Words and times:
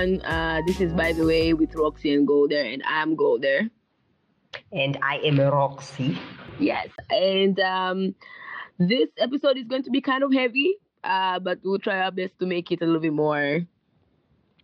everyone. 0.00 0.24
Uh, 0.24 0.62
this 0.66 0.80
is 0.80 0.92
By 0.92 1.12
the 1.12 1.26
Way 1.26 1.52
with 1.52 1.74
Roxy 1.74 2.14
and 2.14 2.26
Golda, 2.26 2.58
and 2.58 2.82
I'm 2.86 3.16
Golda. 3.16 3.70
And 4.72 4.98
I 5.02 5.16
am 5.18 5.38
Roxy. 5.38 6.18
Yes, 6.58 6.88
and 7.10 7.58
um, 7.60 8.14
this 8.78 9.08
episode 9.18 9.58
is 9.58 9.66
going 9.66 9.82
to 9.82 9.90
be 9.90 10.00
kind 10.00 10.22
of 10.22 10.32
heavy, 10.32 10.76
uh, 11.04 11.38
but 11.38 11.58
we'll 11.62 11.78
try 11.78 12.00
our 12.00 12.10
best 12.10 12.38
to 12.38 12.46
make 12.46 12.70
it 12.72 12.80
a 12.80 12.86
little 12.86 13.00
bit 13.00 13.12
more 13.12 13.60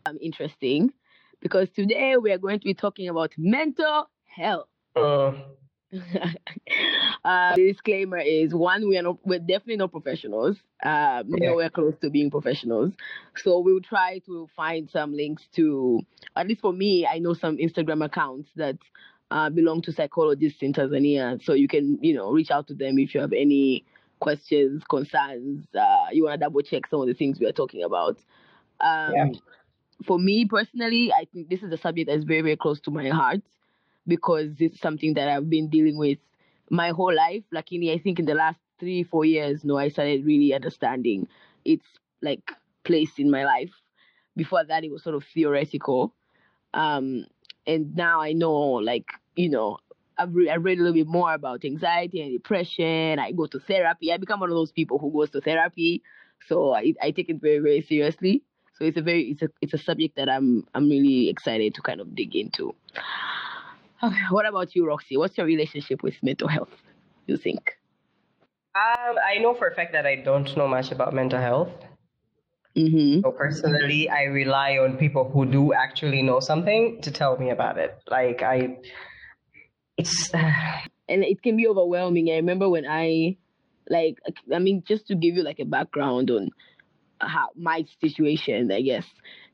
um, 0.06 0.18
interesting 0.22 0.92
because 1.40 1.68
today 1.70 2.16
we 2.16 2.32
are 2.32 2.38
going 2.38 2.58
to 2.58 2.64
be 2.64 2.74
talking 2.74 3.08
about 3.08 3.32
mental 3.36 4.08
health. 4.24 4.68
Uh, 4.94 5.32
uh, 7.24 7.54
the 7.54 7.72
disclaimer 7.72 8.18
is 8.18 8.52
one, 8.52 8.88
we 8.88 8.98
are 8.98 9.02
not, 9.02 9.18
we're 9.24 9.38
definitely 9.38 9.76
not 9.76 9.92
professionals. 9.92 10.56
Um, 10.84 11.28
Yeah. 11.28 11.50
nowhere 11.50 11.70
close 11.70 11.94
to 12.02 12.10
being 12.10 12.30
professionals. 12.30 12.92
So 13.36 13.60
we'll 13.60 13.80
try 13.80 14.18
to 14.26 14.48
find 14.56 14.90
some 14.90 15.14
links 15.14 15.44
to, 15.56 16.00
at 16.34 16.48
least 16.48 16.60
for 16.60 16.72
me, 16.72 17.06
I 17.06 17.18
know 17.18 17.34
some 17.34 17.56
Instagram 17.56 18.04
accounts 18.04 18.50
that 18.56 18.78
uh, 19.30 19.50
belong 19.50 19.82
to 19.82 19.92
psychologists 19.92 20.62
in 20.62 20.72
Tanzania. 20.72 21.42
So 21.44 21.52
you 21.52 21.68
can, 21.68 21.98
you 22.02 22.14
know, 22.14 22.30
reach 22.30 22.50
out 22.50 22.66
to 22.68 22.74
them 22.74 22.98
if 22.98 23.14
you 23.14 23.20
have 23.20 23.32
any 23.32 23.84
questions, 24.20 24.82
concerns. 24.88 25.66
Uh, 25.74 26.06
you 26.12 26.24
want 26.24 26.40
to 26.40 26.44
double 26.44 26.62
check 26.62 26.86
some 26.90 27.00
of 27.00 27.06
the 27.06 27.14
things 27.14 27.38
we 27.38 27.46
are 27.46 27.52
talking 27.52 27.82
about. 27.82 28.18
Um, 28.80 29.12
Yeah. 29.14 29.26
For 30.04 30.18
me 30.18 30.44
personally, 30.44 31.10
I 31.10 31.26
think 31.32 31.48
this 31.48 31.62
is 31.62 31.72
a 31.72 31.78
subject 31.78 32.10
that's 32.10 32.24
very, 32.24 32.42
very 32.42 32.56
close 32.56 32.80
to 32.80 32.90
my 32.90 33.08
heart 33.08 33.40
because 34.06 34.52
it's 34.58 34.80
something 34.80 35.14
that 35.14 35.28
I've 35.28 35.50
been 35.50 35.68
dealing 35.68 35.98
with 35.98 36.18
my 36.70 36.90
whole 36.90 37.14
life. 37.14 37.42
Like 37.52 37.66
Luckily, 37.66 37.92
I 37.92 37.98
think 37.98 38.18
in 38.18 38.26
the 38.26 38.34
last 38.34 38.58
three, 38.78 39.02
four 39.02 39.24
years, 39.24 39.64
no, 39.64 39.76
I 39.76 39.88
started 39.88 40.24
really 40.24 40.54
understanding 40.54 41.28
its 41.64 41.84
like 42.22 42.52
place 42.84 43.18
in 43.18 43.30
my 43.30 43.44
life. 43.44 43.72
Before 44.36 44.64
that, 44.64 44.84
it 44.84 44.90
was 44.90 45.02
sort 45.02 45.16
of 45.16 45.24
theoretical, 45.32 46.14
um, 46.74 47.24
and 47.66 47.96
now 47.96 48.20
I 48.20 48.32
know, 48.32 48.52
like 48.52 49.06
you 49.34 49.48
know, 49.48 49.78
I've 50.18 50.34
re- 50.34 50.50
I 50.50 50.56
read 50.56 50.78
a 50.78 50.82
little 50.82 50.94
bit 50.94 51.06
more 51.06 51.32
about 51.32 51.64
anxiety 51.64 52.20
and 52.20 52.32
depression. 52.32 53.18
I 53.18 53.32
go 53.32 53.46
to 53.46 53.58
therapy. 53.58 54.12
I 54.12 54.18
become 54.18 54.40
one 54.40 54.50
of 54.50 54.56
those 54.56 54.72
people 54.72 54.98
who 54.98 55.10
goes 55.10 55.30
to 55.30 55.40
therapy, 55.40 56.02
so 56.48 56.74
I, 56.74 56.94
I 57.02 57.10
take 57.12 57.30
it 57.30 57.40
very, 57.40 57.58
very 57.58 57.82
seriously. 57.82 58.42
So 58.78 58.84
it's 58.84 58.98
a 58.98 59.02
very 59.02 59.30
it's 59.30 59.42
a 59.42 59.48
it's 59.62 59.74
a 59.74 59.78
subject 59.78 60.16
that 60.16 60.28
I'm 60.28 60.66
I'm 60.74 60.88
really 60.88 61.30
excited 61.30 61.74
to 61.74 61.82
kind 61.82 62.00
of 62.00 62.14
dig 62.14 62.36
into. 62.36 62.74
Okay, 64.02 64.16
what 64.30 64.46
about 64.46 64.74
you, 64.74 64.86
Roxy? 64.86 65.16
What's 65.16 65.36
your 65.38 65.46
relationship 65.46 66.02
with 66.02 66.14
mental 66.22 66.48
health? 66.48 66.74
You 67.26 67.36
think? 67.36 67.76
um, 68.76 69.16
I 69.24 69.38
know 69.38 69.54
for 69.54 69.68
a 69.68 69.74
fact 69.74 69.92
that 69.92 70.06
I 70.06 70.16
don't 70.16 70.54
know 70.56 70.68
much 70.68 70.92
about 70.92 71.14
mental 71.14 71.40
health. 71.40 71.72
Mm-hmm. 72.76 73.20
So 73.22 73.32
personally, 73.32 74.10
I 74.10 74.24
rely 74.24 74.76
on 74.76 74.98
people 74.98 75.30
who 75.30 75.46
do 75.46 75.72
actually 75.72 76.22
know 76.22 76.40
something 76.40 77.00
to 77.00 77.10
tell 77.10 77.38
me 77.38 77.48
about 77.48 77.78
it. 77.78 77.96
Like 78.10 78.42
I, 78.42 78.76
it's 79.96 80.30
And 81.08 81.22
it 81.24 81.42
can 81.42 81.56
be 81.56 81.66
overwhelming. 81.66 82.30
I 82.30 82.36
remember 82.36 82.68
when 82.68 82.84
I, 82.86 83.36
like, 83.88 84.18
I 84.52 84.58
mean, 84.58 84.82
just 84.86 85.06
to 85.06 85.14
give 85.14 85.36
you 85.36 85.42
like 85.42 85.60
a 85.60 85.64
background 85.64 86.30
on 86.30 86.50
how 87.20 87.48
my 87.54 87.86
situation, 88.00 88.70
I 88.70 88.82
guess, 88.82 89.06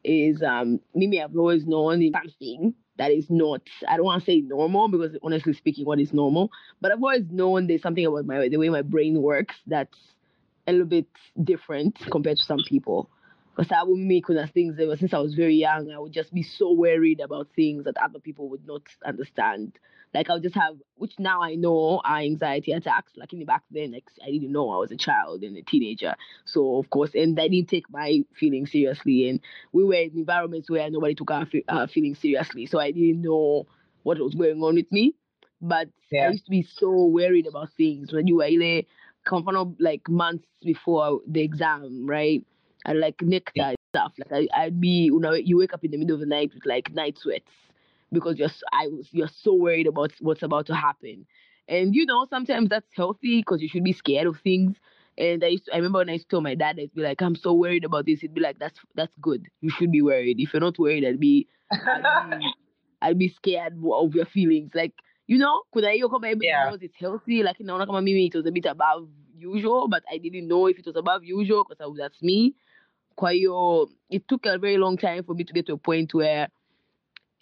is 0.02 0.42
um, 0.42 0.80
Mimi. 0.94 1.22
I've 1.22 1.36
always 1.36 1.66
known 1.66 2.10
something 2.12 2.74
that 3.02 3.10
is 3.10 3.28
not. 3.28 3.62
I 3.88 3.96
don't 3.96 4.06
want 4.06 4.22
to 4.22 4.30
say 4.30 4.40
normal 4.42 4.86
because 4.86 5.16
honestly 5.24 5.52
speaking, 5.54 5.84
what 5.84 5.98
is 5.98 6.12
normal? 6.12 6.52
But 6.80 6.92
I've 6.92 7.02
always 7.02 7.24
known 7.30 7.66
there's 7.66 7.82
something 7.82 8.06
about 8.06 8.26
my 8.26 8.48
the 8.48 8.58
way 8.58 8.68
my 8.68 8.82
brain 8.82 9.20
works 9.20 9.56
that's 9.66 9.98
a 10.68 10.72
little 10.72 10.86
bit 10.86 11.08
different 11.42 11.98
compared 12.12 12.36
to 12.36 12.44
some 12.44 12.60
people. 12.68 13.10
Because 13.62 13.76
I 13.78 13.82
would 13.84 13.98
make 13.98 14.26
kuna 14.26 14.46
things 14.48 14.78
ever 14.80 14.96
since 14.96 15.14
I 15.14 15.18
was 15.18 15.34
very 15.34 15.54
young. 15.54 15.90
I 15.90 15.98
would 15.98 16.12
just 16.12 16.34
be 16.34 16.42
so 16.42 16.72
worried 16.72 17.20
about 17.20 17.48
things 17.54 17.84
that 17.84 17.96
other 17.98 18.18
people 18.18 18.48
would 18.50 18.66
not 18.66 18.82
understand. 19.04 19.78
Like 20.14 20.28
I 20.30 20.34
would 20.34 20.42
just 20.42 20.54
have, 20.56 20.76
which 20.96 21.12
now 21.18 21.42
I 21.42 21.54
know 21.54 22.00
are 22.04 22.18
anxiety 22.18 22.72
attacks. 22.72 23.12
Like 23.16 23.32
in 23.32 23.38
the 23.38 23.44
back 23.44 23.62
then, 23.70 23.92
like 23.92 24.04
I 24.22 24.30
didn't 24.30 24.52
know 24.52 24.70
I 24.70 24.78
was 24.78 24.90
a 24.90 24.96
child 24.96 25.42
and 25.44 25.56
a 25.56 25.62
teenager. 25.62 26.14
So 26.44 26.78
of 26.78 26.90
course, 26.90 27.14
and 27.14 27.38
I 27.38 27.48
didn't 27.48 27.68
take 27.68 27.88
my 27.90 28.24
feelings 28.34 28.72
seriously. 28.72 29.28
And 29.28 29.40
we 29.72 29.84
were 29.84 29.94
in 29.94 30.12
environments 30.16 30.68
where 30.70 30.90
nobody 30.90 31.14
took 31.14 31.30
our 31.30 31.46
fe- 31.46 31.64
uh, 31.68 31.86
feelings 31.86 32.18
seriously. 32.18 32.66
So 32.66 32.80
I 32.80 32.90
didn't 32.90 33.22
know 33.22 33.66
what 34.02 34.18
was 34.18 34.34
going 34.34 34.62
on 34.62 34.74
with 34.74 34.90
me. 34.92 35.14
But 35.60 35.88
I 36.20 36.26
used 36.26 36.44
to 36.46 36.50
be 36.50 36.62
so 36.62 37.06
worried 37.06 37.46
about 37.46 37.70
things 37.76 38.12
when 38.12 38.26
you 38.26 38.36
were 38.36 38.82
from 39.24 39.76
like 39.78 40.08
months 40.08 40.48
before 40.62 41.20
the 41.26 41.42
exam, 41.42 42.06
right? 42.06 42.44
I 42.84 42.92
like 42.92 43.20
nectar 43.22 43.52
and 43.62 43.76
stuff. 43.90 44.12
Like 44.18 44.48
I, 44.54 44.62
I'd 44.64 44.80
be, 44.80 45.04
you 45.04 45.20
know, 45.20 45.32
you 45.32 45.58
wake 45.58 45.74
up 45.74 45.84
in 45.84 45.90
the 45.90 45.96
middle 45.98 46.14
of 46.14 46.20
the 46.20 46.26
night 46.26 46.52
with 46.54 46.66
like 46.66 46.92
night 46.92 47.18
sweats 47.18 47.50
because 48.12 48.38
you're, 48.38 48.50
I 48.72 48.88
was, 48.88 49.08
you're 49.12 49.28
so 49.28 49.54
worried 49.54 49.86
about 49.86 50.12
what's 50.20 50.42
about 50.42 50.66
to 50.66 50.74
happen. 50.74 51.26
And 51.68 51.94
you 51.94 52.06
know, 52.06 52.26
sometimes 52.28 52.68
that's 52.68 52.88
healthy 52.94 53.40
because 53.40 53.62
you 53.62 53.68
should 53.68 53.84
be 53.84 53.92
scared 53.92 54.26
of 54.26 54.38
things. 54.40 54.76
And 55.18 55.44
I 55.44 55.48
used 55.48 55.66
to, 55.66 55.74
I 55.74 55.76
remember 55.76 55.98
when 55.98 56.08
I 56.08 56.14
used 56.14 56.28
to 56.28 56.36
tell 56.36 56.40
my 56.40 56.54
dad, 56.54 56.78
I'd 56.80 56.94
be 56.94 57.02
like, 57.02 57.20
I'm 57.20 57.36
so 57.36 57.52
worried 57.52 57.84
about 57.84 58.06
this. 58.06 58.20
He'd 58.20 58.34
be 58.34 58.40
like, 58.40 58.58
that's 58.58 58.78
that's 58.94 59.12
good. 59.20 59.46
You 59.60 59.70
should 59.70 59.92
be 59.92 60.02
worried. 60.02 60.40
If 60.40 60.52
you're 60.52 60.60
not 60.60 60.78
worried, 60.78 61.04
I'd 61.04 61.20
be, 61.20 61.48
I'd 61.70 62.40
be, 62.40 62.52
I'd 63.02 63.18
be 63.18 63.28
scared 63.28 63.74
of 63.74 64.14
your 64.14 64.24
feelings. 64.24 64.70
Like, 64.74 64.94
you 65.26 65.38
know, 65.38 65.62
could 65.72 65.84
I 65.84 65.96
everybody 65.96 66.38
Yeah. 66.42 66.64
Oh, 66.66 66.70
knows 66.70 66.82
it's 66.82 66.96
healthy. 66.98 67.42
Like, 67.42 67.58
naona 67.58 67.86
kama 67.86 68.02
mimi 68.02 68.26
it 68.26 68.34
was 68.34 68.46
a 68.46 68.50
bit 68.50 68.66
above 68.66 69.08
usual, 69.36 69.88
but 69.88 70.02
I 70.10 70.18
didn't 70.18 70.48
know 70.48 70.66
if 70.66 70.78
it 70.78 70.86
was 70.86 70.96
above 70.96 71.24
usual 71.24 71.64
because 71.68 71.96
that's 71.96 72.22
me. 72.22 72.54
Kwa 73.16 73.30
hiyo, 73.30 73.88
it 74.10 74.26
took 74.26 74.46
a 74.46 74.58
very 74.58 74.76
long 74.78 74.96
time 74.96 75.22
for 75.22 75.34
me 75.34 75.44
to 75.44 75.52
get 75.52 75.66
to 75.66 75.74
a 75.74 75.78
point 75.78 76.14
where, 76.14 76.48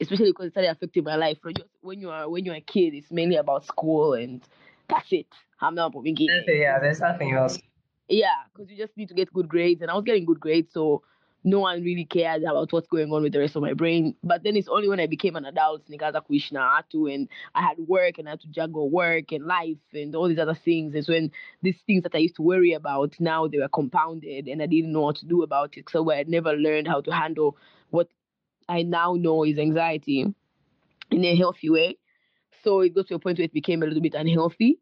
especially 0.00 0.30
because 0.30 0.46
it 0.46 0.52
started 0.52 0.70
affecting 0.70 1.04
my 1.04 1.16
life. 1.16 1.38
When 1.82 2.00
you 2.00 2.10
are 2.10 2.28
when 2.28 2.44
you're 2.44 2.56
a 2.56 2.60
kid, 2.60 2.94
it's 2.94 3.10
mainly 3.10 3.36
about 3.36 3.64
school 3.64 4.14
and 4.14 4.42
that's 4.88 5.12
it. 5.12 5.26
Hamna 5.60 5.76
mambo 5.76 6.02
mengine. 6.02 6.28
Yeah. 6.46 6.78
There's 6.80 7.00
nothing 7.00 7.32
else. 7.32 7.58
Yeah, 8.08 8.44
because 8.52 8.70
you 8.70 8.76
just 8.76 8.96
need 8.96 9.08
to 9.08 9.14
get 9.14 9.32
good 9.32 9.48
grades, 9.48 9.82
and 9.82 9.90
I 9.90 9.94
was 9.94 10.04
getting 10.04 10.24
good 10.24 10.40
grades, 10.40 10.72
so 10.72 11.02
no 11.42 11.60
one 11.60 11.82
really 11.82 12.04
cared 12.04 12.42
about 12.42 12.72
what's 12.72 12.86
going 12.88 13.12
on 13.12 13.22
with 13.22 13.32
the 13.32 13.38
rest 13.38 13.56
of 13.56 13.62
my 13.62 13.72
brain. 13.72 14.14
But 14.22 14.42
then 14.42 14.56
it's 14.56 14.68
only 14.68 14.88
when 14.88 15.00
I 15.00 15.06
became 15.06 15.36
an 15.36 15.44
adult, 15.46 15.88
nikaanza 15.88 16.22
kuishi 16.22 16.52
na 16.52 16.80
watu, 16.80 17.12
and 17.12 17.28
I 17.54 17.62
had 17.62 17.78
work, 17.78 18.18
and 18.18 18.28
I 18.28 18.32
had 18.32 18.40
to 18.40 18.48
juggle 18.48 18.90
work 18.90 19.32
and 19.32 19.46
life 19.46 19.78
and 19.92 20.14
all 20.14 20.28
these 20.28 20.38
other 20.38 20.54
things. 20.54 20.94
So 21.06 21.12
when 21.12 21.30
these 21.62 21.78
things 21.86 22.02
that 22.02 22.14
I 22.14 22.18
used 22.18 22.36
to 22.36 22.42
worry 22.42 22.72
about 22.72 23.14
now 23.18 23.48
they 23.48 23.58
were 23.58 23.68
compounded, 23.68 24.48
and 24.48 24.62
I 24.62 24.66
didn't 24.66 24.92
know 24.92 25.02
what 25.02 25.16
to 25.16 25.26
do 25.26 25.42
about 25.42 25.76
it. 25.76 25.88
So 25.90 26.10
I 26.10 26.16
had 26.16 26.28
never 26.28 26.52
learned 26.52 26.88
how 26.88 27.00
to 27.00 27.10
handle 27.10 27.56
what 27.90 28.08
I 28.68 28.82
now 28.82 29.14
know 29.14 29.44
is 29.44 29.58
anxiety 29.58 30.32
in 31.10 31.24
a 31.24 31.36
healthy 31.36 31.70
way. 31.70 31.96
So 32.62 32.80
it 32.80 32.94
got 32.94 33.08
to 33.08 33.14
a 33.14 33.18
point 33.18 33.38
where 33.38 33.46
it 33.46 33.52
became 33.54 33.82
a 33.82 33.86
little 33.86 34.02
bit 34.02 34.14
unhealthy, 34.14 34.78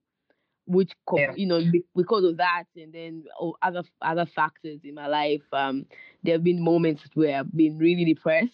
which 0.68 0.92
Yeah. 1.12 1.32
you 1.34 1.46
know 1.46 1.60
because 1.96 2.24
of 2.24 2.36
that, 2.36 2.64
and 2.76 2.92
then 2.92 3.24
oh, 3.40 3.56
other 3.62 3.82
other 4.02 4.26
factors 4.26 4.80
in 4.84 4.94
my 4.94 5.06
life. 5.08 5.42
Um, 5.52 5.86
there 6.22 6.34
have 6.34 6.44
been 6.44 6.62
moments 6.62 7.02
where 7.14 7.38
I've 7.40 7.52
been 7.56 7.78
really 7.78 8.04
depressed, 8.04 8.52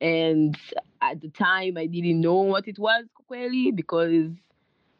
and 0.00 0.56
at 1.00 1.20
the 1.20 1.28
time 1.30 1.76
I 1.78 1.86
didn't 1.86 2.20
know 2.20 2.40
what 2.42 2.66
it 2.68 2.78
was 2.78 3.04
clearly 3.28 3.70
because 3.70 4.30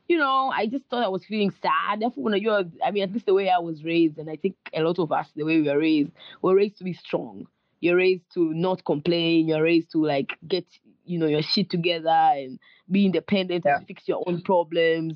you 0.08 0.16
know 0.18 0.52
I 0.54 0.66
just 0.66 0.84
thought 0.88 1.04
I 1.04 1.08
was 1.08 1.24
feeling 1.24 1.52
sad. 1.62 2.00
Therefore, 2.00 2.24
when 2.24 2.40
you're, 2.40 2.64
I 2.84 2.90
mean, 2.92 3.02
at 3.02 3.12
least 3.12 3.26
the 3.26 3.34
way 3.34 3.50
I 3.50 3.58
was 3.58 3.82
raised, 3.84 4.18
and 4.18 4.30
I 4.30 4.36
think 4.36 4.54
a 4.72 4.82
lot 4.82 4.98
of 4.98 5.10
us, 5.12 5.28
the 5.34 5.44
way 5.44 5.60
we 5.60 5.68
were 5.68 5.78
raised, 5.78 6.12
were 6.40 6.54
raised 6.54 6.78
to 6.78 6.84
be 6.84 6.92
strong. 6.94 7.46
You're 7.80 7.96
raised 7.96 8.24
to 8.34 8.52
not 8.54 8.84
complain. 8.84 9.48
You're 9.48 9.62
raised 9.62 9.92
to 9.92 10.04
like 10.04 10.30
get 10.46 10.66
you 11.04 11.18
know 11.18 11.26
your 11.26 11.42
shit 11.42 11.70
together 11.70 12.08
and 12.10 12.58
be 12.90 13.06
independent 13.06 13.64
Yeah. 13.64 13.78
and 13.78 13.86
fix 13.86 14.06
your 14.08 14.22
own 14.26 14.42
problems. 14.42 15.14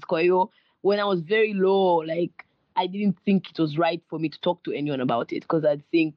When 0.82 1.00
I 1.00 1.04
was 1.04 1.20
very 1.20 1.54
low, 1.54 1.96
like 1.96 2.44
I 2.76 2.86
didn't 2.86 3.18
think 3.24 3.50
it 3.50 3.58
was 3.58 3.78
right 3.78 4.02
for 4.08 4.18
me 4.18 4.28
to 4.28 4.40
talk 4.40 4.62
to 4.64 4.72
anyone 4.72 5.00
about 5.00 5.32
it 5.32 5.40
because 5.40 5.64
I'd 5.64 5.88
think, 5.90 6.14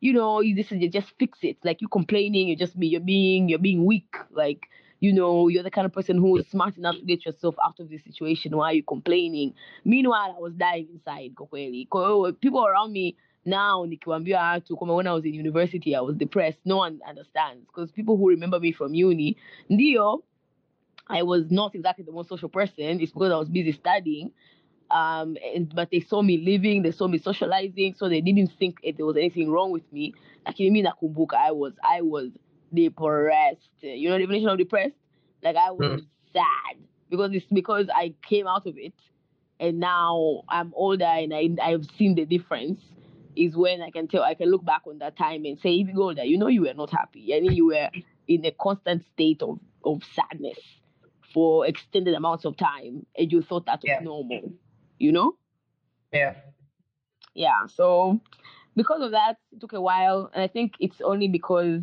you 0.00 0.12
know, 0.12 0.40
you 0.40 0.54
this 0.54 0.72
is 0.72 0.80
you 0.80 0.90
just 0.90 1.12
fix 1.18 1.38
it. 1.42 1.58
Like 1.64 1.80
you 1.80 1.88
complaining, 1.88 2.48
you're 2.48 2.56
just 2.56 2.78
be 2.78 2.88
you're 2.88 3.00
being 3.00 3.48
you're 3.48 3.58
being 3.58 3.84
weak. 3.84 4.14
Like 4.30 4.66
you 5.00 5.12
know, 5.12 5.46
you're 5.48 5.62
the 5.62 5.70
kind 5.70 5.86
of 5.86 5.92
person 5.92 6.18
who 6.18 6.36
is 6.38 6.46
smart 6.48 6.76
enough 6.76 6.96
to 6.96 7.04
get 7.04 7.24
yourself 7.24 7.54
out 7.64 7.78
of 7.78 7.88
this 7.88 8.02
situation. 8.02 8.56
Why 8.56 8.70
are 8.70 8.74
you 8.74 8.82
complaining? 8.82 9.54
Meanwhile, 9.84 10.34
I 10.36 10.40
was 10.40 10.54
dying 10.54 10.88
inside. 10.92 11.34
Kwa 11.36 11.46
kweli. 11.46 11.86
Kwa 11.86 12.00
hiyo, 12.06 12.32
people 12.32 12.66
around 12.66 12.92
me 12.92 13.16
now 13.44 13.86
nikiwaambia 13.86 14.42
watu 14.42 14.76
kwamba 14.76 14.94
when 14.94 15.06
I 15.06 15.12
was 15.12 15.24
in 15.24 15.34
university 15.34 15.94
I 15.96 16.00
was 16.00 16.16
depressed 16.16 16.60
no 16.64 16.78
one 16.78 16.98
understands 17.08 17.66
because 17.66 17.92
people 17.92 18.16
who 18.16 18.28
remember 18.28 18.60
me 18.60 18.72
from 18.72 18.92
uni 18.94 19.36
ndio 19.70 20.22
I 21.08 21.22
was 21.22 21.50
not 21.50 21.74
exactly 21.74 22.04
the 22.04 22.12
most 22.12 22.28
social 22.28 22.48
person. 22.48 23.00
It's 23.00 23.12
because 23.12 23.32
I 23.32 23.36
was 23.36 23.48
busy 23.48 23.72
studying 23.72 24.32
um 24.90 25.36
and 25.54 25.74
but 25.74 25.90
they 25.90 26.00
saw 26.00 26.22
me 26.22 26.38
living 26.38 26.82
they 26.82 26.90
saw 26.90 27.06
me 27.06 27.18
socializing 27.18 27.94
so 27.94 28.08
they 28.08 28.22
didn't 28.22 28.50
think 28.58 28.78
there 28.96 29.04
was 29.04 29.16
anything 29.16 29.50
wrong 29.50 29.70
with 29.70 29.90
me. 29.92 30.14
Lakini 30.46 30.72
mi 30.72 30.82
nakumbuka 30.82 31.34
I 31.34 31.52
was 31.52 31.74
I 31.82 32.02
was 32.02 32.30
depressed. 32.72 33.68
You 33.82 34.08
know 34.08 34.16
the 34.16 34.24
definition 34.24 34.48
of 34.48 34.58
depressed? 34.58 34.94
Like 35.42 35.56
I 35.56 35.70
was 35.72 36.02
sad 36.32 36.76
because 37.10 37.32
it's 37.32 37.46
because 37.46 37.88
I 37.94 38.14
came 38.22 38.46
out 38.46 38.66
of 38.66 38.78
it 38.78 38.94
and 39.60 39.78
now 39.78 40.42
I'm 40.48 40.72
older 40.74 41.04
and 41.04 41.34
I 41.34 41.50
I've 41.62 41.86
seen 41.98 42.14
the 42.14 42.24
difference 42.24 42.80
is 43.36 43.56
when 43.56 43.82
I 43.82 43.90
can 43.90 44.08
tell 44.08 44.22
I 44.22 44.34
can 44.34 44.50
look 44.50 44.64
back 44.64 44.82
on 44.86 44.98
that 44.98 45.16
time 45.16 45.44
and 45.44 45.58
say, 45.58 45.74
if 45.74 45.88
you 45.88 45.94
go 45.94 46.14
there, 46.14 46.24
you 46.24 46.38
know 46.38 46.48
you 46.48 46.62
were 46.62 46.74
not 46.74 46.90
happy. 46.90 47.34
I 47.34 47.40
mean 47.40 47.52
you 47.52 47.66
were 47.66 47.90
in 48.26 48.44
a 48.44 48.52
constant 48.52 49.04
state 49.14 49.42
of, 49.42 49.58
of 49.84 50.02
sadness 50.14 50.58
for 51.32 51.66
extended 51.66 52.14
amounts 52.14 52.44
of 52.44 52.56
time 52.56 53.06
and 53.16 53.32
you 53.32 53.42
thought 53.42 53.66
that 53.66 53.80
was 53.82 53.88
Yeah. 53.88 54.00
normal. 54.00 54.52
You 54.98 55.12
know? 55.12 55.36
Yeah. 56.12 56.34
yeah 57.34 57.66
so 57.66 58.18
because 58.74 59.02
of 59.02 59.10
that 59.10 59.36
it 59.52 59.60
took 59.60 59.72
a 59.74 59.80
while 59.80 60.30
and 60.32 60.42
i 60.42 60.48
think 60.48 60.72
it's 60.80 61.00
only 61.02 61.28
because 61.28 61.82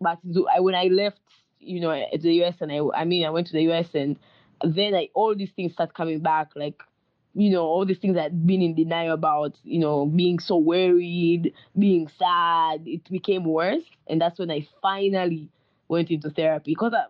but 0.00 0.18
when 0.24 0.74
i 0.74 0.84
left 0.84 1.20
you 1.58 1.80
know 1.80 1.90
the 2.20 2.44
us 2.44 2.56
and 2.60 2.72
i 2.72 2.80
i 2.94 3.04
mean 3.04 3.24
i 3.24 3.30
went 3.30 3.46
to 3.46 3.52
the 3.52 3.60
us 3.72 3.88
and 3.94 4.18
then 4.64 4.94
I, 4.94 5.08
all 5.14 5.34
these 5.34 5.50
things 5.54 5.72
start 5.72 5.94
coming 5.94 6.20
back 6.20 6.50
like 6.56 6.82
you 7.34 7.50
know 7.50 7.62
all 7.64 7.84
these 7.86 7.98
things 7.98 8.16
i'd 8.16 8.46
been 8.46 8.62
in 8.62 8.74
denial 8.74 9.14
about 9.14 9.56
you 9.62 9.78
know 9.78 10.06
being 10.06 10.38
so 10.38 10.56
worried 10.56 11.52
being 11.78 12.08
sad 12.18 12.82
it 12.86 13.08
became 13.10 13.44
worse 13.44 13.84
and 14.06 14.20
that's 14.20 14.38
when 14.38 14.50
i 14.50 14.66
finally 14.80 15.48
went 15.88 16.10
into 16.10 16.30
therapy 16.30 16.72
because 16.72 16.92
a 16.92 17.08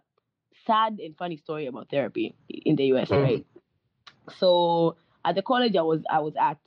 sad 0.67 0.99
and 1.01 1.17
funny 1.17 1.37
story 1.37 1.67
about 1.67 1.89
therapy 1.91 2.35
in 2.49 2.77
the 2.77 2.85
us 2.85 3.09
Mm. 3.09 3.23
right 3.23 3.47
so 4.39 4.97
at 5.25 5.35
the 5.35 5.43
college 5.43 5.77
I 5.77 5.83
was 5.83 6.03
I 6.11 6.19
was 6.21 6.35
at, 6.41 6.59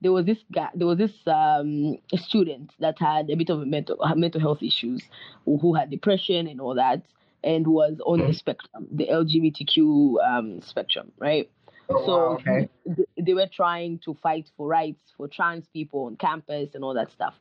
there 0.00 0.12
was 0.12 0.26
this 0.26 0.38
guy, 0.52 0.68
there 0.74 0.86
was 0.86 0.98
this 0.98 1.12
um 1.26 1.96
student 2.14 2.72
that 2.80 2.98
had 2.98 3.30
a 3.30 3.36
bit 3.36 3.50
of 3.50 3.60
a 3.60 3.66
mental 3.66 3.98
mental 4.16 4.40
health 4.40 4.62
issues, 4.62 5.02
who, 5.44 5.58
who 5.58 5.74
had 5.74 5.90
depression 5.90 6.46
and 6.46 6.60
all 6.60 6.74
that, 6.74 7.02
and 7.42 7.66
was 7.66 7.98
on 8.04 8.26
the 8.26 8.32
spectrum, 8.34 8.86
the 8.92 9.08
LGBTQ 9.08 10.16
um 10.26 10.60
spectrum, 10.62 11.12
right? 11.18 11.50
Oh, 11.90 12.06
so 12.06 12.12
wow, 12.12 12.34
okay. 12.34 12.68
th- 12.96 13.08
they 13.18 13.34
were 13.34 13.48
trying 13.52 13.98
to 14.04 14.14
fight 14.14 14.50
for 14.56 14.66
rights 14.66 15.02
for 15.16 15.28
trans 15.28 15.66
people 15.72 16.04
on 16.06 16.16
campus 16.16 16.70
and 16.74 16.84
all 16.84 16.94
that 16.94 17.10
stuff, 17.12 17.34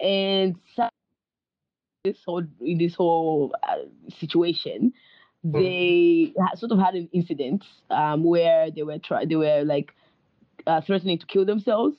and 0.00 0.56
so 0.74 0.88
this 2.04 2.18
whole 2.24 2.44
in 2.60 2.78
this 2.78 2.94
whole 2.94 3.54
uh, 3.62 3.76
situation, 4.18 4.92
they 5.44 6.32
sort 6.56 6.72
of 6.72 6.78
had 6.78 6.94
an 6.94 7.08
incident 7.12 7.64
um, 7.90 8.24
where 8.24 8.70
they 8.70 8.82
were 8.82 8.98
try- 8.98 9.26
they 9.26 9.36
were 9.36 9.62
like 9.64 9.94
uh, 10.66 10.80
threatening 10.80 11.18
to 11.18 11.26
kill 11.26 11.44
themselves 11.44 11.96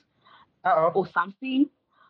Uh-oh. 0.64 0.90
or 0.94 1.06
something. 1.06 1.66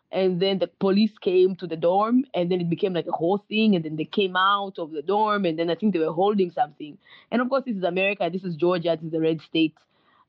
And 0.09 0.39
then 0.41 0.59
the 0.59 0.67
police 0.67 1.11
came 1.19 1.57
to 1.57 1.67
the 1.67 1.75
dorm, 1.75 2.23
and 2.33 2.49
then 2.49 2.61
it 2.61 2.69
became 2.69 2.93
like 2.93 3.07
a 3.07 3.11
whole 3.11 3.39
thing. 3.49 3.75
And 3.75 3.83
then 3.83 3.97
they 3.97 4.05
came 4.05 4.37
out 4.37 4.79
of 4.79 4.91
the 4.91 5.01
dorm, 5.01 5.45
and 5.45 5.59
then 5.59 5.69
I 5.69 5.75
think 5.75 5.91
they 5.93 5.99
were 5.99 6.13
holding 6.13 6.49
something. 6.51 6.97
And 7.29 7.41
of 7.41 7.49
course, 7.49 7.65
this 7.65 7.75
is 7.75 7.83
America. 7.83 8.29
This 8.31 8.45
is 8.45 8.55
Georgia. 8.55 8.97
This 8.99 9.09
is 9.09 9.13
a 9.13 9.19
red 9.19 9.41
state. 9.41 9.75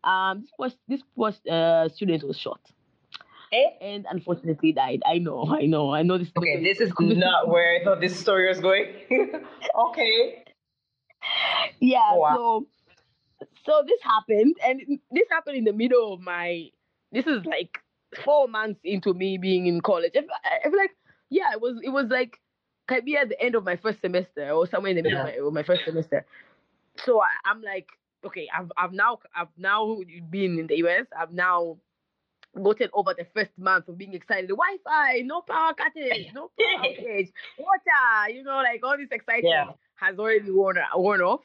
Um, 0.03 0.41
this 0.43 0.51
was 0.59 0.77
this 0.89 1.03
was 1.15 1.35
uh, 1.47 1.89
student 1.91 2.25
was 2.27 2.37
shot 2.39 2.61
Eh? 3.53 3.71
and 3.81 4.07
unfortunately 4.11 4.73
died. 4.73 5.03
I 5.07 5.19
know, 5.19 5.47
I 5.49 5.67
know, 5.67 5.93
I 5.93 6.03
know 6.03 6.19
this. 6.19 6.29
Okay, 6.37 6.63
this 6.63 6.81
is 6.81 6.93
not 6.99 7.49
where 7.49 7.81
I 7.81 7.85
thought 7.85 8.01
this 8.01 8.19
story 8.19 8.49
was 8.49 8.61
going. 8.61 8.87
okay. 9.89 10.45
Yeah 11.81 12.01
Oh, 12.13 12.19
wow. 12.19 12.35
so 12.35 12.67
so 13.65 13.83
this 13.87 14.01
happened 14.03 14.57
and 14.65 14.81
this 15.11 15.27
happened 15.31 15.57
in 15.57 15.65
the 15.65 15.73
middle 15.73 16.13
of 16.15 16.21
my 16.21 16.71
this 17.13 17.27
is 17.27 17.45
like 17.45 17.79
four 18.25 18.49
months 18.49 18.81
into 18.85 19.13
me 19.15 19.39
being 19.39 19.67
in 19.67 19.81
college 19.81 20.13
i 20.17 20.21
feel, 20.21 20.31
I 20.45 20.69
feel 20.71 20.79
like 20.79 20.97
yeah 21.31 21.53
it 21.53 21.61
was 21.61 21.79
it 21.83 21.91
was 21.91 22.07
like 22.09 22.39
could 22.87 23.05
be 23.05 23.17
at 23.17 23.29
the 23.29 23.41
end 23.41 23.55
of 23.55 23.65
my 23.65 23.77
first 23.77 24.01
semester 24.01 24.51
or 24.51 24.67
somewhere 24.67 24.91
in 24.91 24.97
the 24.97 25.03
middle 25.03 25.21
of, 25.21 25.27
my, 25.27 25.33
of 25.33 25.53
my 25.53 25.63
first 25.63 25.85
semester 25.85 26.25
so 27.05 27.21
I, 27.21 27.27
i'm 27.45 27.61
like 27.63 27.89
okay 28.25 28.49
i've 28.57 28.73
i've 28.77 28.93
now 28.93 29.19
i've 29.37 29.49
now 29.59 29.99
been 30.31 30.59
in 30.59 30.67
the 30.67 30.77
us 30.77 31.07
i've 31.17 31.33
now 31.33 31.77
gotten 32.63 32.89
over 32.95 33.15
the 33.17 33.27
first 33.35 33.51
month 33.59 33.89
of 33.89 33.99
being 33.99 34.15
excited 34.15 34.49
wi-fi 34.49 35.21
no 35.21 35.43
power 35.43 35.75
cutting 35.75 36.31
no 36.35 36.51
power 36.59 36.85
outage 36.89 37.31
water 37.59 38.33
you 38.33 38.43
know 38.43 38.57
like 38.57 38.81
all 38.83 38.97
this 38.97 39.09
excitement 39.11 39.45
Yeah. 39.45 39.71
Has 40.01 40.19
already 40.19 40.51
worn 40.51 40.79
uh, 40.79 40.85
worn 40.97 41.21
off. 41.21 41.41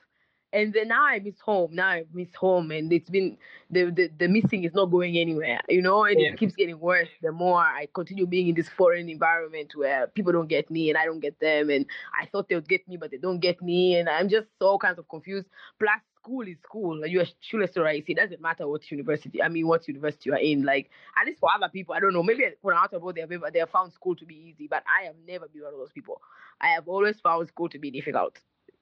And 0.52 0.72
then 0.72 0.90
now 0.90 1.04
I 1.06 1.20
miss 1.20 1.40
home. 1.40 1.74
Now 1.74 1.88
I 1.88 2.06
miss 2.14 2.36
home, 2.36 2.70
and 2.72 2.94
it's 2.94 3.10
been 3.10 3.38
the 3.72 3.86
the, 3.90 4.10
the 4.20 4.28
missing 4.28 4.64
is 4.64 4.74
not 4.76 4.86
going 4.92 5.18
anywhere, 5.18 5.60
you 5.68 5.82
know. 5.82 6.04
And 6.06 6.20
Yeah. 6.20 6.30
it 6.30 6.38
keeps 6.38 6.54
getting 6.56 6.80
worse 6.80 7.10
the 7.24 7.32
more 7.32 7.60
I 7.60 7.88
continue 7.94 8.28
being 8.28 8.50
in 8.50 8.56
this 8.56 8.70
foreign 8.70 9.10
environment 9.10 9.74
where 9.76 10.08
people 10.08 10.32
don't 10.32 10.48
get 10.48 10.70
me 10.70 10.90
and 10.90 10.98
I 10.98 11.06
don't 11.06 11.20
get 11.22 11.40
them, 11.40 11.72
and 11.72 11.88
I 12.20 12.28
thought 12.28 12.50
they 12.50 12.56
would 12.56 12.70
get 12.70 12.88
me, 12.88 12.98
but 12.98 13.10
they 13.10 13.18
don't 13.18 13.40
get 13.40 13.62
me, 13.64 13.96
and 13.96 14.08
I'm 14.08 14.30
just 14.30 14.48
so 14.60 14.78
kinds 14.78 15.00
of 15.00 15.08
confused. 15.10 15.48
Plus, 15.80 16.00
school 16.24 16.48
is 16.48 16.58
school. 16.64 17.06
You 17.06 17.22
are 17.22 17.26
Schule 17.42 17.64
It 17.66 18.16
doesn't 18.16 18.42
matter 18.42 18.68
what 18.68 18.90
university. 18.90 19.42
I 19.42 19.50
mean, 19.50 19.68
what 19.68 19.88
university 19.88 20.30
you 20.30 20.34
are 20.34 20.40
in. 20.40 20.64
Like 20.64 20.90
at 21.20 21.28
least 21.28 21.40
for 21.40 21.50
other 21.54 21.70
people, 21.70 21.94
I 21.94 22.00
don't 22.00 22.14
know. 22.14 22.24
Maybe 22.24 22.46
for 22.62 22.74
out 22.74 22.94
of 22.94 23.14
they 23.14 23.22
have 23.22 23.32
ever- 23.32 23.52
they 23.52 23.60
have 23.60 23.70
found 23.70 23.94
school 23.94 24.16
to 24.16 24.26
be 24.26 24.36
easy, 24.36 24.68
but 24.68 24.84
I 24.88 25.06
have 25.06 25.16
never 25.28 25.48
been 25.48 25.64
one 25.64 25.74
of 25.74 25.80
those 25.80 25.92
people. 25.92 26.22
I 26.62 26.70
have 26.70 26.88
always 26.88 27.20
found 27.20 27.48
school 27.50 27.70
to 27.70 27.80
be 27.80 27.92
difficult. 27.92 28.38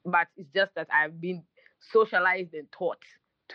But 0.05 0.27
it's 0.37 0.49
just 0.53 0.73
that 0.75 0.87
I've 0.93 1.19
been 1.19 1.43
socialized 1.91 2.53
and 2.53 2.71
taught 2.71 3.03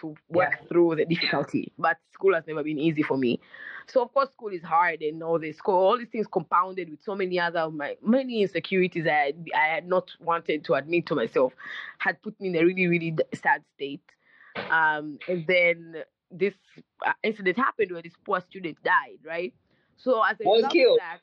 to 0.00 0.14
work 0.28 0.52
Yeah. 0.60 0.68
through 0.68 0.96
the 0.96 1.04
difficulty. 1.04 1.72
But 1.78 1.98
school 2.12 2.34
has 2.34 2.44
never 2.46 2.62
been 2.62 2.78
easy 2.78 3.02
for 3.02 3.16
me. 3.16 3.40
So 3.88 4.02
of 4.02 4.12
course 4.12 4.30
school 4.30 4.48
is 4.48 4.62
hard 4.62 5.00
and 5.02 5.22
all 5.22 5.38
this 5.38 5.58
school, 5.58 5.76
all 5.76 5.96
these 5.98 6.08
things 6.08 6.26
compounded 6.26 6.90
with 6.90 7.00
so 7.04 7.14
many 7.14 7.38
other 7.38 7.70
my 7.70 7.96
many 8.02 8.42
insecurities 8.42 9.06
I 9.06 9.10
had, 9.26 9.46
I 9.54 9.66
had 9.74 9.86
not 9.86 10.10
wanted 10.20 10.64
to 10.64 10.74
admit 10.74 11.06
to 11.06 11.14
myself 11.14 11.52
had 11.98 12.20
put 12.22 12.40
me 12.40 12.48
in 12.48 12.56
a 12.56 12.64
really, 12.64 12.86
really 12.88 13.16
sad 13.34 13.62
state. 13.74 14.02
Um, 14.70 15.18
and 15.28 15.46
then 15.46 16.02
this 16.30 16.54
uh, 17.06 17.12
incident 17.22 17.56
happened 17.56 17.92
where 17.92 18.02
this 18.02 18.14
poor 18.24 18.40
student 18.40 18.82
died, 18.82 19.18
right? 19.24 19.54
So 19.96 20.20
as 20.22 20.36
a 20.40 20.44
Was 20.44 20.66
killed. 20.72 20.98
that, 21.00 21.20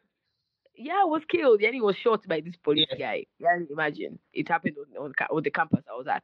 yeah, 0.75 1.03
was 1.03 1.23
killed. 1.27 1.61
And 1.61 1.73
he 1.73 1.81
was 1.81 1.95
shot 1.97 2.25
by 2.27 2.39
this 2.41 2.55
police 2.63 2.87
Yes. 2.91 2.99
guy. 2.99 3.25
Yeah, 3.39 3.59
imagine 3.69 4.19
it 4.33 4.47
happened 4.47 4.77
on, 4.97 5.05
on, 5.05 5.13
on 5.29 5.43
the 5.43 5.51
campus 5.51 5.83
I 5.91 5.97
was 5.97 6.07
at. 6.07 6.23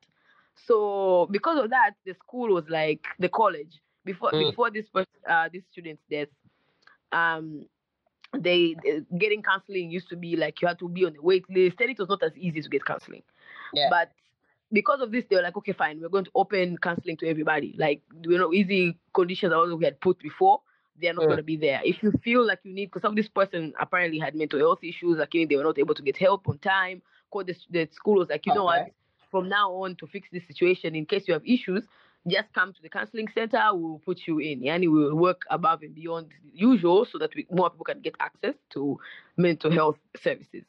So 0.66 1.28
because 1.32 1.64
of 1.64 1.70
that, 1.72 1.92
the 2.06 2.14
school 2.14 2.54
was 2.54 2.66
like 2.70 3.06
the 3.20 3.30
college 3.30 3.82
before 4.06 4.32
Mm. 4.32 4.40
before 4.50 4.70
this 4.72 4.86
uh 5.28 5.50
this 5.52 5.64
student's 5.72 6.04
death. 6.10 6.28
Um, 7.12 7.66
they, 8.38 8.76
they 8.84 9.02
getting 9.18 9.42
counseling 9.42 9.90
used 9.90 10.10
to 10.10 10.16
be 10.16 10.36
like 10.36 10.62
you 10.62 10.68
had 10.68 10.78
to 10.80 10.88
be 10.90 11.06
on 11.06 11.14
the 11.14 11.22
wait 11.22 11.50
list, 11.50 11.78
and 11.82 11.90
it 11.90 11.98
was 11.98 12.10
not 12.10 12.22
as 12.22 12.32
easy 12.38 12.62
to 12.62 12.70
get 12.70 12.86
counseling. 12.86 13.24
Yeah. 13.74 13.90
But 13.90 14.12
because 14.72 15.02
of 15.02 15.12
this, 15.12 15.26
they 15.30 15.36
were 15.36 15.42
like, 15.42 15.58
okay, 15.58 15.74
fine, 15.74 16.00
we're 16.00 16.10
going 16.10 16.26
to 16.26 16.32
open 16.36 16.78
counseling 16.78 17.18
to 17.18 17.28
everybody. 17.28 17.76
Like, 17.78 18.04
you 18.24 18.38
know, 18.38 18.54
easy 18.54 19.00
conditions 19.16 19.52
that 19.52 19.76
we 19.76 19.84
had 19.84 20.00
put 20.00 20.20
before, 20.20 20.62
they're 21.02 21.14
not 21.14 21.24
Mm. 21.24 21.28
going 21.30 21.38
to 21.38 21.44
be 21.44 21.58
there. 21.58 21.82
If 21.84 22.04
you 22.04 22.12
feel 22.24 22.46
like 22.46 22.60
you 22.64 22.74
need, 22.74 22.88
because 22.88 23.02
some 23.02 23.14
of 23.14 23.16
this 23.16 23.28
person 23.28 23.74
apparently 23.80 24.20
had 24.20 24.36
mental 24.36 24.60
health 24.60 24.84
issues, 24.84 25.18
like 25.18 25.34
you 25.34 25.42
know, 25.42 25.48
they 25.50 25.56
were 25.56 25.64
not 25.64 25.80
able 25.80 25.96
to 25.96 26.04
get 26.04 26.18
help 26.18 26.48
on 26.48 26.60
time. 26.60 27.02
Called 27.32 27.48
the, 27.48 27.56
the 27.72 27.90
school 27.92 28.20
was 28.20 28.30
like, 28.30 28.46
you 28.46 28.54
know 28.54 28.66
what, 28.66 28.82
Okay. 28.82 28.94
From 29.32 29.50
now 29.50 29.72
on 29.72 29.96
to 29.98 30.08
fix 30.08 30.28
this 30.32 30.44
situation, 30.48 30.96
in 30.96 31.06
case 31.06 31.28
you 31.28 31.34
have 31.34 31.46
issues, 31.46 31.84
just 32.28 32.52
come 32.54 32.74
to 32.74 32.82
the 32.82 32.90
counseling 32.90 33.28
center. 33.34 33.62
We'll 33.74 34.02
put 34.06 34.20
you 34.28 34.40
in. 34.40 34.62
Yani 34.62 34.82
we 34.82 35.06
will 35.06 35.16
work 35.16 35.44
above 35.50 35.84
and 35.84 35.96
beyond 35.96 36.28
usual 36.54 37.06
so 37.06 37.18
that 37.18 37.34
we, 37.36 37.48
more 37.52 37.70
people 37.70 37.86
can 37.86 38.02
get 38.02 38.16
access 38.20 38.56
to 38.72 39.00
mental 39.38 39.72
health 39.72 39.98
services. 40.22 40.64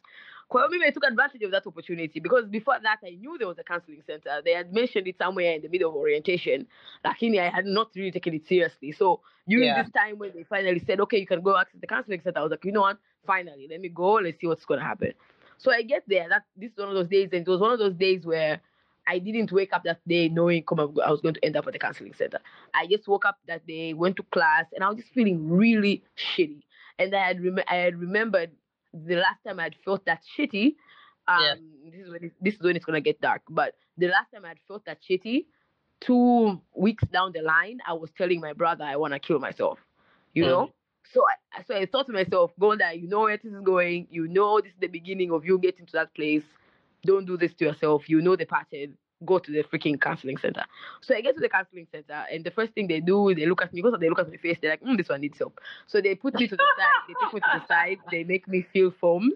Kwa 0.48 0.60
hiyo 0.60 0.70
mimi 0.70 0.86
I 0.86 0.90
took 0.90 1.04
advantage 1.04 1.42
of 1.44 1.52
that 1.52 1.66
opportunity 1.66 2.20
because 2.20 2.44
before 2.48 2.78
that 2.82 2.98
I 3.04 3.10
knew 3.10 3.38
there 3.38 3.46
was 3.46 3.58
a 3.58 3.64
counseling 3.64 4.02
center. 4.06 4.42
They 4.44 4.52
had 4.52 4.72
mentioned 4.72 5.06
it 5.06 5.16
somewhere 5.16 5.54
in 5.54 5.62
the 5.62 5.68
middle 5.68 5.90
of 5.90 5.96
orientation. 5.96 6.66
Lakini 7.04 7.38
I 7.38 7.50
had 7.50 7.66
not 7.66 7.88
really 7.94 8.10
taken 8.10 8.34
it 8.34 8.46
seriously. 8.48 8.92
So 8.92 9.20
during 9.48 9.68
Yeah. 9.68 9.82
this 9.82 9.92
time 9.92 10.18
when 10.18 10.32
they 10.34 10.42
finally 10.44 10.80
said, 10.80 11.00
okay, 11.00 11.18
you 11.18 11.26
can 11.26 11.40
go 11.40 11.56
access 11.56 11.80
the 11.80 11.86
counseling 11.86 12.20
center, 12.22 12.40
I 12.40 12.42
was 12.42 12.50
like, 12.50 12.64
you 12.64 12.72
know 12.72 12.80
what? 12.82 12.98
Finally, 13.26 13.68
let 13.70 13.80
me 13.80 13.88
go. 13.90 14.14
Let's 14.14 14.40
see 14.40 14.48
what's 14.48 14.64
going 14.64 14.80
to 14.80 14.86
happen. 14.86 15.12
So 15.60 15.70
I 15.70 15.82
get 15.82 16.04
there. 16.08 16.26
That 16.28 16.44
this 16.56 16.70
is 16.72 16.78
one 16.78 16.88
of 16.88 16.94
those 16.94 17.08
days, 17.08 17.28
and 17.32 17.46
it 17.46 17.50
was 17.50 17.60
one 17.60 17.72
of 17.72 17.78
those 17.78 17.94
days 17.94 18.24
where 18.24 18.60
I 19.06 19.18
didn't 19.18 19.52
wake 19.52 19.72
up 19.72 19.84
that 19.84 20.00
day 20.06 20.28
knowing 20.28 20.62
come 20.62 20.80
up- 20.80 20.98
I 21.04 21.10
was 21.10 21.20
going 21.20 21.34
to 21.34 21.44
end 21.44 21.56
up 21.56 21.66
at 21.66 21.72
the 21.72 21.78
counseling 21.78 22.14
center. 22.14 22.38
I 22.74 22.86
just 22.86 23.06
woke 23.08 23.24
up 23.26 23.38
that 23.46 23.66
day, 23.66 23.92
went 23.92 24.16
to 24.16 24.22
class, 24.24 24.66
and 24.74 24.82
I 24.84 24.88
was 24.88 24.98
just 24.98 25.12
feeling 25.12 25.50
really 25.50 26.02
shitty. 26.16 26.62
And 26.98 27.14
I 27.14 27.26
had 27.28 27.44
rem- 27.44 27.64
I 27.68 27.76
had 27.76 27.96
remembered 28.00 28.50
the 28.94 29.16
last 29.16 29.38
time 29.46 29.60
I 29.60 29.64
had 29.64 29.76
felt 29.84 30.04
that 30.06 30.22
shitty. 30.36 30.76
Um, 31.28 31.42
Yeah. 31.44 31.54
This 31.92 32.06
is 32.06 32.10
when 32.12 32.24
it, 32.24 32.32
this 32.40 32.54
is 32.54 32.62
when 32.62 32.76
it's 32.76 32.84
gonna 32.84 33.00
get 33.00 33.20
dark. 33.20 33.42
But 33.48 33.74
the 33.98 34.08
last 34.08 34.30
time 34.32 34.44
I 34.44 34.48
had 34.48 34.58
felt 34.68 34.84
that 34.86 34.98
shitty, 35.08 35.46
two 36.00 36.60
weeks 36.74 37.04
down 37.08 37.32
the 37.32 37.42
line, 37.42 37.78
I 37.86 37.92
was 37.94 38.10
telling 38.16 38.40
my 38.40 38.52
brother 38.52 38.84
I 38.84 38.96
want 38.96 39.12
to 39.12 39.18
kill 39.18 39.38
myself. 39.38 39.78
You 40.34 40.44
Mm. 40.44 40.48
know. 40.48 40.72
So 41.12 41.24
I 41.26 41.62
so 41.62 41.74
I 41.76 41.86
thought 41.86 42.06
to 42.06 42.12
myself, 42.12 42.52
Golda, 42.58 42.92
you 42.94 43.08
know 43.08 43.20
where 43.20 43.36
this 43.36 43.52
is 43.52 43.60
going. 43.62 44.06
You 44.10 44.28
know 44.28 44.60
this 44.60 44.72
is 44.72 44.80
the 44.80 44.86
beginning 44.88 45.32
of 45.32 45.44
you 45.44 45.58
getting 45.58 45.86
to 45.86 45.92
that 45.92 46.14
place. 46.14 46.44
Don't 47.04 47.26
do 47.26 47.36
this 47.36 47.54
to 47.54 47.64
yourself. 47.64 48.08
You 48.08 48.20
know 48.20 48.36
the 48.36 48.44
pattern. 48.46 48.96
Go 49.24 49.38
to 49.38 49.52
the 49.52 49.62
freaking 49.64 50.00
counseling 50.00 50.38
center. 50.38 50.64
So 51.02 51.14
I 51.14 51.20
get 51.20 51.34
to 51.34 51.40
the 51.40 51.48
counseling 51.48 51.86
center, 51.92 52.24
and 52.32 52.42
the 52.42 52.50
first 52.50 52.72
thing 52.72 52.88
they 52.88 53.00
do 53.00 53.28
is 53.28 53.36
they 53.36 53.44
look 53.46 53.60
at 53.62 53.72
me 53.72 53.82
because 53.82 53.98
they 54.00 54.08
look 54.08 54.18
at 54.18 54.30
my 54.30 54.36
face. 54.36 54.58
They're 54.62 54.70
like, 54.70 54.82
mm, 54.82 54.96
"This 54.96 55.08
one 55.10 55.20
needs 55.20 55.38
help." 55.38 55.60
So 55.86 56.00
they 56.00 56.14
put 56.14 56.34
me 56.34 56.48
to 56.48 56.56
the 56.56 56.68
side. 56.78 57.02
They 57.08 57.14
take 57.22 57.34
me 57.34 57.40
to 57.40 57.60
the 57.60 57.66
side. 57.66 57.98
They 58.10 58.24
make 58.24 58.48
me 58.48 58.66
fill 58.72 58.90
forms. 58.90 59.34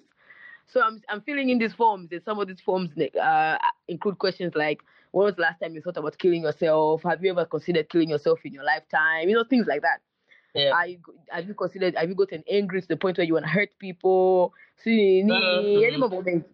So 0.66 0.81
I'm 0.81 1.02
I'm 1.09 1.21
filling 1.23 1.50
in 1.50 1.59
these 1.59 1.75
forms, 1.75 2.11
and 2.12 2.23
some 2.25 2.38
of 2.38 2.49
these 2.49 2.61
forms 2.61 2.90
uh, 3.21 3.59
include 3.88 4.19
questions 4.19 4.54
like, 4.54 4.81
"When 5.11 5.26
was 5.26 5.35
the 5.35 5.43
last 5.43 5.61
time 5.61 5.75
you 5.75 5.83
thought 5.83 5.99
about 5.99 6.16
killing 6.19 6.43
yourself? 6.45 7.02
Have 7.02 7.23
you 7.23 7.31
ever 7.31 7.45
considered 7.45 7.88
killing 7.90 8.09
yourself 8.09 8.40
in 8.45 8.54
your 8.54 8.64
lifetime?" 8.64 9.28
You 9.28 9.35
know, 9.35 9.45
things 9.45 9.66
like 9.66 9.83
that. 9.83 10.00
Yeah. 10.54 10.70
Are 10.70 10.87
you, 10.87 10.99
have 11.30 11.49
you 11.49 11.54
considered? 11.54 11.96
Have 11.96 12.08
you 12.08 12.14
gotten 12.14 12.44
angry 12.49 12.80
to 12.80 12.87
the 12.88 12.96
point 12.96 13.18
where 13.18 13.26
you 13.26 13.34
want 13.34 13.46
to 13.46 13.50
hurt 13.50 13.70
people? 13.78 14.54
See, 14.76 15.23
moment. 15.99 16.46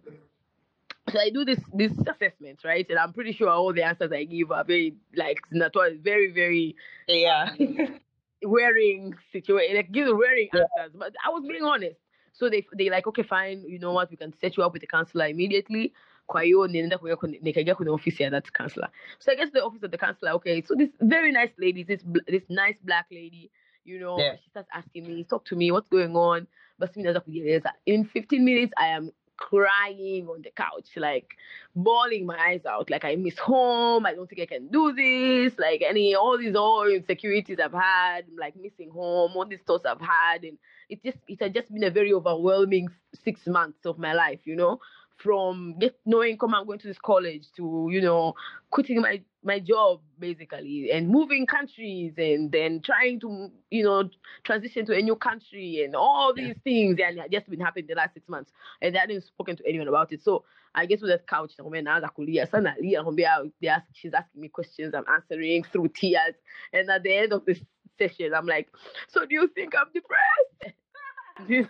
So 1.12 1.18
I 1.20 1.30
do 1.30 1.44
this 1.44 1.58
this 1.74 1.92
assessment, 1.98 2.60
right? 2.64 2.86
And 2.88 2.98
I'm 2.98 3.12
pretty 3.12 3.32
sure 3.32 3.48
all 3.50 3.72
the 3.72 3.82
answers 3.82 4.12
I 4.12 4.24
give 4.24 4.52
are 4.52 4.64
very 4.64 4.94
like 5.14 5.40
very 5.50 6.32
very 6.32 6.76
Yeah. 7.08 7.50
Um, 7.60 8.00
wearing 8.42 9.14
situation, 9.32 9.76
like 9.76 9.92
give 9.92 10.08
wearing 10.16 10.48
Yeah. 10.54 10.64
answers. 10.78 10.96
But 10.98 11.12
I 11.24 11.28
was 11.30 11.44
being 11.46 11.64
honest. 11.64 12.00
So 12.32 12.48
they 12.48 12.64
they 12.74 12.88
like, 12.88 13.06
okay, 13.08 13.22
fine, 13.22 13.64
you 13.68 13.78
know 13.78 13.92
what, 13.92 14.10
we 14.10 14.16
can 14.16 14.32
set 14.40 14.56
you 14.56 14.62
up 14.62 14.72
with 14.72 14.82
a 14.82 14.86
counselor 14.86 15.26
immediately. 15.26 15.92
Kwa 16.26 16.42
hiyo 16.42 16.68
kwenye- 17.16 17.40
nikaingia 17.42 17.74
kwenye 17.74 17.90
office 17.90 18.22
ya 18.22 18.30
that 18.30 18.50
counselor. 18.52 18.88
So 19.18 19.32
I 19.32 19.36
guess 19.36 19.50
the 19.52 19.60
office 19.60 19.82
of 19.82 19.90
the 19.90 19.98
counselor, 19.98 20.32
okay, 20.34 20.62
so 20.62 20.74
this 20.76 20.90
very 21.00 21.32
nice 21.32 21.52
lady, 21.58 21.82
this 21.84 22.00
this 22.26 22.48
nice 22.48 22.78
black 22.84 23.06
lady, 23.10 23.50
you 23.84 23.98
know, 23.98 24.18
Yeah. 24.18 24.36
she 24.42 24.50
starts 24.50 24.68
asking 24.72 25.06
me, 25.06 25.24
talk 25.24 25.44
to 25.46 25.56
me, 25.56 25.70
what's 25.70 25.88
going 25.88 26.16
on? 26.16 26.46
Basi 26.80 26.96
mimi 26.96 27.08
naanza 27.08 27.20
kujieleza. 27.20 27.72
In 27.86 28.04
15 28.04 28.44
minutes, 28.44 28.72
I 28.76 28.86
am 28.88 29.10
crying 29.36 30.28
on 30.28 30.42
the 30.42 30.50
couch, 30.50 30.90
like 30.96 31.34
bawling 31.74 32.26
my 32.26 32.38
eyes 32.38 32.64
out, 32.66 32.90
like 32.90 33.04
I 33.04 33.16
miss 33.16 33.38
home, 33.38 34.04
I 34.06 34.14
don't 34.14 34.28
think 34.28 34.42
I 34.42 34.46
can 34.46 34.68
do 34.68 34.92
this, 34.92 35.58
like 35.58 35.82
any 35.82 36.14
all 36.14 36.36
these 36.38 36.54
all 36.54 36.86
insecurities 36.86 37.58
I've 37.58 37.72
had, 37.72 38.26
like 38.38 38.54
missing 38.56 38.90
home, 38.90 39.32
all 39.34 39.46
these 39.46 39.62
thoughts 39.66 39.86
I've 39.86 40.00
had, 40.00 40.44
and 40.44 40.58
it 40.90 41.02
just 41.02 41.18
it 41.26 41.40
had 41.40 41.54
just 41.54 41.72
been 41.72 41.84
a 41.84 41.90
very 41.90 42.12
overwhelming 42.12 42.88
six 43.24 43.46
months 43.46 43.86
of 43.86 43.98
my 43.98 44.12
life, 44.12 44.40
you 44.44 44.56
know, 44.56 44.78
from 45.16 45.76
just 45.80 45.96
knowing 46.04 46.36
come 46.36 46.54
I'm 46.54 46.66
going 46.66 46.78
to 46.80 46.88
this 46.88 46.98
college 46.98 47.46
to 47.56 47.88
you 47.90 48.00
know 48.02 48.34
quitting 48.70 49.00
my 49.00 49.22
my 49.42 49.58
job 49.58 50.00
basically 50.18 50.90
and 50.92 51.08
moving 51.08 51.46
countries 51.46 52.12
and 52.18 52.52
then 52.52 52.80
trying 52.82 53.18
to 53.20 53.50
you 53.70 53.82
know 53.82 54.08
transition 54.44 54.84
to 54.84 54.94
a 54.94 55.00
new 55.00 55.16
country 55.16 55.82
and 55.84 55.96
all 55.96 56.32
Yeah. 56.36 56.44
these 56.48 56.56
things 56.62 56.98
and 57.02 57.18
it 57.18 57.22
had 57.22 57.32
just 57.32 57.48
been 57.48 57.60
happening 57.60 57.86
the 57.88 57.94
last 57.94 58.14
six 58.14 58.28
months 58.28 58.52
and 58.82 58.96
I 58.96 59.00
hadn't 59.00 59.24
spoken 59.24 59.56
to 59.56 59.66
anyone 59.66 59.88
about 59.88 60.12
it. 60.12 60.22
So 60.22 60.44
I 60.74 60.86
guess 60.86 61.00
with 61.00 61.10
that 61.10 61.26
couch 61.26 61.52
nakwambia 61.58 61.82
naanza 61.82 62.08
kulia 62.14 62.46
sana 62.50 62.74
nalia 62.78 63.02
nakwambia 63.02 63.50
they 63.60 63.68
ask, 63.68 63.86
she's 63.94 64.12
asking 64.14 64.40
me 64.42 64.48
questions 64.48 64.94
I'm 64.94 65.04
answering 65.08 65.64
through 65.64 65.88
tears. 65.88 66.34
And 66.72 66.90
at 66.90 67.02
the 67.02 67.14
end 67.14 67.32
of 67.32 67.44
this 67.46 67.60
session 67.98 68.34
I'm 68.34 68.46
like 68.46 68.68
so 69.08 69.24
do 69.26 69.34
you 69.34 69.48
think 69.48 69.74
I'm 69.74 69.88
depressed? 69.94 70.76
This 71.48 71.66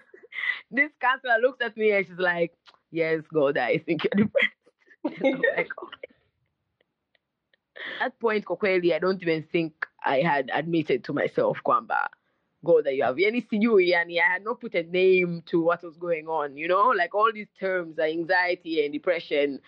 this 0.71 0.91
counselor 1.01 1.39
looks 1.41 1.61
at 1.65 1.77
me 1.77 1.93
and 1.93 2.05
she's 2.07 2.19
like 2.19 2.53
yes 2.91 3.21
God 3.33 3.57
I 3.59 3.79
think 3.79 4.03
you're 4.05 4.25
depressed. 4.27 4.57
Like 5.57 5.69
at 5.95 6.00
that 7.99 8.19
point 8.19 8.45
kwa 8.45 8.57
kweli 8.57 8.93
I 8.93 8.99
don't 8.99 9.23
even 9.23 9.43
think 9.43 9.73
I 10.05 10.23
had 10.23 10.51
admitted 10.53 11.05
to 11.05 11.13
myself 11.13 11.63
kwamba 11.63 12.11
that 12.63 12.95
you 12.95 13.03
have 13.03 13.17
yani 13.17 13.41
sijui 13.41 13.91
yani 13.91 14.21
I 14.21 14.33
had 14.33 14.45
not 14.45 14.61
put 14.61 14.75
a 14.75 14.83
name 14.83 15.43
to 15.47 15.63
what 15.63 15.83
was 15.83 15.97
going 15.97 16.29
on 16.29 16.57
you 16.57 16.69
know? 16.69 16.89
Like 16.89 17.15
all 17.15 17.33
these 17.33 17.49
terms 17.59 17.99
anxiety 17.99 18.85
and 18.85 18.93
depression 18.93 19.61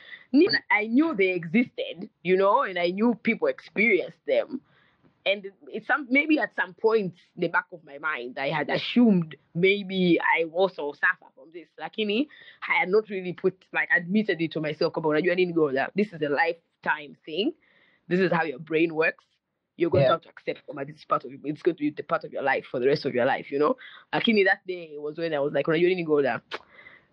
I 0.71 0.87
knew 0.87 1.14
they 1.14 1.31
existed 1.31 2.11
you 2.23 2.37
know? 2.37 2.62
And 2.62 2.78
I 2.78 2.90
knew 2.90 3.14
people 3.14 3.49
experienced 3.49 4.25
them. 4.26 4.61
And 5.25 5.47
it's 5.69 5.87
some 5.87 6.09
maybe 6.11 6.40
at 6.40 6.54
some 6.57 6.75
point 6.75 7.14
in 7.37 7.42
the 7.42 7.49
back 7.49 7.66
of 7.73 7.81
my 7.85 7.99
mind 7.99 8.38
I 8.38 8.50
had 8.50 8.69
assumed 8.69 9.37
maybe 9.54 10.19
I 10.21 10.45
also 10.45 10.92
suffer 10.92 11.31
from 11.35 11.49
this. 11.54 11.69
Lakini 11.81 12.26
I 12.69 12.81
had 12.81 12.88
not 12.88 13.09
really 13.09 13.33
put 13.33 13.54
like 13.73 13.88
admitted 13.97 14.40
it 14.40 14.52
to 14.52 14.61
myself 14.61 14.92
unajua 14.95 15.37
nini 15.37 15.52
Golda 15.52 15.90
this 15.97 16.12
is 16.12 16.21
a 16.23 16.28
lifetime 16.28 17.16
thing 17.25 17.52
this 18.12 18.21
is 18.21 18.31
how 18.33 18.45
your 18.45 18.59
brain 18.59 18.95
works. 18.95 19.25
You're 19.78 19.90
going 19.90 20.02
Yeah. 20.02 20.09
to 20.09 20.12
have 20.14 20.23
to 20.23 20.28
accept 20.28 20.66
kwamba 20.66 20.87
this 20.87 20.97
is 20.97 21.04
part 21.07 21.25
of 21.25 21.31
it's 21.45 21.62
going 21.62 21.76
to 21.76 21.81
be 21.81 21.90
the 21.90 22.02
part 22.02 22.25
of 22.25 22.33
your 22.33 22.42
life 22.42 22.66
for 22.71 22.78
the 22.81 22.87
rest 22.87 23.07
of 23.07 23.14
your 23.14 23.25
life 23.25 23.50
you 23.50 23.59
know? 23.59 23.76
Lakini 24.12 24.45
that 24.45 24.61
day 24.66 24.99
was 24.99 25.16
when 25.19 25.33
I 25.35 25.40
was 25.40 25.52
like 25.52 25.66
unajua 25.66 25.88
nini 25.88 26.04
Golda 26.04 26.42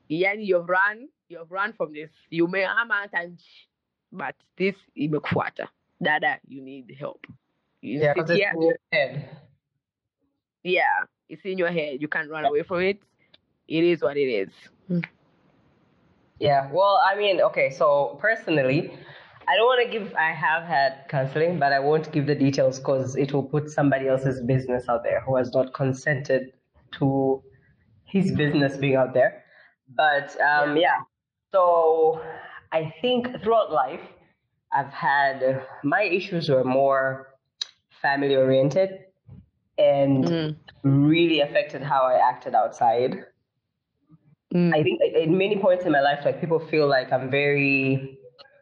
yani 0.09 0.45
you've 0.45 0.67
run 0.67 1.07
you've 1.29 1.51
run 1.51 1.73
from 1.73 1.93
this. 1.93 2.09
You 2.29 2.47
may 2.47 2.63
hama 2.63 2.93
hata 3.07 3.23
nchi 3.27 3.67
but 4.11 4.35
this 4.57 4.75
imekufuata. 4.97 5.67
Dada 6.01 6.39
you 6.47 6.61
need 6.61 6.95
help. 6.99 7.25
You 7.81 7.99
Yeah, 8.01 8.13
sit 8.13 8.27
because 8.27 8.31
it's 8.31 8.53
in 8.53 8.61
your 8.61 8.77
head. 8.91 9.29
yeah 10.63 11.05
it's 11.29 11.45
in 11.45 11.57
your 11.57 11.71
head. 11.71 12.01
You 12.01 12.07
can't 12.09 12.29
run 12.29 12.45
away 12.45 12.63
from 12.63 12.81
it. 12.81 12.99
It 13.67 13.83
is 13.83 14.01
what 14.01 14.17
it 14.17 14.27
is. 14.27 14.49
Yeah, 16.39 16.69
well, 16.71 16.99
I 17.05 17.15
mean, 17.17 17.41
okay, 17.41 17.69
so 17.69 18.17
personally, 18.21 18.97
I 19.49 19.55
don't 19.55 19.65
want 19.65 19.83
to 19.83 19.91
give, 19.91 20.13
I 20.13 20.31
have 20.31 20.63
had 20.63 21.05
counseling, 21.09 21.57
but 21.57 21.73
I 21.73 21.79
won't 21.79 22.11
give 22.11 22.27
the 22.27 22.35
details 22.35 22.77
because 22.77 23.15
it 23.15 23.33
will 23.33 23.43
put 23.43 23.69
somebody 23.71 24.07
else's 24.07 24.41
business 24.43 24.87
out 24.87 25.03
there 25.03 25.21
who 25.21 25.37
has 25.37 25.51
not 25.53 25.73
consented 25.73 26.53
to 26.99 27.41
his 28.05 28.31
business 28.31 28.77
being 28.77 28.95
out 28.95 29.15
there. 29.15 29.43
But 29.95 30.39
um, 30.39 30.77
yeah, 30.77 30.99
so 31.51 32.21
I 32.71 32.93
think 33.01 33.41
throughout 33.41 33.71
life, 33.71 34.01
I've 34.71 34.93
had, 34.93 35.65
my 35.83 36.03
issues 36.03 36.47
were 36.47 36.63
more 36.63 37.33
family 38.01 38.35
oriented 38.35 38.91
and 39.79 40.25
Mm. 40.25 40.55
really 40.83 41.39
affected 41.39 41.81
how 41.81 42.03
I 42.03 42.19
acted 42.29 42.53
outside. 42.53 43.25
Mm. 44.53 44.75
I 44.75 44.83
think 44.83 45.01
in 45.15 45.37
many 45.37 45.57
points 45.57 45.85
in 45.85 45.91
my 45.91 46.01
life, 46.01 46.19
like 46.23 46.39
people 46.39 46.59
feel 46.59 46.87
like 46.87 47.11
I'm 47.11 47.31
very 47.31 48.18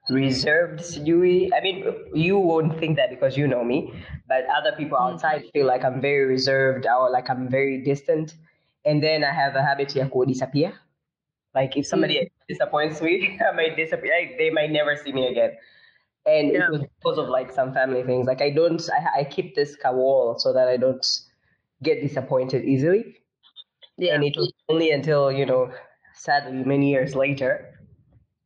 reserved. 0.09 0.79
Sijui. 0.81 1.49
I 1.55 1.61
mean, 1.61 1.85
you 2.13 2.37
won't 2.37 2.79
think 2.79 2.97
that 2.97 3.09
because 3.09 3.37
you 3.37 3.47
know 3.47 3.63
me, 3.63 3.93
but 4.27 4.45
other 4.55 4.73
people 4.77 4.97
mm. 4.97 5.11
outside 5.13 5.43
feel 5.53 5.65
like 5.65 5.83
I'm 5.83 6.01
very 6.01 6.25
reserved 6.25 6.85
or 6.87 7.09
like 7.09 7.29
I'm 7.29 7.49
very 7.49 7.81
distant. 7.83 8.35
And 8.85 9.03
then 9.03 9.23
I 9.23 9.33
have 9.33 9.55
a 9.55 9.61
habit 9.63 9.95
ya 9.95 10.07
disappear. 10.27 10.73
Like 11.55 11.75
if 11.77 11.85
somebody 11.87 12.15
mm. 12.19 12.29
disappoints 12.47 13.01
me, 13.01 13.39
I 13.47 13.55
might 13.55 13.75
disappear. 13.75 14.13
I- 14.13 14.35
They 14.37 14.49
might 14.49 14.71
never 14.71 14.95
see 14.95 15.11
me 15.11 15.27
again. 15.27 15.51
And 16.25 16.51
Yeah. 16.51 16.65
it 16.65 16.71
was 16.71 16.81
because 16.99 17.17
of 17.17 17.29
like 17.29 17.51
some 17.51 17.73
family 17.73 18.03
things. 18.03 18.27
Like 18.27 18.41
I 18.41 18.49
don't, 18.51 18.81
I, 18.91 19.21
I 19.21 19.23
keep 19.23 19.55
this 19.55 19.77
wall 19.85 20.37
so 20.37 20.53
that 20.53 20.67
I 20.67 20.77
don't 20.77 21.05
get 21.83 22.01
disappointed 22.01 22.65
easily. 22.65 23.17
yeah 23.97 24.15
And 24.15 24.23
it 24.23 24.35
was 24.37 24.51
only 24.69 24.91
until, 24.91 25.31
you 25.31 25.45
know, 25.45 25.71
sadly, 26.13 26.63
many 26.63 26.89
years 26.91 27.15
later, 27.15 27.76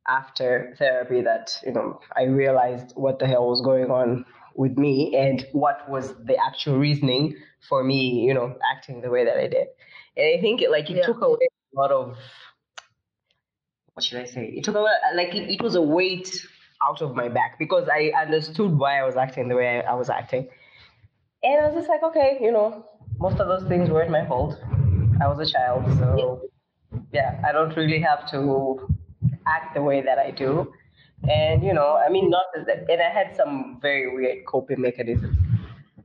after 0.08 0.74
therapy, 0.78 1.22
that, 1.22 1.58
you 1.64 1.72
know, 1.72 2.00
I 2.16 2.24
realized 2.24 2.92
what 2.96 3.18
the 3.18 3.26
hell 3.26 3.48
was 3.48 3.60
going 3.60 3.90
on 3.90 4.24
with 4.54 4.76
me 4.76 5.16
and 5.16 5.46
what 5.52 5.88
was 5.88 6.14
the 6.24 6.36
actual 6.36 6.78
reasoning 6.78 7.36
for 7.68 7.82
me, 7.82 8.20
you 8.26 8.34
know, 8.34 8.56
acting 8.74 9.00
the 9.00 9.10
way 9.10 9.24
that 9.24 9.36
I 9.36 9.48
did. 9.48 9.68
And 10.16 10.38
I 10.38 10.40
think 10.40 10.60
it, 10.62 10.70
like 10.70 10.90
it 10.90 10.96
Yeah. 10.98 11.06
took 11.06 11.22
away 11.22 11.48
a 11.74 11.80
lot 11.80 11.90
of, 11.90 12.16
what 13.94 14.04
should 14.04 14.20
I 14.20 14.24
say? 14.24 14.46
It 14.46 14.64
took 14.64 14.74
away, 14.74 14.90
like, 15.14 15.34
it, 15.34 15.50
it 15.50 15.62
was 15.62 15.74
a 15.74 15.82
weight 15.82 16.46
out 16.86 17.00
of 17.00 17.14
my 17.14 17.28
back 17.28 17.58
because 17.58 17.88
I 17.88 18.12
understood 18.20 18.76
why 18.76 18.98
I 18.98 19.04
was 19.04 19.16
acting 19.16 19.48
the 19.48 19.54
way 19.56 19.80
I, 19.80 19.92
I 19.92 19.94
was 19.94 20.10
acting. 20.10 20.48
And 21.42 21.60
I 21.60 21.66
was 21.66 21.74
just 21.74 21.88
like, 21.88 22.02
okay, 22.02 22.38
you 22.40 22.52
know, 22.52 22.86
most 23.18 23.38
of 23.40 23.48
those 23.48 23.68
things 23.68 23.90
weren't 23.90 24.10
my 24.10 24.26
fault. 24.26 24.58
I 25.20 25.28
was 25.28 25.38
a 25.38 25.50
child, 25.50 25.84
so 25.98 26.42
yeah, 27.12 27.40
I 27.46 27.52
don't 27.52 27.76
really 27.76 28.00
have 28.00 28.28
to 28.30 28.80
act 29.46 29.74
the 29.74 29.82
way 29.82 30.00
that 30.02 30.18
I 30.18 30.30
do. 30.30 30.72
And 31.28 31.62
you 31.62 31.72
know, 31.72 31.96
I 32.04 32.08
mean, 32.10 32.30
not 32.30 32.46
as 32.58 32.66
that, 32.66 32.88
and 32.90 33.00
I 33.00 33.10
had 33.10 33.36
some 33.36 33.78
very 33.80 34.12
weird 34.14 34.44
coping 34.46 34.80
mechanisms. 34.80 35.36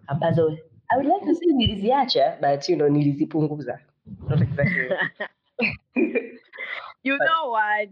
Ambazo 0.10 0.58
I 0.92 0.98
would 0.98 1.06
like 1.06 1.24
to 1.26 1.36
say 1.36 1.48
niliziacha, 1.52 2.40
but 2.40 2.70
you 2.70 2.76
know, 2.76 2.86
nilizipunguza. 2.90 3.80
Not 4.30 4.42
exactly. 4.42 4.90
you 7.04 7.18
But- 7.18 7.26
know 7.26 7.50
what 7.50 7.90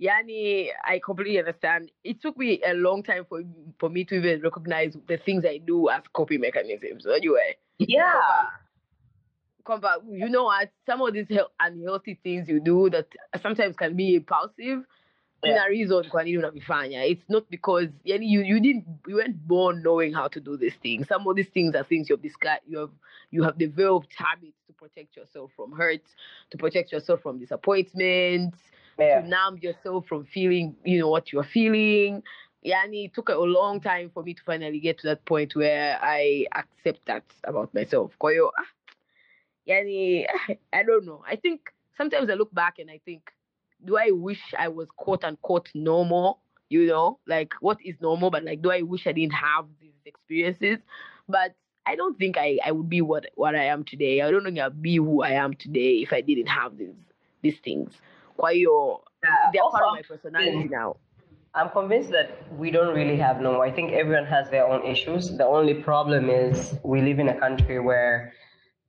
yani 0.00 0.68
i 0.86 0.98
completely 0.98 1.38
understand 1.38 1.90
it 2.04 2.22
took 2.22 2.34
me 2.38 2.58
a 2.66 2.72
long 2.72 3.02
time 3.02 3.24
for 3.28 3.42
for 3.78 3.90
me 3.90 4.02
to 4.02 4.14
even 4.14 4.40
recognize 4.40 4.96
the 5.08 5.18
things 5.18 5.44
i 5.44 5.58
do 5.58 5.90
as 5.90 6.00
coping 6.14 6.40
mechanisms 6.40 7.06
anyway 7.06 7.54
yeah. 7.78 8.48
Kwamba 9.64 10.02
you 10.12 10.28
know 10.28 10.44
what 10.44 10.68
some 10.86 11.02
of 11.02 11.12
these 11.14 11.40
unhealthy 11.58 12.14
things 12.14 12.48
you 12.48 12.60
do 12.60 12.90
that 12.90 13.06
sometimes 13.42 13.76
can 13.76 13.94
be 13.94 14.14
impulsive 14.14 14.84
Yeah. 15.42 15.54
kuna 15.54 15.68
reason 15.68 16.08
kwa 16.08 16.24
nini 16.24 16.38
unavifanya 16.38 17.04
it's 17.04 17.30
not 17.30 17.44
because 17.50 17.88
yani 18.04 18.32
you, 18.32 18.42
you 18.42 18.60
didn't 18.60 18.84
you 19.08 19.16
weren't 19.16 19.36
born 19.36 19.80
knowing 19.80 20.12
how 20.14 20.28
to 20.28 20.40
do 20.40 20.56
these 20.56 20.76
things 20.82 21.08
some 21.08 21.26
of 21.30 21.36
these 21.36 21.50
things 21.50 21.74
are 21.74 21.84
things 21.84 22.10
you've 22.10 22.22
discussed 22.22 22.62
you 22.68 22.78
have 22.78 22.92
you 23.30 23.42
have 23.44 23.56
developed 23.58 24.12
habits 24.14 24.58
to 24.66 24.72
protect 24.74 25.16
yourself 25.16 25.50
from 25.56 25.72
hurt 25.72 26.02
to 26.50 26.58
protect 26.58 26.92
yourself 26.92 27.22
from 27.22 27.38
disappointment 27.38 28.54
Yeah. 28.98 29.22
to 29.22 29.28
numb 29.28 29.58
yourself 29.62 30.06
from 30.06 30.24
feeling 30.24 30.76
you 30.84 30.98
know 30.98 31.08
what 31.08 31.32
you're 31.32 31.50
feeling 31.52 32.22
yani 32.62 33.04
it 33.04 33.14
took 33.14 33.30
a 33.30 33.34
long 33.34 33.80
time 33.80 34.10
for 34.10 34.22
me 34.22 34.34
to 34.34 34.42
finally 34.42 34.78
get 34.80 34.98
to 34.98 35.06
that 35.06 35.24
point 35.24 35.56
where 35.56 35.98
i 36.02 36.46
accept 36.52 37.06
that 37.06 37.24
about 37.44 37.74
myself 37.74 38.12
hiyo 38.20 38.52
ah, 38.58 38.66
yani 39.70 40.26
i 40.78 40.82
don't 40.82 41.06
know 41.06 41.22
i 41.26 41.36
think 41.36 41.60
sometimes 41.96 42.30
i 42.30 42.34
look 42.34 42.52
back 42.52 42.78
and 42.78 42.90
i 42.90 43.00
think 43.04 43.22
do 43.84 43.96
i 43.96 44.10
wish 44.10 44.42
i 44.58 44.68
was 44.68 44.88
quote 44.96 45.24
unquote 45.24 45.68
normal 45.74 46.40
you 46.68 46.86
know 46.86 47.18
like 47.26 47.52
what 47.60 47.78
is 47.84 47.96
normal 48.00 48.30
but 48.30 48.44
like 48.44 48.60
do 48.62 48.70
i 48.70 48.82
wish 48.82 49.06
i 49.06 49.12
didn't 49.12 49.38
have 49.48 49.66
these 49.80 50.00
experiences 50.04 50.78
but 51.28 51.54
I 51.86 51.96
don't 51.96 52.16
think 52.18 52.36
I, 52.36 52.58
I 52.64 52.72
would 52.72 52.88
be 52.88 53.00
what 53.00 53.26
what 53.34 53.54
I 53.56 53.64
am 53.64 53.84
today. 53.84 54.20
I 54.20 54.30
don't 54.30 54.44
think 54.44 54.58
I'd 54.58 54.82
be 54.82 54.96
who 54.96 55.22
I 55.22 55.30
am 55.30 55.54
today 55.54 56.02
if 56.02 56.12
I 56.12 56.20
didn't 56.20 56.46
have 56.46 56.76
these 56.76 56.94
these 57.42 57.58
things. 57.64 57.90
Kwa 58.36 58.50
hiyo 58.50 59.00
Yeah, 59.22 59.50
they're 59.52 59.70
part 59.70 59.84
of 59.86 59.94
my 59.94 60.02
personality 60.02 60.68
now. 60.68 60.96
I'm 61.54 61.68
convinced 61.70 62.10
that 62.10 62.30
we 62.56 62.70
don't 62.70 62.94
really 62.94 63.16
have 63.16 63.40
normal. 63.42 63.60
I 63.60 63.72
think 63.72 63.92
everyone 63.92 64.26
has 64.26 64.48
their 64.50 64.66
own 64.66 64.86
issues. 64.86 65.36
The 65.36 65.44
only 65.44 65.74
problem 65.74 66.30
is 66.30 66.78
we 66.84 67.02
live 67.02 67.18
in 67.18 67.28
a 67.28 67.34
country 67.34 67.80
where, 67.80 68.32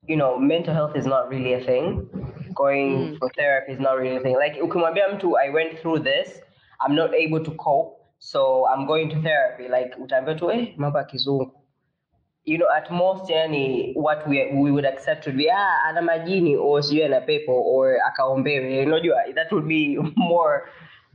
you 0.08 0.16
know, 0.16 0.38
mental 0.40 0.74
health 0.74 0.96
is 0.96 1.06
not 1.06 1.30
really 1.30 1.54
a 1.54 1.64
thing. 1.64 2.10
Going 2.56 3.18
for 3.18 3.30
therapy 3.38 3.74
is 3.74 3.80
not 3.80 3.98
really 3.98 4.18
a 4.18 4.20
thing. 4.20 4.36
Like 4.36 4.56
ukimwambia 4.62 5.08
mtu 5.10 5.38
I 5.38 5.50
went 5.50 5.80
through 5.80 6.00
this, 6.00 6.42
I'm 6.80 6.96
not 6.96 7.14
able 7.14 7.44
to 7.44 7.52
cope, 7.52 7.98
so 8.20 8.68
I'm 8.68 8.88
going 8.88 9.10
to 9.10 9.22
therapy. 9.22 9.68
Like 9.68 9.96
utaambia 10.00 10.36
tu 10.36 10.52
eh, 10.52 10.74
mambo 10.78 11.00
ya 11.00 11.04
kizungu. 11.06 11.52
You 12.46 12.58
know, 12.58 12.68
at 12.78 12.92
most 12.92 13.30
yani 13.30 13.94
what 13.96 14.28
we 14.28 14.52
we 14.54 14.72
would 14.72 14.86
accept 14.86 15.26
would 15.28 15.38
be 15.38 15.50
ah 15.52 15.88
ana 15.88 16.02
majini 16.02 16.58
or 16.58 16.82
sijui 16.82 17.06
ana 17.06 17.22
pepo 17.22 17.54
or 17.54 17.98
akaombewe. 18.08 18.86
Unajua 18.86 19.36
that 19.36 19.52
would 19.52 19.68
be 19.68 19.98
more 20.16 20.70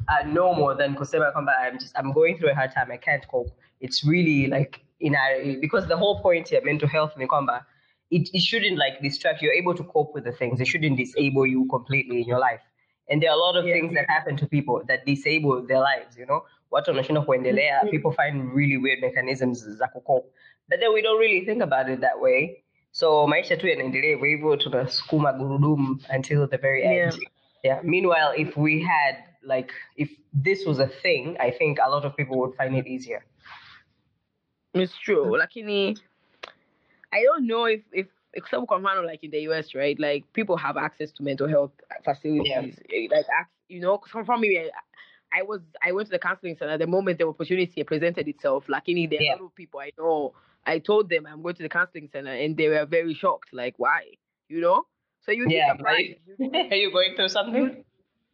uh, 0.09 0.27
normal 0.27 0.77
than 0.77 0.95
kusema 0.95 1.33
kwamba 1.33 1.53
I'm 1.61 1.79
just 1.79 1.99
I'm 1.99 2.13
going 2.13 2.39
through 2.39 2.53
a 2.53 2.55
hard 2.55 2.73
time 2.73 2.93
I 2.93 2.99
can't 2.99 3.27
cope. 3.29 3.51
It's 3.81 4.05
really 4.05 4.47
like 4.47 4.81
in 5.01 5.15
a, 5.15 5.57
because 5.61 5.89
the 5.89 5.97
whole 5.97 6.21
point 6.23 6.49
here 6.49 6.61
mental 6.65 6.89
health 6.89 7.17
ni 7.17 7.27
kwamba 7.27 7.67
it, 8.11 8.29
it 8.33 8.43
shouldn't 8.43 8.79
like 8.79 9.01
distract 9.03 9.43
you. 9.43 9.49
You're 9.49 9.59
able 9.63 9.75
to 9.75 9.85
cope 9.85 10.15
with 10.15 10.25
the 10.25 10.33
things. 10.33 10.61
It 10.61 10.67
shouldn't 10.67 10.97
disable 10.97 11.47
you 11.47 11.67
completely 11.71 12.21
in 12.23 12.29
your 12.29 12.39
life. 12.39 12.61
And 13.09 13.23
there 13.23 13.31
are 13.31 13.37
a 13.37 13.41
lot 13.41 13.57
of 13.57 13.65
Yeah. 13.67 13.75
things 13.75 13.95
that 13.95 14.07
happen 14.09 14.37
to 14.37 14.47
people 14.47 14.83
that 14.89 15.07
disable 15.07 15.67
their 15.67 15.81
lives, 15.81 16.17
you 16.19 16.27
know. 16.27 16.43
Watu 16.71 16.91
wanashindwa 16.91 17.25
kuendelea. 17.25 17.79
Mm-hmm. 17.79 17.91
People 17.91 18.13
find 18.13 18.53
really 18.55 18.77
weird 18.77 19.01
mechanisms 19.01 19.65
za 19.69 19.89
kucope. 19.89 20.27
But 20.69 20.81
then 20.81 20.93
we 20.95 21.03
don't 21.03 21.21
really 21.21 21.45
think 21.45 21.63
about 21.63 21.89
it 21.89 22.01
that 22.01 22.21
way. 22.21 22.65
So 22.91 23.27
maisha 23.27 23.57
tu 23.57 23.69
yanaendelea 23.69 24.11
hivyo 24.11 24.27
hivyo 24.27 24.57
tunasukuma 24.57 25.33
gurudumu 25.33 25.99
until 26.17 26.49
the 26.49 26.57
very 26.57 26.83
end. 26.83 26.95
Yeah. 26.95 27.15
Yeah. 27.63 27.85
Meanwhile, 27.85 28.43
if 28.43 28.57
we 28.57 28.83
had 28.83 29.17
like 29.43 29.73
if 29.97 30.11
this 30.43 30.67
was 30.67 30.81
a 30.81 30.87
thing, 30.87 31.37
I 31.41 31.51
think 31.51 31.79
a 31.79 31.89
lot 31.91 32.07
of 32.07 32.15
people 32.17 32.37
would 32.37 32.57
find 32.57 32.77
it 32.77 32.87
easier. 32.87 33.23
It's 34.75 34.99
true. 34.99 35.25
Mm-hmm. 35.25 35.35
Lakini 35.35 35.99
I 37.13 37.23
don't 37.23 37.47
know 37.47 37.65
if 37.65 37.81
if 37.93 38.07
except 38.35 38.67
kwa 38.67 38.79
mfano 38.79 39.05
like 39.05 39.25
in 39.25 39.31
the 39.31 39.41
US, 39.49 39.75
right? 39.75 39.99
Like 39.99 40.25
people 40.33 40.57
have 40.57 40.77
access 40.77 41.11
to 41.13 41.23
mental 41.23 41.49
health 41.49 41.73
facilities. 42.05 42.79
eh, 42.93 43.09
Like 43.11 43.27
you 43.69 43.81
know, 43.81 44.01
for 44.11 44.37
me, 44.39 44.59
I, 44.59 44.71
I 45.41 45.43
was 45.43 45.61
I 45.83 45.93
went 45.93 46.09
to 46.09 46.13
the 46.13 46.19
counseling 46.19 46.57
center 46.57 46.79
the 46.79 46.87
moment 46.87 47.19
the 47.19 47.27
opportunity 47.27 47.83
presented 47.85 48.29
itself. 48.29 48.67
Lakini 48.69 49.09
there 49.09 49.21
are 49.21 49.25
Yeah. 49.25 49.35
a 49.35 49.43
lot 49.43 49.47
of 49.47 49.55
people 49.55 49.81
I 49.81 49.91
know. 49.99 50.35
I 50.67 50.79
told 50.81 51.09
them 51.09 51.27
I'm 51.27 51.43
going 51.43 51.55
to 51.57 51.63
the 51.63 51.69
counseling 51.69 52.09
center, 52.13 52.33
and 52.33 52.57
they 52.57 52.69
were 52.69 52.85
very 52.87 53.15
shocked. 53.15 53.51
Like, 53.53 53.75
why? 53.79 54.03
You 54.49 54.61
know? 54.61 54.87
So 55.25 55.31
you 55.33 55.49
Yeah, 55.49 55.73
surprised. 55.77 56.19
Are 56.71 56.77
you 56.77 56.91
going 56.93 57.15
through 57.17 57.29
something? 57.29 57.85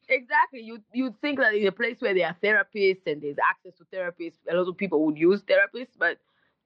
Exactly. 0.08 0.60
You 0.60 0.78
you 0.92 1.14
think 1.20 1.38
that 1.38 1.54
in 1.54 1.66
a 1.66 1.72
place 1.72 1.96
where 2.00 2.14
there 2.14 2.26
are 2.26 2.36
therapists 2.42 3.06
and 3.06 3.22
there's 3.22 3.36
access 3.50 3.74
to 3.78 3.84
therapists, 3.94 4.38
a 4.50 4.54
lot 4.54 4.68
of 4.68 4.76
people 4.76 5.04
would 5.06 5.16
use 5.18 5.42
therapists, 5.42 5.96
but 5.98 6.18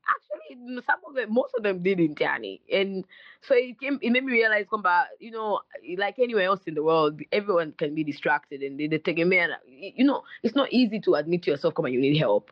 actually 0.08 0.56
mm, 0.56 0.84
some 0.86 1.00
of 1.08 1.14
them 1.14 1.32
most 1.32 1.52
of 1.56 1.62
them 1.62 1.82
didn't 1.82 2.16
yani. 2.18 2.60
And 2.72 3.04
so 3.42 3.54
it 3.54 3.78
came 3.80 3.98
it 4.02 4.10
made 4.10 4.25
me 4.25 4.32
realize 4.32 4.66
kwamba, 4.66 5.06
you 5.20 5.30
know, 5.30 5.60
like 5.98 6.18
anywhere 6.18 6.44
else 6.46 6.62
in 6.66 6.75
the 6.75 6.82
world, 6.82 7.20
everyone 7.32 7.72
can 7.72 7.94
be 7.94 8.04
distracted 8.04 8.62
and 8.62 8.78
they, 8.78 8.86
they 8.88 8.98
take 8.98 9.18
a 9.18 9.25
man 9.25 9.50
you 9.68 10.04
know, 10.04 10.22
it's 10.42 10.54
not 10.54 10.72
easy 10.72 11.00
to 11.00 11.14
admit 11.14 11.42
to 11.44 11.50
yourself 11.50 11.75
come 11.75 11.86
you 11.88 12.00
need 12.00 12.16
help. 12.18 12.50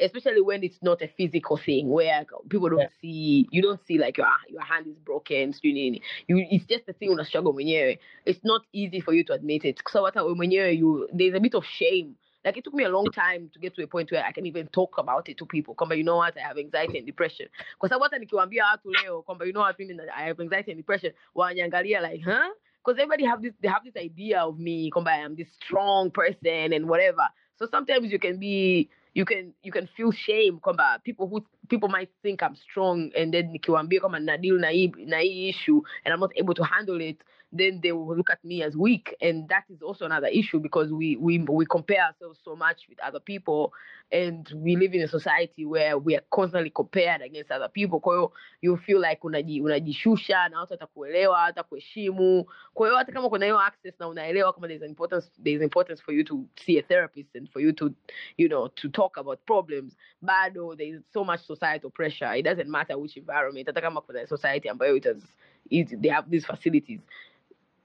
Especially 0.00 0.40
when 0.40 0.64
it's 0.64 0.78
not 0.82 1.00
a 1.02 1.08
physical 1.16 1.56
thing 1.56 1.88
where 1.88 2.24
people 2.48 2.68
don't 2.68 2.80
Yeah. 2.80 2.88
see 3.00 3.46
you 3.52 3.62
don't 3.62 3.80
see 3.86 3.96
like 3.98 4.18
your 4.18 4.26
your 4.48 4.62
hand 4.62 4.86
is 4.88 4.96
broken, 4.98 5.52
sijui 5.52 5.72
nini. 5.72 6.02
You 6.26 6.44
it's 6.50 6.64
just 6.66 6.88
a 6.88 6.92
thing 6.92 7.10
una 7.10 7.24
struggle 7.24 7.52
mwenyewe 7.52 7.98
it's 8.26 8.40
not 8.44 8.62
easy 8.72 9.00
for 9.00 9.14
you 9.14 9.22
to 9.24 9.32
admit 9.34 9.64
it. 9.64 9.80
So 9.88 10.02
what 10.02 10.16
you 10.16 11.08
there's 11.12 11.34
a 11.34 11.40
bit 11.40 11.54
of 11.54 11.64
shame. 11.64 12.16
Like 12.44 12.58
it 12.58 12.64
took 12.64 12.74
me 12.74 12.84
a 12.84 12.88
long 12.88 13.06
time 13.06 13.50
to 13.54 13.58
get 13.58 13.74
to 13.76 13.82
a 13.82 13.86
point 13.86 14.12
where 14.12 14.24
I 14.24 14.32
can 14.32 14.46
even 14.46 14.66
talk 14.68 14.98
about 14.98 15.28
it 15.28 15.38
to 15.38 15.46
people. 15.46 15.74
Kwamba 15.74 15.96
you 15.96 16.04
know 16.04 16.16
what, 16.16 16.36
I 16.36 16.40
have 16.40 16.58
anxiety 16.58 16.98
and 16.98 17.06
depression. 17.06 17.46
Because 17.80 17.96
I 17.96 18.02
hata 18.02 18.18
nikiwaambia 18.18 18.64
watu 18.64 18.92
leo 18.92 19.22
kwamba 19.22 19.46
you 19.46 19.52
know 19.52 19.62
what, 19.62 19.76
I 19.80 20.26
have 20.26 20.40
anxiety 20.40 20.72
and 20.72 20.78
depression, 20.78 21.12
wananiangalia 21.34 22.02
like, 22.02 22.22
huh? 22.22 22.50
Because 22.84 23.00
everybody 23.00 23.24
have 23.24 23.40
this 23.40 23.54
they 23.62 23.68
have 23.68 23.82
this 23.84 23.96
idea 23.96 24.40
of 24.40 24.58
me, 24.58 24.90
kwamba 24.90 25.12
I 25.12 25.24
am 25.24 25.36
this 25.36 25.48
strong 25.64 26.10
person 26.10 26.72
and 26.72 26.86
whatever. 26.86 27.28
So 27.58 27.66
sometimes 27.70 28.12
you 28.12 28.18
can 28.18 28.38
be 28.38 28.90
you 29.14 29.24
can 29.24 29.54
you 29.62 29.72
can 29.72 29.88
feel 29.96 30.12
shame 30.12 30.58
kwamba 30.58 31.02
people 31.04 31.28
who 31.28 31.40
people 31.68 31.88
might 31.88 32.10
think 32.22 32.42
I'm 32.42 32.56
strong 32.56 33.10
and 33.16 33.32
then 33.32 33.52
nikiwaambia 33.52 34.00
kwamba 34.00 34.20
na 34.20 34.36
deal 34.36 34.58
na 34.58 34.68
hii 34.68 34.92
na 35.06 35.18
hii 35.18 35.48
issue 35.48 35.82
and 36.04 36.12
I'm 36.12 36.20
not 36.20 36.32
able 36.36 36.54
to 36.54 36.62
handle 36.64 37.00
it 37.00 37.22
then 37.54 37.80
they 37.82 37.92
will 37.92 38.16
look 38.16 38.30
at 38.30 38.44
me 38.44 38.62
as 38.62 38.76
weak. 38.76 39.14
And 39.20 39.48
that 39.48 39.64
is 39.70 39.82
also 39.82 40.04
another 40.04 40.26
issue 40.28 40.60
because 40.60 40.92
we 40.92 41.16
we 41.16 41.38
we 41.38 41.66
compare 41.66 42.02
ourselves 42.04 42.40
so 42.44 42.56
much 42.56 42.86
with 42.88 42.98
other 43.00 43.20
people. 43.20 43.72
And 44.12 44.50
we 44.56 44.76
live 44.76 44.92
in 44.94 45.02
a 45.02 45.08
society 45.08 45.64
where 45.64 45.96
we 45.98 46.16
are 46.16 46.24
constantly 46.30 46.70
compared 46.70 47.22
against 47.22 47.50
other 47.50 47.68
people. 47.68 48.00
Kwa 48.00 48.14
hiyo 48.14 48.32
you 48.62 48.76
feel 48.76 49.00
like 49.00 49.20
unaji, 49.22 49.60
unajishusha 49.60 50.48
na 50.48 50.60
watu 50.60 50.72
watakuelewa 50.72 51.38
hata 51.40 51.62
kuheshimu 51.62 52.46
kwa 52.74 52.86
hiyo 52.88 52.98
hata 52.98 53.12
kama 53.12 53.28
kuna 53.28 53.44
hiyo 53.44 53.60
access 53.60 54.00
na 54.00 54.08
unaelewa 54.08 54.52
kama 54.52 54.68
there's 54.68 54.82
an 54.82 54.88
importance 54.88 55.30
there's 55.42 55.62
importance 55.62 56.02
for 56.02 56.14
you 56.14 56.24
to 56.24 56.44
see 56.56 56.78
a 56.78 56.82
therapist 56.82 57.36
and 57.36 57.50
for 57.50 57.62
you 57.62 57.72
to 57.72 57.90
you 58.36 58.48
know 58.48 58.68
to 58.68 58.88
talk 58.88 59.18
about 59.18 59.40
problems 59.46 59.96
bado 60.22 60.76
there 60.76 60.88
is 60.88 61.02
so 61.12 61.24
much 61.24 61.40
societal 61.40 61.90
pressure. 61.90 62.32
It 62.34 62.42
doesn't 62.44 62.68
matter 62.68 62.98
which 62.98 63.16
environment. 63.16 63.66
Hata 63.66 63.80
kama 63.80 64.00
kuna 64.00 64.26
society 64.26 64.68
ambayo 64.68 64.96
it 64.96 65.04
has 65.04 65.22
it, 65.70 66.00
they 66.02 66.08
have 66.08 66.30
these 66.30 66.46
facilities. 66.46 67.00
it, 67.00 67.33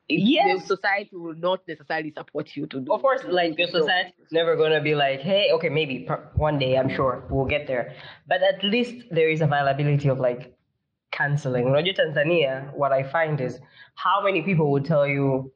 Yes. 0.10 0.62
the 0.62 0.76
society 0.76 1.16
will 1.16 1.36
not 1.36 1.62
necessarily 1.68 2.12
support 2.12 2.56
you 2.56 2.66
to 2.68 2.82
do 2.82 2.92
Of 2.94 3.02
course, 3.02 3.22
like 3.28 3.58
your 3.58 3.68
society 3.68 4.14
is 4.20 4.32
never 4.32 4.56
gonna 4.56 4.82
be 4.82 4.96
like, 4.96 5.20
hey, 5.20 5.52
okay, 5.54 5.70
maybe 5.70 6.08
one 6.36 6.58
day, 6.58 6.78
I'm 6.78 6.90
sure 6.90 7.24
we'll 7.30 7.46
get 7.46 7.68
there. 7.68 7.94
But 8.28 8.42
at 8.42 8.64
least 8.64 9.06
there 9.12 9.30
is 9.30 9.42
availability 9.42 10.10
of 10.10 10.20
like 10.20 10.56
canceling. 11.12 11.72
Roger 11.72 11.94
Tanzania, 11.94 12.74
what 12.76 12.92
I 12.92 13.04
find 13.04 13.40
is 13.40 13.60
how 13.96 14.24
many 14.24 14.42
people 14.42 14.72
would 14.72 14.86
tell 14.86 15.06
you, 15.08 15.52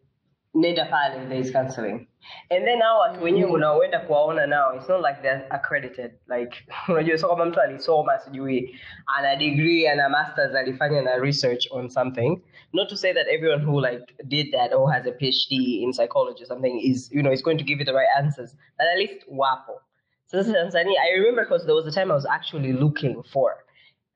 nenda 0.56 0.86
pale, 0.90 1.28
there 1.30 1.40
is 1.40 1.52
counseling. 1.52 2.08
And 2.52 2.66
then 2.68 2.80
now 2.80 3.00
watu 3.00 3.24
wenyewe 3.24 3.44
mm-hmm. 3.44 3.56
unaoenda 3.56 4.00
kuwaona 4.00 4.48
now, 4.48 4.76
it's 4.76 4.90
not 4.90 5.02
like 5.02 5.22
they're 5.22 5.48
accredited. 5.50 6.12
Like, 6.28 6.58
unajua 6.88 7.18
sio 7.18 7.30
kama 7.30 7.46
mtu 7.46 7.62
alisoma 7.62 8.20
sijui 8.20 8.80
ana 9.06 9.36
degree 9.36 9.88
ana 9.88 10.10
masters 10.10 10.56
alifanya 10.56 11.02
na 11.02 11.18
research 11.18 11.68
on 11.72 11.90
something. 11.90 12.42
Not 12.74 12.90
to 12.90 12.96
say 12.98 13.14
that 13.14 13.28
everyone 13.28 13.66
who 13.66 13.82
like 13.82 14.16
did 14.28 14.52
that 14.52 14.74
or 14.74 14.94
has 14.94 15.06
a 15.08 15.12
PhD 15.12 15.82
in 15.84 15.94
psychology 15.94 16.44
or 16.44 16.48
something 16.48 16.80
is, 16.80 17.12
you 17.12 17.22
know, 17.22 17.34
is 17.34 17.44
going 17.44 17.58
to 17.58 17.64
give 17.64 17.80
you 17.80 17.86
the 17.86 17.94
right 17.94 18.10
answers. 18.18 18.56
But 18.78 18.88
at 18.88 18.98
least 18.98 19.26
wapo. 19.30 19.82
So 20.28 20.38
this 20.38 20.48
is 20.48 20.54
Tanzania. 20.54 20.96
I 20.98 21.18
remember 21.18 21.44
because 21.44 21.66
there 21.66 21.76
was 21.76 21.86
a 21.86 21.92
time 21.92 22.12
I 22.12 22.16
was 22.16 22.26
actually 22.26 22.74
looking 22.74 23.22
for, 23.24 23.66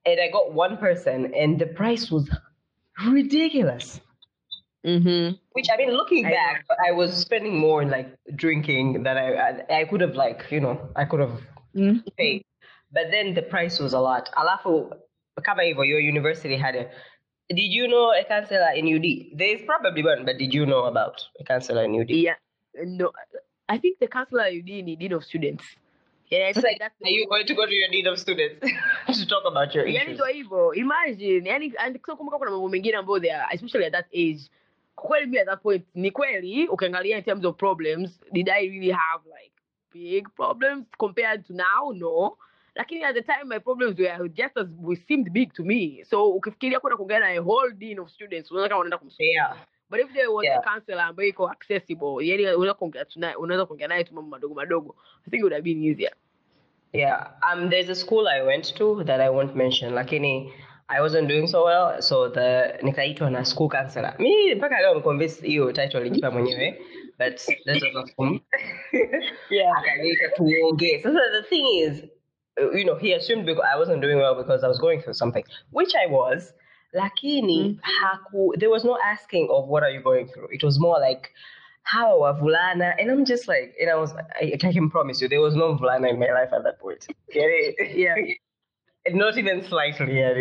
and 0.06 0.20
I 0.20 0.32
got 0.32 0.54
one 0.54 0.78
person, 0.78 1.34
and 1.36 1.60
the 1.60 1.68
price 1.68 2.10
was 2.10 2.30
ridiculous. 3.06 4.02
Mm-hmm. 4.86 5.36
Which 5.54 5.68
I 5.74 5.78
mean, 5.78 5.92
looking 5.92 6.26
I 6.26 6.30
know. 6.30 6.36
back, 6.36 6.66
I 6.88 6.92
was 6.92 7.14
spending 7.16 7.58
more 7.58 7.82
in 7.82 7.90
like 7.90 8.10
drinking 8.36 9.04
than 9.04 9.18
I 9.18 9.34
I, 9.34 9.80
I 9.82 9.84
could 9.86 10.02
have 10.02 10.16
like 10.16 10.46
you 10.52 10.60
know 10.60 10.90
I 10.96 11.06
could 11.06 11.20
have 11.20 11.42
Mm-hmm. 11.76 12.00
paid, 12.18 12.44
but 12.92 13.12
then 13.12 13.36
the 13.36 13.42
price 13.44 13.78
was 13.80 13.94
a 13.94 14.00
lot. 14.00 14.30
Alafu 14.36 14.90
kama 15.44 15.62
hivyo, 15.64 15.86
your 15.86 16.00
university 16.00 16.58
had 16.58 16.76
a. 16.76 16.90
Did 17.50 17.72
you 17.72 17.88
know 17.88 18.12
a 18.14 18.24
counselor 18.24 18.72
in 18.76 18.88
UD? 18.88 19.38
There 19.38 19.56
is 19.56 19.62
probably 19.62 20.02
one, 20.04 20.26
but 20.26 20.38
did 20.40 20.54
you 20.54 20.66
know 20.66 20.86
about 20.86 21.22
a 21.40 21.44
counselor 21.44 21.84
in 21.84 21.94
UD? 22.02 22.10
yeah 22.10 22.34
no 22.86 23.12
i 23.70 23.78
think 23.78 23.98
the 24.00 24.08
counselor 24.08 24.48
you 24.48 24.62
need 24.64 24.88
is 24.90 24.98
dean 25.00 25.14
of 25.14 25.24
students 25.24 25.64
yeah 26.30 26.46
I 26.46 26.50
It's 26.50 26.62
like, 26.64 26.78
that's 26.80 26.94
are 27.04 27.10
you 27.10 27.28
going 27.28 27.46
to 27.48 27.56
go 27.56 27.66
to 27.66 27.74
your 27.74 27.90
dean 27.90 28.06
of 28.08 28.20
students 28.20 28.62
to 29.20 29.26
talk 29.26 29.44
about 29.46 29.74
your 29.76 29.86
yani 29.86 30.14
issues? 30.14 30.28
hivyo 30.34 30.74
imagine 30.74 31.50
yani 31.50 31.74
and 31.80 32.00
so 32.06 32.16
kumbuka 32.16 32.38
kuna 32.38 32.52
mambo 32.52 32.70
mengine 32.70 32.98
ambayo 32.98 33.20
they 33.20 33.32
are 33.32 33.48
especially 33.52 33.86
at 33.86 33.92
that 33.92 34.06
age 34.14 34.42
kweli 34.98 35.26
mi 35.28 35.38
at 35.40 35.46
that 35.48 35.62
point 35.62 35.86
ni 35.96 36.12
kweli 36.12 36.68
ukiangalia 36.68 37.18
in 37.18 37.24
terms 37.24 37.46
of 37.46 37.56
problems 37.56 38.22
did 38.32 38.50
i 38.50 38.68
really 38.70 38.92
have 38.92 39.24
like 39.42 39.52
big 39.94 40.28
problems 40.36 40.86
compared 40.98 41.46
to 41.48 41.54
now 41.54 41.94
no 41.94 42.38
lakini 42.76 43.04
at 43.04 43.16
the 43.16 43.22
time 43.22 43.44
my 43.46 43.60
problems 43.60 44.00
were 44.00 44.30
just 44.30 44.58
as 44.58 44.68
we 44.82 44.96
seemed 44.96 45.30
big 45.32 45.54
to 45.54 45.64
me 45.64 46.04
so 46.06 46.30
ukifikiria 46.30 46.80
kwenda 46.80 46.98
kuongea 46.98 47.20
na 47.20 47.26
a 47.28 47.40
whole 47.40 47.74
dean 47.74 48.00
of 48.00 48.10
students 48.10 48.52
unaweza 48.52 48.70
kama 48.70 48.80
unaenda 48.82 48.98
kumsaidia 48.98 49.34
Yeah. 49.34 49.58
but 49.90 50.00
if 50.00 50.14
there 50.14 50.28
was 50.28 50.46
Yeah. 50.46 50.60
a 50.60 50.62
counselor 50.74 51.02
ambayo 51.02 51.30
iko 51.30 51.50
accessible 51.50 52.28
yani 52.28 52.44
unaweza 52.44 52.74
kuongea 52.74 53.06
tunaye 53.06 53.36
unaweza 53.36 53.66
kuongea 53.66 53.88
naye 53.88 54.04
tu 54.04 54.14
mambo 54.14 54.30
madogo 54.30 54.54
madogo 54.56 54.96
i 55.28 55.30
think 55.30 55.34
it 55.34 55.42
would 55.42 55.54
have 55.54 55.64
been 55.64 55.84
easier 55.84 56.12
Yeah. 56.94 57.32
Um. 57.54 57.70
There's 57.70 57.90
a 57.90 57.96
school 57.96 58.28
I 58.28 58.42
went 58.42 58.74
to 58.76 59.04
that 59.04 59.20
I 59.20 59.30
won't 59.30 59.56
mention. 59.56 59.94
Lakini 59.94 60.54
I 60.90 61.02
wasn't 61.02 61.28
doing 61.28 61.48
so 61.48 61.66
well, 61.66 62.02
so 62.02 62.30
the 62.30 62.80
nikaitwa 62.82 63.32
na 63.32 63.44
school 63.44 63.70
counselor. 63.70 64.16
Mi 64.20 64.56
mpaka 64.56 64.82
leo 64.82 64.96
I'm 64.96 65.02
convinced 65.02 65.42
hiyo 65.44 65.72
title 65.72 66.00
alijipa 66.00 66.32
mwenyewe, 66.32 66.78
but 67.20 67.38
that 67.66 67.82
was 67.94 68.10
a 68.10 68.14
fun. 68.16 68.40
yeah 69.50 69.72
Akaniita 69.78 70.30
tuongee. 70.36 71.02
Sasa 71.04 71.20
the 71.32 71.44
thing 71.50 71.66
is, 71.68 72.04
you 72.74 72.86
know, 72.86 72.96
he 72.96 73.14
assumed 73.14 73.46
because 73.46 73.66
I 73.74 73.78
wasn't 73.78 74.02
doing 74.02 74.18
well 74.18 74.36
because 74.36 74.64
I 74.64 74.68
was 74.68 74.80
going 74.80 75.02
through 75.02 75.16
something, 75.16 75.44
which 75.72 75.94
I 75.96 76.08
was. 76.08 76.54
Lakini 76.96 77.76
mm-hmm. 77.76 78.06
haku, 78.06 78.58
there 78.58 78.70
was 78.70 78.86
no 78.86 78.98
asking 79.04 79.50
of 79.52 79.68
what 79.68 79.84
are 79.84 79.90
you 79.92 80.02
going 80.02 80.28
through. 80.28 80.48
It 80.52 80.64
was 80.64 80.80
more 80.80 81.00
like 81.02 81.32
how 81.84 82.20
wavulana, 82.22 82.94
and 82.98 83.12
I'm 83.12 83.26
just 83.26 83.48
like, 83.48 83.76
and 83.80 83.90
I 83.90 83.96
was, 83.96 84.14
I, 84.42 84.54
I 84.54 84.72
can 84.72 84.90
promise 84.90 85.22
you, 85.22 85.28
there 85.28 85.42
was 85.42 85.56
no 85.56 85.76
vulana 85.76 86.10
in 86.10 86.20
my 86.20 86.32
life 86.32 86.50
at 86.54 86.64
that 86.64 86.80
point. 86.80 87.06
Get 87.32 87.44
it? 87.44 87.98
Yeah. 87.98 88.16
Not 89.16 89.38
even 89.38 89.64
slightly. 89.64 90.18
Yeah, 90.18 90.34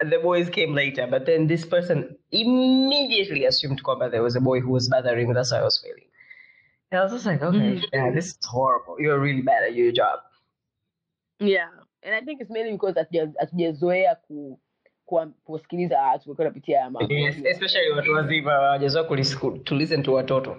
the 0.00 0.18
boys 0.18 0.50
came 0.50 0.74
later, 0.74 1.06
but 1.06 1.24
then 1.26 1.46
this 1.46 1.64
person 1.66 2.16
immediately 2.30 3.46
assumed 3.46 3.82
kwamba 3.82 4.10
there 4.10 4.22
was 4.22 4.36
a 4.36 4.40
boy 4.40 4.60
who 4.60 4.70
was 4.72 4.88
bothering. 4.88 5.32
That's 5.34 5.50
how 5.52 5.58
I 5.60 5.64
was 5.64 5.80
feeling. 5.82 6.08
And 6.90 7.00
I 7.00 7.04
was 7.04 7.12
just 7.12 7.26
like, 7.26 7.42
okay, 7.42 7.58
Mhm. 7.58 7.82
yeah, 7.92 8.10
this 8.14 8.26
is 8.26 8.38
horrible. 8.46 8.96
You're 9.00 9.18
really 9.20 9.42
bad 9.42 9.62
at 9.64 9.74
your 9.74 9.92
job. 9.92 10.20
Yeah. 11.40 11.68
And 12.02 12.14
I 12.14 12.20
think 12.20 12.40
it's 12.40 12.50
mainly 12.50 12.72
because 12.72 12.94
hatuja- 12.96 13.34
hatujazoea 13.38 14.14
ku 14.14 14.60
kuwa- 15.06 15.32
kuwasikiliza 15.44 16.02
watu 16.02 16.30
wakiwa 16.30 16.44
wanapitia 16.46 16.78
haya 16.78 16.90
mambo. 16.90 17.14
Yes, 17.14 17.36
especially 17.44 17.90
watu 17.90 18.12
wazima 18.12 18.50
hawajazoea 18.52 19.04
to 19.64 19.74
listen 19.74 20.02
to 20.02 20.12
watoto. 20.12 20.56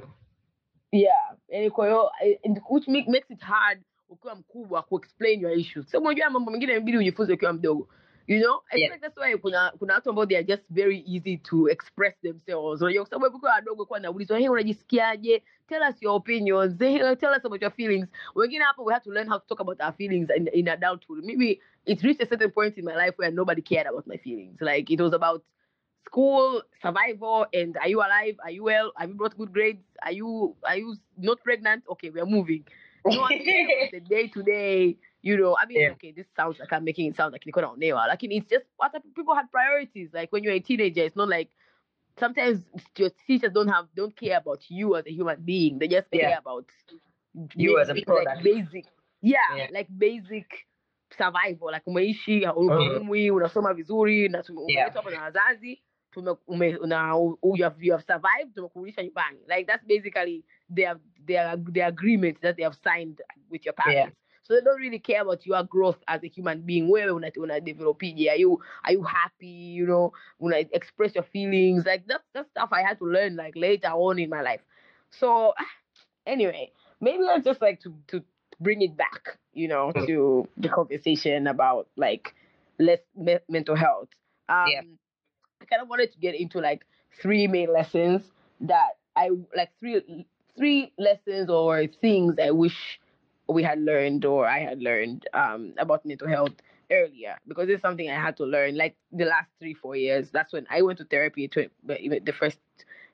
yeah 0.91 1.35
yani 1.47 1.69
kwa 1.71 1.85
hiyo 1.87 2.11
and 2.45 2.61
which 2.69 2.87
makes 2.87 3.31
it 3.31 3.39
hard 3.41 3.81
ukiwa 4.09 4.35
mkubwa 4.35 4.83
ku 4.83 4.97
explain 4.97 5.41
your 5.41 5.57
issues 5.59 5.89
so 5.91 5.99
unajua 5.99 6.29
mambo 6.29 6.51
mengine 6.51 6.71
inabidi 6.71 6.97
ujifunze 6.97 7.33
ukiwa 7.33 7.53
mdogo 7.53 7.89
you 8.27 8.39
know 8.39 8.61
I 8.71 8.77
Yeah. 8.77 8.89
like 8.91 9.01
that's 9.01 9.17
why 9.17 9.37
kuna 9.37 9.71
kuna 9.79 9.93
watu 9.93 10.09
ambao 10.09 10.25
they 10.25 10.37
are 10.37 10.43
just 10.43 10.63
very 10.69 11.03
easy 11.07 11.37
to 11.37 11.67
express 11.69 12.15
themselves. 12.21 12.81
Unajua 12.81 13.03
kwa 13.03 13.09
sababu 13.09 13.37
ukiwa 13.37 13.51
wadogo 13.51 13.85
kwa 13.85 13.99
naulizwa 13.99 14.37
hey 14.39 14.49
unajisikiaje? 14.49 15.43
Tell 15.67 15.81
us 15.89 16.01
your 16.03 16.15
opinions. 16.15 16.79
Hey, 16.79 17.15
tell 17.15 17.31
us 17.37 17.45
about 17.45 17.61
your 17.61 17.71
feelings. 17.71 18.07
Wengine 18.35 18.63
hapo 18.63 18.83
we 18.83 18.93
have 18.93 19.03
to 19.03 19.11
learn 19.11 19.27
how 19.29 19.39
to 19.39 19.45
talk 19.47 19.59
about 19.59 19.81
our 19.81 19.93
feelings 19.93 20.29
in, 20.37 20.47
in 20.53 20.67
adulthood. 20.67 21.23
Maybe 21.25 21.59
it 21.85 22.03
reached 22.03 22.21
a 22.21 22.25
certain 22.29 22.51
point 22.51 22.77
in 22.77 22.85
my 22.85 22.95
life 22.95 23.13
where 23.17 23.31
nobody 23.31 23.61
cared 23.61 23.87
about 23.87 24.07
my 24.07 24.17
feelings. 24.17 24.57
Like 24.61 24.93
it 24.93 25.01
was 25.01 25.13
about 25.13 25.43
school 26.05 26.61
survival 26.81 27.45
and 27.53 27.77
are 27.77 27.87
you 27.89 27.99
alive? 27.99 28.35
Are 28.43 28.51
you 28.51 28.63
well? 28.63 28.91
Have 28.97 29.09
you 29.09 29.15
brought 29.15 29.37
good 29.37 29.51
grades? 29.53 29.83
Are 30.03 30.11
you 30.11 30.55
are 30.63 30.77
you 30.77 30.95
not 31.17 31.41
pregnant? 31.43 31.83
Okay 31.89 32.09
we're 32.11 32.25
moving. 32.25 32.63
No 33.05 33.27
the 33.91 33.99
day 34.09 34.27
to 34.27 34.43
day 34.43 34.97
you 35.25 35.35
know 35.37 35.57
i 35.61 35.65
mean 35.65 35.81
Yeah. 35.81 35.91
okay 35.95 36.11
this 36.11 36.27
sounds 36.37 36.59
like 36.59 36.71
i'm 36.71 36.83
making 36.83 37.07
it 37.09 37.15
sound 37.19 37.33
like 37.33 37.43
niko 37.45 37.61
naonewa 37.65 38.01
ah, 38.03 38.07
like 38.11 38.23
it's 38.23 38.49
just 38.55 38.65
other 38.85 38.99
people 39.15 39.35
had 39.39 39.47
priorities 39.51 40.09
like 40.13 40.31
when 40.33 40.43
you're 40.43 40.53
a 40.61 40.65
teenager 40.69 41.03
it's 41.07 41.15
not 41.21 41.29
like 41.37 41.49
sometimes 42.19 42.59
your 42.97 43.09
teachers 43.27 43.51
don't 43.57 43.67
have 43.75 43.85
don't 43.95 44.15
care 44.15 44.37
about 44.37 44.61
you 44.69 44.95
as 44.95 45.05
a 45.07 45.11
human 45.19 45.41
being 45.51 45.79
they 45.79 45.87
just 45.87 46.09
care 46.11 46.29
Yeah. 46.29 46.37
about 46.45 46.69
You 47.55 47.79
as 47.81 47.89
a 47.89 47.93
basic, 47.93 48.07
product. 48.07 48.27
like 48.35 48.43
basic 48.43 48.85
yeah, 49.21 49.49
Yeah. 49.57 49.67
like 49.77 49.87
basic 49.97 50.47
survival 51.17 51.71
like 51.71 51.85
umeishi 51.85 52.43
haumwi 52.45 53.25
mm-hmm. 53.29 53.35
unasoma 53.35 53.73
vizuri 53.73 54.29
na 54.29 54.41
tume- 54.43 54.65
Yeah. 54.67 54.87
umeletwa 54.87 55.01
hapa 55.01 55.11
na 55.11 55.21
wazazi 55.21 55.83
tume, 56.11 56.35
ume, 56.47 56.69
you, 57.57 57.63
have, 57.63 57.85
you 57.85 57.91
have 57.91 58.03
survived 58.03 58.53
tumekurudisha 58.55 59.03
nyumbani 59.03 59.39
like 59.47 59.65
that's 59.65 59.85
basically 59.87 60.43
their, 60.75 60.97
their, 61.25 61.57
their 61.73 61.87
agreement 61.87 62.41
that 62.41 62.55
they 62.55 62.63
have 62.63 62.75
signed 62.83 63.21
with 63.49 63.65
your 63.65 63.75
parents. 63.75 64.17
So 64.47 64.53
they 64.55 64.61
don't 64.61 64.79
really 64.79 64.99
care 64.99 65.21
about 65.23 65.45
your 65.45 65.63
growth 65.63 65.97
as 66.07 66.23
a 66.23 66.27
human 66.27 66.61
being. 66.61 66.87
Wewe 66.89 67.11
una, 67.15 67.31
una 67.37 67.59
developije 67.59 68.29
are 68.29 68.35
you, 68.37 68.59
are 68.83 68.91
you 68.93 69.03
happy 69.03 69.47
you 69.47 69.85
know? 69.87 70.13
Una 70.41 70.57
express 70.71 71.15
your 71.15 71.23
feelings. 71.25 71.85
Like 71.85 72.05
that's, 72.07 72.23
that's 72.33 72.49
stuff 72.49 72.69
i 72.71 72.81
had 72.83 72.99
to 72.99 73.05
learn 73.05 73.35
like 73.35 73.55
later 73.55 73.87
on 73.89 74.19
in 74.19 74.29
my 74.29 74.41
life. 74.41 74.61
So 75.11 75.53
anyway 76.27 76.71
maybe 77.01 77.23
let's 77.23 77.45
just 77.45 77.61
like 77.61 77.79
to, 77.81 77.93
to 78.07 78.23
bring 78.59 78.81
it 78.81 78.95
back 78.97 79.37
you 79.53 79.67
know 79.67 79.91
Mm. 79.95 80.07
to 80.07 80.47
the 80.57 80.69
conversation 80.69 81.47
about 81.47 81.87
like 81.97 82.33
less 82.79 82.99
me- 83.15 83.39
mental 83.49 83.75
health. 83.75 84.09
Um 84.49 84.67
Yeah. 84.71 84.81
i 85.61 85.65
kind 85.65 85.81
of 85.81 85.89
wanted 85.89 86.11
to 86.13 86.19
get 86.19 86.35
into 86.35 86.59
like 86.59 86.85
three 87.21 87.47
main 87.47 87.71
lessons 87.71 88.21
that 88.61 88.97
i 89.15 89.29
like 89.55 89.71
three 89.79 90.25
three 90.57 90.93
lessons 90.97 91.49
or 91.49 91.85
things 92.01 92.35
i 92.41 92.51
wish 92.51 92.99
we 93.47 93.63
had 93.63 93.79
learned 93.79 94.25
or 94.25 94.47
i 94.47 94.59
had 94.59 94.81
learned 94.81 95.27
um 95.33 95.73
about 95.77 96.05
mental 96.05 96.27
health 96.27 96.53
earlier 96.91 97.35
because 97.47 97.69
it's 97.69 97.81
something 97.81 98.09
i 98.09 98.15
had 98.15 98.37
to 98.37 98.45
learn 98.45 98.75
like 98.77 98.95
the 99.11 99.25
last 99.25 99.49
three 99.59 99.73
four 99.73 99.95
years. 99.95 100.29
That's 100.31 100.53
when 100.53 100.67
i 100.69 100.81
went 100.81 100.99
to 100.99 101.05
therapy 101.05 101.47
to 101.49 101.69
but 101.83 101.99
the 102.25 102.33
first 102.33 102.59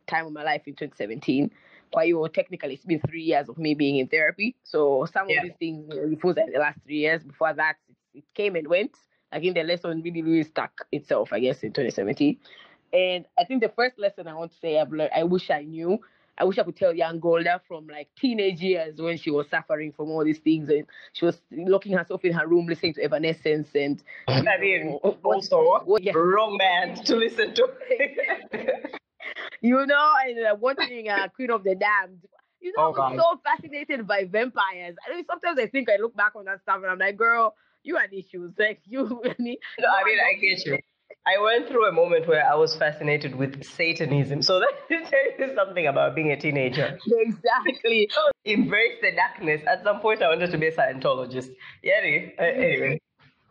time 0.08 0.26
of 0.26 0.34
my 0.34 0.44
life 0.44 0.64
in 0.68 0.76
2017 0.76 1.50
kwa 1.92 2.04
hiyo 2.04 2.28
technically 2.28 2.74
it's 2.74 2.86
been 2.86 3.00
three 3.02 3.24
years 3.24 3.50
of 3.50 3.58
me 3.58 3.74
being 3.76 3.98
in 3.98 4.08
therapy. 4.08 4.56
So 4.64 5.06
some 5.06 5.28
Yeah. 5.30 5.38
of 5.38 5.44
these 5.44 5.58
things 5.60 5.94
you 5.94 6.18
know, 6.24 6.34
that, 6.34 6.52
the 6.54 6.60
last 6.60 6.80
three 6.86 6.98
years 7.00 7.24
before 7.24 7.54
that 7.54 7.76
it, 7.90 7.98
it 8.14 8.24
came 8.34 8.56
and 8.56 8.68
went. 8.68 8.92
I 9.32 9.40
think 9.40 9.56
the 9.56 9.64
lesson 9.64 10.02
really 10.02 10.22
really 10.22 10.44
stuck 10.44 10.86
itself 10.92 11.32
i 11.32 11.40
guess 11.40 11.64
in 11.64 11.72
2017 11.72 12.38
and 12.94 13.26
i 13.40 13.44
think 13.46 13.62
the 13.62 13.70
first 13.70 13.98
lesson 13.98 14.28
i 14.28 14.34
want 14.34 14.52
to 14.52 14.58
say 14.58 14.78
i've 14.80 14.92
learned 14.92 15.12
i 15.16 15.24
wish 15.24 15.50
i 15.50 15.64
knew 15.64 16.00
I 16.38 16.44
wish 16.46 16.58
I 16.58 16.64
could 16.64 16.76
tell 16.76 16.94
young 16.96 17.20
Golda 17.20 17.62
from 17.68 17.88
like 17.88 18.10
teenage 18.20 18.62
years 18.62 19.00
when 19.02 19.18
she 19.18 19.30
was 19.32 19.48
suffering 19.50 19.92
from 19.92 20.10
all 20.10 20.24
these 20.24 20.40
things 20.40 20.70
and 20.70 20.86
she 21.14 21.26
was 21.26 21.42
locking 21.52 21.94
herself 21.94 22.24
in 22.26 22.34
her 22.34 22.48
room 22.48 22.66
listening 22.68 22.94
to 22.96 23.04
Evanescence 23.04 23.70
and 23.76 24.02
I 24.28 24.58
mean, 24.60 24.98
what- 25.02 25.20
also, 25.24 25.82
what- 25.86 26.02
yeah. 26.04 26.14
wrong 26.16 26.58
band 26.58 27.06
to 27.06 27.16
listen 27.16 27.54
to. 27.56 27.68
you 29.62 29.86
know, 29.86 30.12
and 30.26 30.46
uh, 30.46 30.56
watching 30.60 31.10
uh, 31.10 31.28
Queen 31.36 31.52
of 31.52 31.64
the 31.64 31.76
Damned. 31.76 32.26
You 32.60 32.74
know, 32.78 32.84
Oh, 32.84 32.86
I 32.86 32.88
was 32.90 33.18
God. 33.18 33.18
so 33.18 33.42
fascinated 33.44 34.06
by 34.08 34.26
vampires. 34.26 34.96
I 35.10 35.16
mean, 35.16 35.26
sometimes 35.30 35.60
I 35.60 35.66
think 35.68 35.90
I 35.90 35.98
look 35.98 36.16
back 36.16 36.36
on 36.36 36.46
that 36.46 36.62
stuff 36.62 36.78
and 36.78 36.88
I'm 36.88 37.00
like, 37.00 37.18
girl, 37.18 37.56
you 37.84 37.96
had 37.98 38.14
issues. 38.14 38.54
Like 38.58 38.82
you, 38.86 39.22
I 39.26 39.36
mean, 39.40 39.58
No, 39.80 39.88
I 39.90 40.04
mean, 40.04 40.18
I 40.20 40.34
get 40.40 40.66
you. 40.66 40.78
I 41.26 41.38
went 41.40 41.68
through 41.68 41.86
a 41.88 41.92
moment 41.92 42.28
where 42.28 42.44
I 42.46 42.56
was 42.56 42.76
fascinated 42.76 43.36
with 43.36 43.64
Satanism. 43.64 44.42
So 44.42 44.60
that 44.60 44.74
tells 44.90 45.12
you 45.40 45.56
something 45.56 45.86
about 45.86 46.16
being 46.16 46.32
a 46.32 46.38
teenager. 46.40 46.98
exactly. 47.06 48.10
Embrace 48.46 48.98
the 49.02 49.12
darkness. 49.12 49.62
At 49.68 49.84
some 49.84 50.00
point, 50.00 50.24
I 50.24 50.30
wanted 50.30 50.50
to 50.52 50.58
be 50.58 50.68
a 50.68 50.72
Scientologist. 50.76 51.50
Yeah, 51.84 51.94
anyway. 52.02 52.36
uh, 52.40 52.44
anyway. 52.44 53.00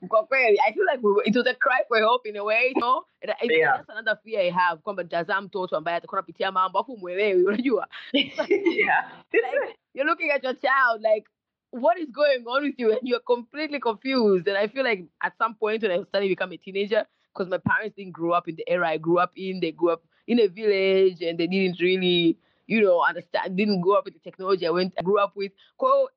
I 0.03 0.73
feel 0.73 0.85
like 0.87 1.03
we 1.03 1.13
were, 1.13 1.23
it 1.25 1.37
was 1.37 1.47
a 1.47 1.55
cry 1.55 1.81
for 1.87 1.99
help 1.99 2.27
in 2.27 2.35
a 2.37 2.43
way, 2.43 2.73
you 2.75 2.81
know? 2.81 3.03
And 3.23 3.31
I, 3.33 3.35
Yeah. 3.43 3.77
that's 3.77 3.89
another 3.89 4.19
fear 4.25 4.41
I 4.41 4.51
have 4.51 4.81
kwamba 4.83 5.03
nitazaa 5.03 5.41
mtoto 5.41 5.77
ambaye 5.77 5.97
atakuwa 5.97 6.19
anapitia 6.19 6.53
mambo 6.53 6.79
afu 6.79 6.97
mwelewi, 6.97 7.45
unajua? 7.45 7.89
yeah. 8.13 9.13
like 9.33 9.77
you're 9.95 10.11
looking 10.11 10.31
at 10.31 10.45
your 10.45 10.55
child 10.55 11.03
like 11.15 11.27
what 11.73 11.99
is 11.99 12.11
going 12.11 12.43
on 12.47 12.63
with 12.65 12.79
you 12.81 12.93
and 12.93 13.01
you're 13.09 13.25
completely 13.25 13.79
confused 13.81 14.49
and 14.49 14.57
i 14.57 14.69
feel 14.69 14.87
like 14.87 15.05
at 15.21 15.37
some 15.39 15.55
point 15.55 15.83
when 15.83 15.93
i 15.93 16.05
started 16.05 16.29
to 16.29 16.29
become 16.29 16.55
a 16.55 16.59
teenager 16.59 17.07
because 17.35 17.49
my 17.51 17.59
parents 17.59 17.97
didn't 17.97 18.13
grow 18.13 18.33
up 18.33 18.49
in 18.49 18.57
the 18.57 18.65
era 18.69 18.89
i 18.89 18.97
grew 18.97 19.19
up 19.19 19.33
in 19.37 19.61
they 19.61 19.73
grew 19.73 19.91
up 19.91 20.03
in 20.27 20.41
a 20.41 20.47
village 20.47 21.23
and 21.23 21.39
they 21.39 21.47
didn't 21.47 21.81
really 21.81 22.37
you 22.67 22.81
know 22.81 23.03
understand 23.03 23.57
didn't 23.57 23.81
grow 23.81 23.95
up 23.95 24.05
with 24.05 24.15
the 24.15 24.21
technology 24.21 24.67
i 24.67 24.71
went 24.71 24.95
I 24.99 25.03
grew 25.03 25.19
up 25.19 25.35
with 25.35 25.53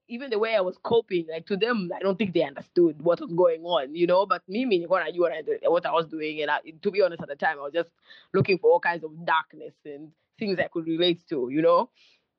even 0.07 0.29
the 0.29 0.39
way 0.39 0.55
i 0.55 0.61
was 0.61 0.77
coping 0.83 1.25
like 1.31 1.47
to 1.47 1.57
them 1.57 1.89
i 1.95 1.99
don't 1.99 2.17
think 2.17 2.33
they 2.33 2.43
understood 2.43 3.01
what 3.01 3.19
was 3.19 3.31
going 3.33 3.63
on 3.63 3.95
you 3.95 4.05
know 4.05 4.25
but 4.25 4.43
me 4.47 4.65
meaning 4.65 4.87
what 4.87 5.01
i 5.03 5.09
knew 5.09 5.21
what 5.21 5.31
I, 5.31 5.41
what 5.67 5.85
I 5.85 5.91
was 5.91 6.07
doing 6.07 6.41
and 6.41 6.51
I, 6.51 6.59
to 6.81 6.91
be 6.91 7.01
honest 7.01 7.21
at 7.23 7.27
the 7.29 7.35
time 7.35 7.57
i 7.59 7.63
was 7.63 7.73
just 7.73 7.89
looking 8.33 8.59
for 8.59 8.71
all 8.71 8.79
kinds 8.79 9.03
of 9.03 9.11
darkness 9.25 9.73
and 9.85 10.11
things 10.37 10.59
i 10.59 10.67
could 10.67 10.85
relate 10.85 11.21
to 11.29 11.49
you 11.51 11.61
know 11.61 11.89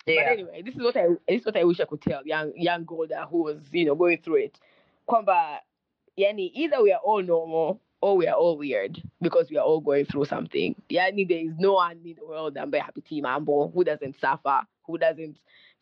but 0.07 0.27
Yeah. 0.27 0.31
anyway, 0.33 0.63
this 0.63 0.75
is 0.75 0.83
what 0.83 0.97
I 0.97 1.07
this 1.27 1.41
is 1.41 1.47
what 1.47 1.57
I 1.57 1.65
wish 1.65 1.81
I 1.81 1.87
could 1.87 2.03
tell 2.03 2.21
young 2.27 2.53
young 2.57 2.85
Golda 2.85 3.27
who 3.31 3.45
was 3.45 3.59
you 3.73 3.87
know 3.87 3.95
going 3.95 4.19
through 4.23 4.37
it. 4.45 4.59
Kwamba, 5.09 5.59
yani 6.19 6.51
either 6.55 6.83
we 6.83 6.93
are 6.93 7.01
all 7.03 7.23
normal 7.23 7.81
or 8.05 8.19
we 8.19 8.27
are 8.29 8.35
all 8.37 8.59
weird 8.59 9.03
because 9.23 9.51
we 9.51 9.57
are 9.57 9.65
all 9.65 9.81
going 9.81 10.05
through 10.05 10.27
something. 10.27 10.75
Yani 10.91 11.27
there 11.27 11.39
is 11.39 11.55
no 11.59 11.73
one 11.75 11.99
in 12.05 12.15
the 12.15 12.27
world 12.27 12.55
ambaye 12.57 12.83
hapitii 12.83 13.23
mambo 13.23 13.69
who 13.69 13.83
doesn't 13.83 14.15
suffer, 14.21 14.61
who 14.87 14.99
doesn't 14.99 15.39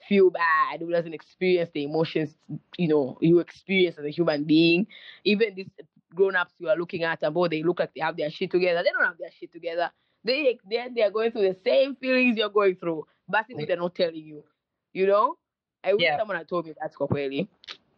feel 0.08 0.30
bad, 0.30 0.80
who 0.80 0.90
doesn't 0.92 1.14
experience 1.14 1.70
the 1.74 1.82
emotions 1.82 2.37
you 2.78 2.87
know 2.87 3.18
you 3.20 3.40
experience 3.40 3.98
as 3.98 4.04
a 4.04 4.11
human 4.11 4.44
being. 4.44 4.87
Even 5.24 5.54
these 5.56 5.70
grown 6.14 6.37
ups 6.37 6.54
you 6.61 6.68
are 6.68 6.76
looking 6.76 7.02
at 7.02 7.20
ambao 7.22 7.50
they 7.50 7.64
look 7.64 7.80
like 7.80 7.92
they 7.94 8.00
have 8.00 8.16
their 8.16 8.30
shit 8.30 8.52
together. 8.52 8.82
They 8.85 8.90
don't 8.90 9.04
have 9.04 9.18
their 9.18 9.32
shit 9.32 9.50
together. 9.50 9.90
They 10.24 10.58
they 10.70 10.88
they 10.94 11.02
are 11.02 11.11
going 11.11 11.32
through 11.32 11.48
the 11.48 11.58
same 11.64 11.96
feelings 11.96 12.37
you're 12.37 12.50
going 12.50 12.76
through, 12.76 13.04
but 13.28 13.46
they're 13.48 13.76
not 13.76 13.96
telling 13.96 14.24
you, 14.24 14.44
you 14.92 15.08
know. 15.08 15.38
I 15.85 15.94
wish 15.94 16.02
Yeah. 16.04 16.18
someone 16.18 16.37
had 16.37 16.48
told 16.48 16.66
me 16.66 16.74
that 16.80 16.94
kweli. 16.94 17.48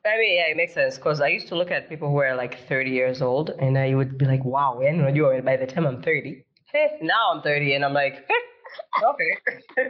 I 0.06 0.18
mean, 0.18 0.36
yeah, 0.36 0.48
it 0.50 0.56
makes 0.56 0.74
sense 0.74 0.96
because 0.96 1.20
I 1.20 1.28
used 1.28 1.48
to 1.48 1.54
look 1.56 1.70
at 1.70 1.88
people 1.88 2.10
who 2.10 2.18
are 2.18 2.34
like 2.36 2.68
30 2.68 2.90
years 2.90 3.22
old 3.22 3.50
and 3.50 3.78
I 3.78 3.94
would 3.94 4.18
be 4.18 4.26
like, 4.26 4.44
wow, 4.44 4.80
and 4.80 5.00
unajua, 5.00 5.42
by 5.44 5.56
the 5.56 5.66
time 5.66 5.86
I'm 5.86 6.02
30, 6.02 6.44
hey, 6.72 6.98
now 7.02 7.32
I'm 7.32 7.40
30 7.42 7.74
and 7.74 7.84
I'm 7.84 7.94
like, 7.94 8.28
okay. 9.02 9.30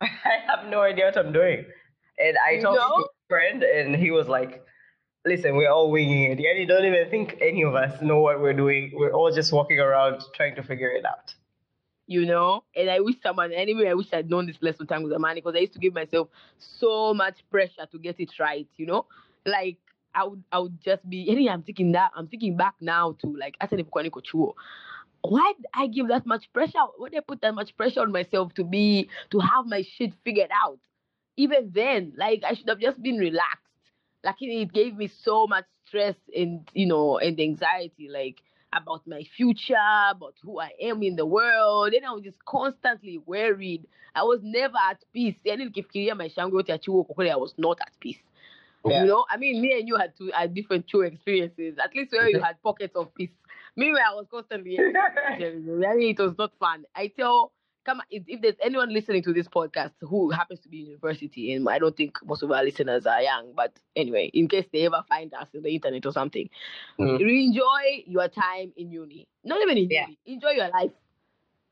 I 0.00 0.08
have 0.46 0.68
no 0.68 0.80
idea 0.80 1.06
what 1.06 1.16
I'm 1.16 1.32
doing. 1.32 1.64
And 2.18 2.36
I 2.44 2.52
You 2.52 2.62
talked 2.62 2.80
to 2.80 2.88
know? 2.88 3.04
a 3.04 3.08
friend 3.28 3.62
and 3.62 3.94
he 3.94 4.10
was 4.10 4.26
like, 4.26 4.64
listen, 5.24 5.54
we're 5.56 5.70
all 5.70 5.90
winging 5.92 6.32
it. 6.32 6.40
Yeah, 6.40 6.52
you 6.54 6.66
don't 6.66 6.84
even 6.84 7.08
think 7.08 7.38
any 7.40 7.62
of 7.62 7.74
us 7.76 8.00
know 8.02 8.20
what 8.20 8.40
we're 8.40 8.52
doing. 8.52 8.92
We're 8.94 9.12
all 9.12 9.30
just 9.30 9.52
walking 9.52 9.78
around 9.78 10.22
trying 10.34 10.56
to 10.56 10.62
figure 10.62 10.90
it 10.90 11.04
out. 11.04 11.34
You 12.08 12.26
know. 12.26 12.64
And 12.74 12.90
I 12.90 12.98
wish 12.98 13.16
someone, 13.22 13.52
anyway, 13.52 13.88
I 13.88 13.94
wish 13.94 14.12
I'd 14.12 14.28
known 14.28 14.46
this 14.46 14.56
lesson 14.60 14.88
time 14.88 15.04
with 15.04 15.12
Amani 15.12 15.40
because 15.40 15.54
I 15.54 15.60
used 15.60 15.74
to 15.74 15.78
give 15.78 15.94
myself 15.94 16.28
so 16.58 17.14
much 17.14 17.44
pressure 17.50 17.86
to 17.92 17.98
get 17.98 18.18
it 18.18 18.32
right, 18.40 18.66
you 18.76 18.86
know. 18.86 19.06
Like 19.46 19.76
I 20.14 20.24
would 20.24 20.42
I 20.50 20.58
would 20.58 20.80
just 20.80 21.08
be 21.08 21.30
any 21.30 21.48
I'm 21.48 21.62
thinking 21.62 21.92
that 21.92 22.10
I'm 22.16 22.26
thinking 22.26 22.56
back 22.56 22.74
now 22.80 23.12
to 23.20 23.36
like 23.36 23.56
niko 23.60 24.22
chuo. 24.24 24.54
Why 25.22 25.52
did 25.56 25.66
I 25.74 25.86
give 25.88 26.08
that 26.08 26.26
much 26.26 26.50
pressure? 26.52 26.78
Why 26.96 27.10
did 27.10 27.18
I 27.18 27.20
put 27.20 27.42
that 27.42 27.54
much 27.54 27.76
pressure 27.76 28.00
on 28.00 28.10
myself 28.10 28.54
to 28.54 28.64
be 28.64 29.10
to 29.30 29.38
have 29.38 29.66
my 29.66 29.82
shit 29.82 30.12
figured 30.24 30.50
out? 30.64 30.78
Even 31.36 31.70
then, 31.72 32.14
like 32.16 32.42
I 32.44 32.54
should 32.54 32.68
have 32.68 32.80
just 32.80 33.00
been 33.02 33.18
relaxed. 33.18 33.64
Like 34.24 34.36
it 34.40 34.72
gave 34.72 34.96
me 34.96 35.08
so 35.08 35.46
much 35.46 35.64
stress 35.86 36.16
and 36.34 36.68
you 36.72 36.86
know 36.86 37.18
and 37.18 37.38
anxiety 37.40 38.08
like 38.08 38.42
about 38.72 39.06
my 39.06 39.22
future, 39.36 39.74
about 40.10 40.34
who 40.42 40.60
I 40.60 40.70
am 40.80 41.02
in 41.02 41.16
the 41.16 41.26
world. 41.26 41.92
Then 41.92 42.04
I 42.04 42.12
was 42.12 42.22
just 42.22 42.44
constantly 42.44 43.18
worried. 43.18 43.86
I 44.14 44.22
was 44.22 44.40
never 44.42 44.76
at 44.90 45.02
peace. 45.12 45.36
Yani 45.44 45.64
nikifikiria 45.64 46.14
maisha 46.14 46.40
yangu 46.40 46.56
yote 46.56 46.72
ya 46.72 46.78
chuo 46.78 47.04
kwa 47.04 47.14
kweli 47.14 47.30
I 47.30 47.36
was 47.36 47.54
not 47.58 47.80
at 47.80 47.92
peace. 48.00 48.22
Yeah. 48.84 49.02
You 49.02 49.06
know, 49.08 49.24
I 49.30 49.36
mean, 49.36 49.60
me 49.60 49.72
and 49.78 49.88
you 49.88 49.96
had 49.96 50.16
two 50.16 50.30
had 50.32 50.54
different 50.54 50.86
true 50.88 51.02
experiences. 51.02 51.78
At 51.78 51.94
least 51.94 52.12
where 52.12 52.28
you 52.28 52.40
had 52.40 52.62
pockets 52.62 52.94
of 52.96 53.12
peace. 53.14 53.30
Me, 53.76 53.90
I 53.90 54.14
was 54.14 54.26
constantly, 54.30 54.78
really, 55.38 56.10
it 56.10 56.18
was 56.18 56.34
not 56.36 56.52
fun. 56.58 56.84
I 56.96 57.08
tell, 57.16 57.52
come 57.88 58.02
if, 58.10 58.22
if 58.26 58.42
there's 58.42 58.56
anyone 58.62 58.92
listening 58.92 59.22
to 59.22 59.32
this 59.32 59.48
podcast 59.48 59.92
who 60.00 60.30
happens 60.30 60.60
to 60.60 60.68
be 60.68 60.80
in 60.80 60.86
university, 60.86 61.52
and 61.54 61.68
I 61.68 61.78
don't 61.78 61.96
think 61.96 62.18
most 62.24 62.42
of 62.42 62.50
our 62.52 62.62
listeners 62.62 63.06
are 63.06 63.22
young, 63.22 63.52
but 63.56 63.72
anyway, 63.96 64.30
in 64.34 64.48
case 64.48 64.66
they 64.72 64.84
ever 64.86 65.02
find 65.08 65.32
us 65.34 65.48
on 65.54 65.62
the 65.62 65.74
internet 65.74 66.04
or 66.06 66.12
something, 66.12 66.48
Mm. 66.98 67.20
enjoy 67.20 68.04
your 68.06 68.28
time 68.28 68.72
in 68.76 68.90
uni. 68.90 69.26
Not 69.44 69.60
even 69.62 69.78
in 69.78 69.88
Yeah. 69.90 70.06
uni, 70.06 70.18
enjoy 70.26 70.50
your 70.50 70.68
life. 70.68 70.92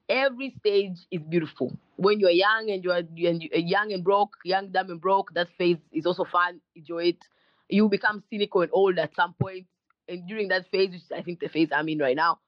Every 0.09 0.55
stage 0.61 0.98
is 1.11 1.20
beautiful. 1.22 1.76
When 1.96 2.20
you're 2.20 2.31
young 2.31 2.70
and 2.70 2.85
you're 2.85 2.96
and 2.98 3.42
you're 3.42 3.59
young 3.59 3.92
and 3.92 4.05
broke, 4.05 4.37
young, 4.44 4.70
dumb 4.70 4.90
and 4.90 5.00
broke, 5.00 5.35
that 5.35 5.48
phase 5.59 5.79
is 5.92 6.07
also 6.07 6.24
fun. 6.24 6.61
Enjoy 6.76 7.05
it. 7.12 7.18
You 7.68 7.88
become 7.88 8.22
cynical 8.31 8.62
and 8.62 8.70
old 8.72 8.98
at 8.98 9.14
some 9.16 9.35
point, 9.40 9.66
and 10.09 10.26
during 10.29 10.48
that 10.48 10.70
phase, 10.70 10.90
which 10.92 11.02
I 11.18 11.22
think 11.22 11.40
the 11.40 11.48
phase 11.48 11.70
I'm 11.72 11.88
in 11.88 11.98
right 11.98 12.14
now, 12.16 12.38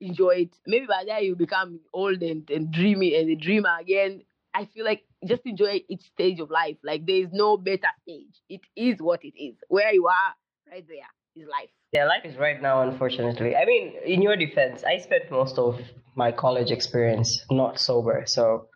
enjoy 0.00 0.30
it. 0.30 0.54
Maybe 0.66 0.86
by 0.86 1.04
then 1.06 1.24
you 1.24 1.36
become 1.36 1.80
old 1.92 2.22
and, 2.22 2.48
and 2.50 2.70
dreamy 2.70 3.14
and 3.16 3.30
a 3.30 3.36
dreamer 3.36 3.76
again. 3.80 4.22
I 4.54 4.64
feel 4.66 4.84
like 4.84 5.04
just 5.26 5.42
enjoy 5.44 5.82
each 5.88 6.02
stage 6.02 6.40
of 6.40 6.50
life. 6.50 6.76
Like 6.82 7.06
there 7.06 7.16
is 7.16 7.28
no 7.32 7.56
better 7.56 7.88
stage. 8.02 8.34
It 8.48 8.60
is 8.76 9.00
what 9.00 9.24
it 9.24 9.34
is. 9.40 9.56
Where 9.68 9.92
you 9.92 10.06
are, 10.06 10.34
right 10.70 10.86
there, 10.86 11.42
is 11.42 11.48
life. 11.48 11.70
Yeah, 11.92 12.06
life 12.06 12.24
is 12.24 12.36
right 12.36 12.60
now, 12.60 12.82
unfortunately. 12.82 13.56
I 13.56 13.64
mean, 13.64 13.94
in 14.04 14.20
your 14.22 14.36
defense, 14.36 14.84
I 14.84 14.98
spent 14.98 15.30
most 15.30 15.58
of 15.58 15.80
my 16.14 16.32
college 16.32 16.70
experience 16.70 17.44
not 17.50 17.78
sober, 17.78 18.24
so. 18.26 18.68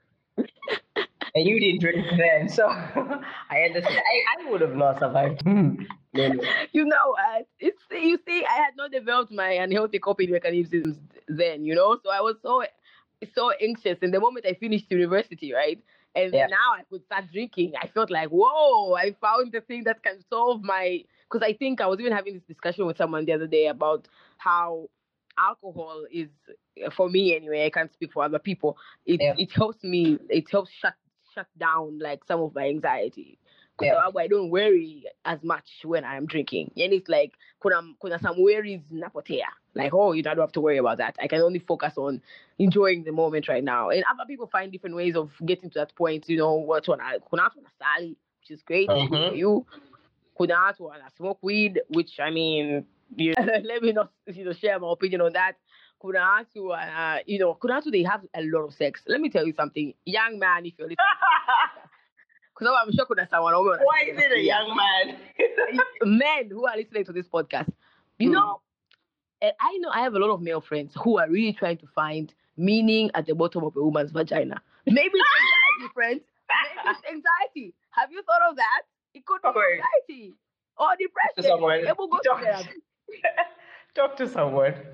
And 1.34 1.46
you 1.46 1.58
didn't 1.60 1.80
drink 1.80 2.06
then, 2.16 2.48
so 2.48 2.66
I 3.50 3.62
understand. 3.66 3.98
I, 3.98 4.42
I 4.46 4.50
would 4.50 4.60
have 4.60 4.74
not 4.76 4.98
survived. 4.98 5.42
Hmm. 5.52 5.74
No, 6.14 6.28
no. 6.28 6.42
you 6.72 6.84
know, 6.84 7.16
uh, 7.18 7.42
it's 7.58 7.80
you 7.90 8.18
see, 8.26 8.44
I 8.44 8.56
had 8.56 8.76
not 8.76 8.92
developed 8.92 9.32
my 9.32 9.52
unhealthy 9.52 9.98
coping 9.98 10.30
mechanisms 10.30 10.98
then, 11.26 11.64
you 11.64 11.74
know, 11.74 11.98
so 12.04 12.10
I 12.10 12.20
was 12.20 12.36
so 12.42 12.64
so 13.34 13.50
anxious. 13.62 13.96
And 14.02 14.12
the 14.12 14.20
moment 14.20 14.44
I 14.46 14.52
finished 14.54 14.90
university, 14.90 15.54
right, 15.54 15.82
and 16.14 16.32
Yeah. 16.34 16.46
now 16.48 16.74
I 16.78 16.82
could 16.90 17.02
start 17.06 17.24
drinking, 17.32 17.72
I 17.80 17.86
felt 17.86 18.10
like, 18.10 18.28
whoa, 18.28 18.94
I 18.94 19.12
found 19.22 19.52
the 19.52 19.62
thing 19.62 19.84
that 19.84 20.02
can 20.02 20.22
solve 20.28 20.62
my. 20.62 21.04
Because 21.30 21.46
I 21.48 21.54
think 21.54 21.80
I 21.80 21.86
was 21.86 21.98
even 21.98 22.12
having 22.12 22.34
this 22.34 22.42
discussion 22.42 22.84
with 22.86 22.98
someone 22.98 23.24
the 23.24 23.32
other 23.32 23.46
day 23.46 23.68
about 23.68 24.06
how 24.36 24.90
alcohol 25.38 26.04
is 26.12 26.28
for 26.94 27.08
me 27.08 27.34
anyway. 27.34 27.64
I 27.64 27.70
can't 27.70 27.90
speak 27.92 28.12
for 28.12 28.22
other 28.22 28.38
people. 28.38 28.76
It 29.06 29.20
Yeah. 29.20 29.34
it 29.38 29.50
helps 29.52 29.82
me. 29.82 30.18
It 30.28 30.50
helps 30.50 30.70
shut 30.72 30.94
shut 31.34 31.46
down 31.58 31.98
like 31.98 32.24
some 32.24 32.40
of 32.40 32.54
my 32.54 32.68
anxiety. 32.68 33.38
Yeah. 33.80 33.94
sababu 33.94 34.20
I 34.20 34.28
don't 34.28 34.50
worry 34.50 35.04
as 35.24 35.42
much 35.42 35.68
when 35.84 36.04
I'm 36.04 36.26
drinking. 36.26 36.70
And 36.76 36.92
it's 36.92 37.08
like 37.08 37.32
kuna 37.60 37.82
kuna 38.00 38.18
some 38.18 38.40
worries 38.42 38.80
napotea. 38.92 39.48
Like, 39.74 39.94
oh, 39.94 40.12
you 40.12 40.22
don't 40.22 40.38
have 40.38 40.52
to 40.52 40.60
worry 40.60 40.78
about 40.78 40.98
that. 40.98 41.16
I 41.22 41.26
can 41.28 41.40
only 41.40 41.58
focus 41.58 41.94
on 41.96 42.20
enjoying 42.58 43.04
the 43.04 43.12
moment 43.12 43.48
right 43.48 43.64
now. 43.64 43.88
And 43.90 44.04
other 44.10 44.24
people 44.26 44.46
find 44.46 44.70
different 44.70 44.94
ways 44.96 45.16
of 45.16 45.30
getting 45.46 45.70
to 45.70 45.78
that 45.78 45.94
point. 45.96 46.28
You 46.28 46.36
know, 46.36 46.54
what 46.54 46.86
one 46.88 46.98
kuna 47.30 47.42
watu 47.42 47.56
wanasali, 47.58 48.16
which 48.40 48.50
is 48.50 48.62
great 48.62 48.88
Mhm. 48.90 49.28
for 49.28 49.34
you. 49.34 49.66
Kuna 50.36 50.54
watu 50.54 50.84
wana 50.84 51.10
smoke 51.16 51.38
weed, 51.42 51.80
which 51.88 52.20
I 52.20 52.30
mean, 52.30 52.84
you 53.16 53.34
let 53.38 53.82
me 53.82 53.92
not 53.92 54.10
you 54.26 54.44
know 54.44 54.52
share 54.52 54.78
my 54.78 54.90
opinion 54.92 55.22
on 55.22 55.32
that. 55.32 55.56
Kuna 56.02 56.18
watu 56.30 56.70
uh, 56.72 57.18
you 57.26 57.38
know, 57.38 57.54
kuna 57.54 57.74
watu 57.74 57.90
they 57.92 58.02
have 58.02 58.22
a 58.34 58.42
lot 58.42 58.64
of 58.64 58.74
sex. 58.74 59.02
Let 59.06 59.20
me 59.20 59.28
tell 59.30 59.46
you 59.46 59.52
something, 59.54 59.94
young 60.04 60.38
man, 60.38 60.66
if 60.66 60.74
you're 60.78 60.88
listening, 60.88 61.06
because 62.58 62.74
I'm 62.82 62.92
sure 62.92 63.06
kuna 63.06 63.28
some 63.30 63.42
wanaume 63.44 63.70
wana- 63.78 63.84
Why 63.84 64.10
is 64.10 64.18
it 64.18 64.32
a 64.32 64.40
young 64.40 64.76
man? 64.76 65.16
men 66.18 66.50
who 66.50 66.66
are 66.66 66.76
listening 66.76 67.04
to 67.04 67.12
this 67.12 67.28
podcast, 67.28 67.70
you 68.18 68.28
Hmm. 68.28 68.32
know, 68.34 68.60
eh, 69.40 69.52
I 69.60 69.78
know 69.78 69.90
I 69.90 70.00
have 70.00 70.14
a 70.14 70.18
lot 70.18 70.30
of 70.30 70.40
male 70.42 70.60
friends 70.60 70.92
who 71.04 71.18
are 71.18 71.28
really 71.30 71.52
trying 71.52 71.78
to 71.78 71.86
find 71.86 72.34
meaning 72.56 73.10
at 73.14 73.26
the 73.26 73.34
bottom 73.34 73.62
of 73.64 73.76
a 73.76 73.82
woman's 73.82 74.10
vagina. 74.10 74.60
Maybe 74.86 75.12
it's 75.14 75.30
anxiety, 75.44 75.92
friends. 75.94 76.22
Maybe 76.50 76.88
it's 76.90 77.04
anxiety. 77.08 77.74
Have 77.90 78.10
you 78.10 78.22
thought 78.22 78.42
of 78.50 78.56
that? 78.56 78.82
It 79.14 79.24
could 79.24 79.40
be 79.42 79.48
anxiety 79.48 80.34
or 80.76 80.88
depression. 80.98 81.44
someone. 81.50 81.84
Go 81.84 82.06
to 82.08 82.28
Talk- 82.28 82.66
Talk 83.94 84.16
to 84.16 84.26
someone. 84.28 84.74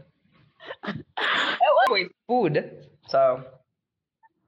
Oh, 1.19 1.89
wait, 1.93 2.09
food. 2.27 2.87
So, 3.09 3.45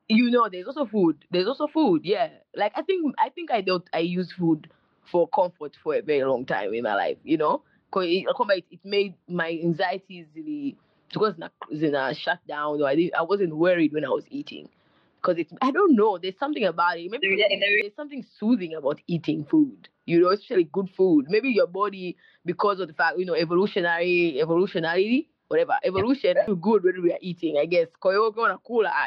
You 0.08 0.30
know, 0.30 0.48
there's 0.50 0.66
also 0.66 0.86
food. 0.86 1.24
There's 1.30 1.46
also 1.46 1.68
food. 1.68 2.02
Yeah, 2.04 2.30
like 2.56 2.72
I 2.74 2.82
think 2.82 3.14
I 3.18 3.28
think 3.28 3.50
I 3.52 3.60
don't. 3.60 3.84
I 3.92 4.00
use 4.00 4.32
food 4.32 4.68
for 5.10 5.28
comfort 5.28 5.76
for 5.82 5.94
a 5.94 6.02
very 6.02 6.24
long 6.24 6.44
time 6.46 6.74
in 6.74 6.82
my 6.82 6.94
life. 6.94 7.18
You 7.22 7.36
know, 7.38 7.62
because 7.86 8.06
it, 8.06 8.26
it, 8.28 8.64
it 8.72 8.80
made 8.84 9.14
my 9.28 9.50
anxiety 9.62 10.26
easily 10.34 10.76
because 11.12 11.34
in 11.70 11.94
a 11.94 12.14
shutdown. 12.14 12.82
Or 12.82 12.88
I 12.88 12.96
didn't, 12.96 13.14
I 13.16 13.22
wasn't 13.22 13.54
worried 13.56 13.92
when 13.92 14.04
I 14.04 14.08
was 14.08 14.24
eating 14.30 14.68
because 15.22 15.38
it's 15.38 15.52
I 15.62 15.70
don't 15.70 15.94
know. 15.94 16.18
There's 16.18 16.38
something 16.38 16.64
about 16.64 16.98
it. 16.98 17.08
Maybe 17.08 17.28
There- 17.36 17.48
there- 17.48 17.78
there's 17.82 17.94
something 17.94 18.24
soothing 18.38 18.74
about 18.74 19.00
eating 19.06 19.44
food. 19.44 19.88
You 20.06 20.20
know, 20.20 20.30
especially 20.30 20.64
good 20.64 20.90
food. 20.90 21.26
Maybe 21.28 21.50
your 21.50 21.68
body 21.68 22.16
because 22.44 22.80
of 22.80 22.88
the 22.88 22.94
fact 22.94 23.16
you 23.18 23.26
know 23.26 23.34
evolutionary 23.34 24.40
evolutionary 24.40 25.28
whatever 25.50 25.74
evolution 25.82 26.36
feel 26.46 26.54
good 26.54 26.84
when 26.84 27.02
we 27.02 27.12
are 27.12 27.18
eating. 27.20 27.58
I 27.58 27.66
guess 27.66 27.88
kwa 27.98 28.12
hiyo 28.12 28.34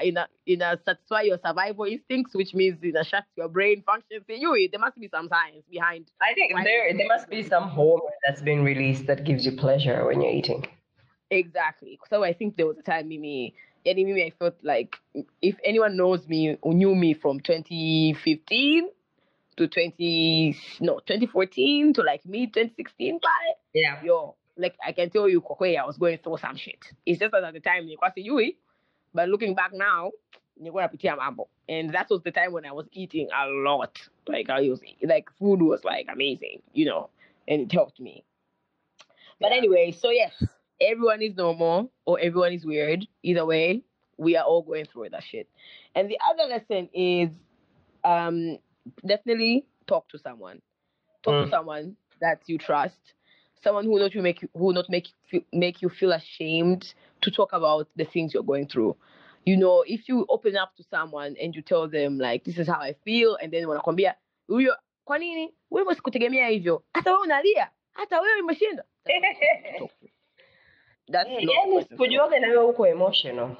in 0.04 0.18
a 0.18 0.28
in 0.46 0.62
a 0.62 0.78
satisfy 0.86 1.22
your 1.22 1.40
survival 1.40 1.86
instincts, 1.86 2.36
which 2.36 2.54
means 2.54 2.84
in 2.84 2.98
a 2.98 3.04
shut 3.04 3.24
your 3.38 3.48
brain 3.50 3.82
functions. 3.86 4.26
You 4.28 4.70
there 4.70 4.80
must 4.80 5.00
be 5.00 5.08
some 5.08 5.30
science 5.30 5.66
behind. 5.72 6.12
I 6.22 6.34
think 6.34 6.54
Why- 6.54 6.64
there 6.64 6.94
there 6.98 7.08
must 7.08 7.30
be 7.30 7.44
some 7.44 7.70
hormone 7.70 8.12
that's 8.28 8.42
been 8.42 8.64
released 8.64 9.08
that 9.08 9.24
gives 9.24 9.46
you 9.46 9.54
pleasure 9.54 10.06
when 10.06 10.22
you're 10.22 10.32
eating. 10.34 10.68
Exactly. 11.32 11.98
So 12.10 12.24
I 12.24 12.34
think 12.34 12.58
there 12.58 12.68
was 12.68 12.78
a 12.78 12.84
time 12.84 13.08
Mimi, 13.08 13.54
any 13.86 14.04
Mimi, 14.06 14.24
I 14.24 14.32
felt 14.38 14.56
like 14.64 14.98
if 15.42 15.56
anyone 15.64 15.96
knows 15.96 16.28
me, 16.28 16.58
who 16.62 16.74
knew 16.74 16.94
me 16.94 17.14
from 17.14 17.40
2015 17.40 18.90
to 19.56 19.68
20, 19.68 20.56
no, 20.82 21.00
2014 21.00 21.94
to 21.94 22.02
like 22.04 22.26
mid 22.26 22.54
2016, 22.54 23.20
pale, 23.20 23.56
Yeah. 23.74 24.04
yo, 24.04 24.36
like 24.58 24.76
I 24.86 24.92
can 24.92 25.10
tell 25.10 25.28
you, 25.30 25.42
kweli, 25.42 25.78
I 25.80 25.86
was 25.86 25.98
going 25.98 26.18
through 26.20 26.38
some 26.38 26.56
shit. 26.56 26.80
It's 27.06 27.20
just 27.20 27.32
that 27.32 27.44
at 27.44 27.54
the 27.54 27.60
time, 27.60 27.86
nilikuwa 27.88 28.12
sijui, 28.16 28.56
but 29.14 29.30
looking 29.30 29.56
back 29.56 29.74
now, 29.74 30.12
nilikuwa 30.62 30.82
napitia 30.88 31.16
mambo. 31.16 31.50
And 31.70 31.92
that 31.94 32.10
was 32.10 32.22
the 32.24 32.32
time 32.32 32.52
when 32.54 32.66
I 32.66 32.72
was 32.72 32.86
eating 32.92 33.30
a 33.34 33.48
lot. 33.48 34.00
Like 34.28 34.50
I 34.50 34.70
was, 34.70 34.82
like 35.02 35.30
food 35.40 35.62
was 35.62 35.84
like 35.84 36.08
amazing, 36.12 36.62
you 36.74 36.86
know, 36.86 37.10
and 37.48 37.62
it 37.62 37.72
helped 37.72 38.00
me. 38.00 38.24
But 39.40 39.52
Yeah. 39.52 39.58
anyway, 39.58 39.92
so 39.92 40.10
yes, 40.12 40.44
everyone 40.80 41.22
is 41.22 41.36
normal 41.36 41.92
or 42.06 42.20
everyone 42.20 42.54
is 42.54 42.66
weird. 42.66 43.08
Either 43.24 43.46
way, 43.46 43.84
we 44.18 44.36
are 44.38 44.44
all 44.46 44.62
going 44.62 44.86
through 44.86 45.10
that 45.10 45.24
shit. 45.24 45.48
And 45.96 46.10
the 46.10 46.18
other 46.30 46.44
lesson 46.50 46.90
is 46.94 47.32
um 48.04 48.58
definitely 49.06 49.66
talk 49.88 50.08
to 50.10 50.18
someone. 50.20 50.62
Talk 51.24 51.34
Mm. 51.36 51.46
to 51.46 51.50
someone 51.50 51.96
that 52.20 52.42
you 52.48 52.58
trust. 52.58 53.14
Someone 53.64 53.86
who 53.86 54.00
not 54.00 54.14
you 54.16 54.22
make 54.22 54.42
you 54.42 54.50
who 54.54 54.66
will 54.66 54.74
not 54.74 54.90
make 54.90 55.08
you 55.08 55.14
feel, 55.30 55.42
make 55.54 55.82
you 55.82 55.90
feel 55.90 56.12
ashamed 56.12 56.94
to 57.22 57.32
talk 57.32 57.54
about 57.54 57.88
the 57.98 58.06
things 58.06 58.34
you're 58.34 58.46
going 58.46 58.66
through. 58.68 58.96
You 59.46 59.58
know, 59.58 59.84
if 59.88 60.10
you 60.10 60.26
open 60.30 60.56
up 60.56 60.76
to 60.78 60.84
someone 60.84 61.36
and 61.42 61.56
you 61.56 61.62
tell 61.62 61.88
them 61.90 62.18
like 62.18 62.44
this 62.46 62.58
is 62.58 62.68
how 62.68 62.80
I 62.82 62.94
feel 63.06 63.36
and 63.42 63.52
then 63.54 63.66
wanakwambia 63.66 64.16
huyo 64.48 64.76
kwa 65.06 65.18
nini 65.20 65.54
wewe 65.72 65.96
sikutegemea 65.96 66.48
hivyo 66.48 66.84
hata 66.94 67.12
wewe 67.12 67.24
unalia 67.24 67.72
hata 67.94 68.22
wewe 68.22 68.40
imeshinda 68.40 68.84
That's 71.12 71.30
eh, 71.30 71.34
not 71.36 71.46
the 71.46 71.52
yani 71.54 71.74
person. 71.76 71.98
kujuaga 71.98 72.40
na 72.40 72.48
wewe 72.48 72.64
uko 72.64 72.88
emotional. 72.88 73.56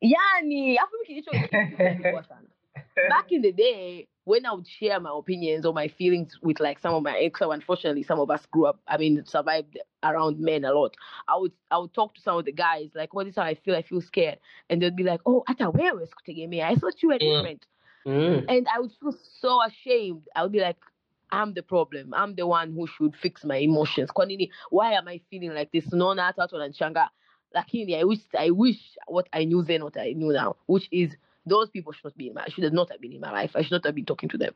yani 0.00 0.78
afu 0.78 0.92
mimi 0.94 1.06
kilicho 1.06 1.30
sana 2.28 2.48
back 3.08 3.30
in 3.30 3.42
the 3.42 3.52
day 3.52 4.08
when 4.24 4.44
I 4.44 4.52
would 4.52 4.66
share 4.66 4.98
my 4.98 5.10
opinions 5.14 5.64
or 5.64 5.72
my 5.72 5.88
feelings 5.88 6.36
with 6.42 6.58
like 6.58 6.80
some 6.80 6.94
of 6.94 7.02
my 7.02 7.16
ex, 7.18 7.40
unfortunately 7.40 8.02
some 8.02 8.18
of 8.18 8.30
us 8.30 8.44
grew 8.46 8.66
up, 8.66 8.80
I 8.88 8.96
mean, 8.96 9.24
survived 9.24 9.78
around 10.02 10.40
men 10.40 10.64
a 10.64 10.72
lot. 10.72 10.96
I 11.28 11.36
would 11.36 11.52
I 11.70 11.78
would 11.78 11.94
talk 11.94 12.14
to 12.16 12.20
some 12.20 12.38
of 12.38 12.44
the 12.44 12.52
guys 12.52 12.90
like, 12.94 13.14
"What 13.14 13.26
is 13.28 13.36
how 13.36 13.42
I 13.42 13.54
feel? 13.54 13.76
I 13.76 13.82
feel 13.82 14.00
scared," 14.00 14.38
and 14.68 14.82
they'd 14.82 14.96
be 14.96 15.04
like, 15.04 15.20
"Oh, 15.26 15.44
hata 15.46 15.70
wewe 15.70 16.06
sikutegemea. 16.08 16.64
I 16.64 16.74
thought 16.74 17.02
you 17.02 17.08
were 17.10 17.18
Mm. 17.18 17.36
different," 17.36 17.66
Mm. 18.06 18.44
and 18.48 18.66
I 18.74 18.80
would 18.80 18.92
feel 19.00 19.12
so 19.40 19.62
ashamed. 19.62 20.26
I 20.34 20.42
would 20.42 20.52
be 20.52 20.60
like, 20.60 20.76
I'm 21.30 21.54
the 21.54 21.62
problem. 21.62 22.14
I'm 22.14 22.34
the 22.34 22.46
one 22.46 22.72
who 22.72 22.86
should 22.86 23.14
fix 23.16 23.44
my 23.44 23.56
emotions. 23.56 24.10
Why 24.70 24.92
am 24.92 25.08
I 25.08 25.20
feeling 25.30 25.54
like 25.54 25.70
this? 25.72 25.92
No, 25.92 26.06
Unaona 26.06 26.22
hata 26.24 26.42
watu 26.42 26.54
wananichanga. 26.56 27.08
Lakini 27.54 27.96
I 27.96 28.04
wish 28.04 28.20
I 28.38 28.50
wish 28.50 28.96
what 29.06 29.28
I 29.32 29.44
knew 29.44 29.62
then 29.62 29.82
what 29.82 29.96
I 29.96 30.12
knew 30.12 30.32
now, 30.32 30.56
which 30.66 30.88
is 30.90 31.16
those 31.46 31.70
people 31.70 31.92
should 31.92 32.04
not 32.04 32.16
be 32.16 32.28
in 32.28 32.34
my 32.34 32.48
should 32.48 32.72
not 32.72 32.90
have 32.90 33.00
been 33.00 33.12
in 33.12 33.20
my 33.20 33.32
life. 33.32 33.52
I 33.54 33.62
should 33.62 33.72
not 33.72 33.86
have 33.86 33.94
been 33.94 34.04
talking 34.06 34.28
to 34.30 34.38
them. 34.38 34.54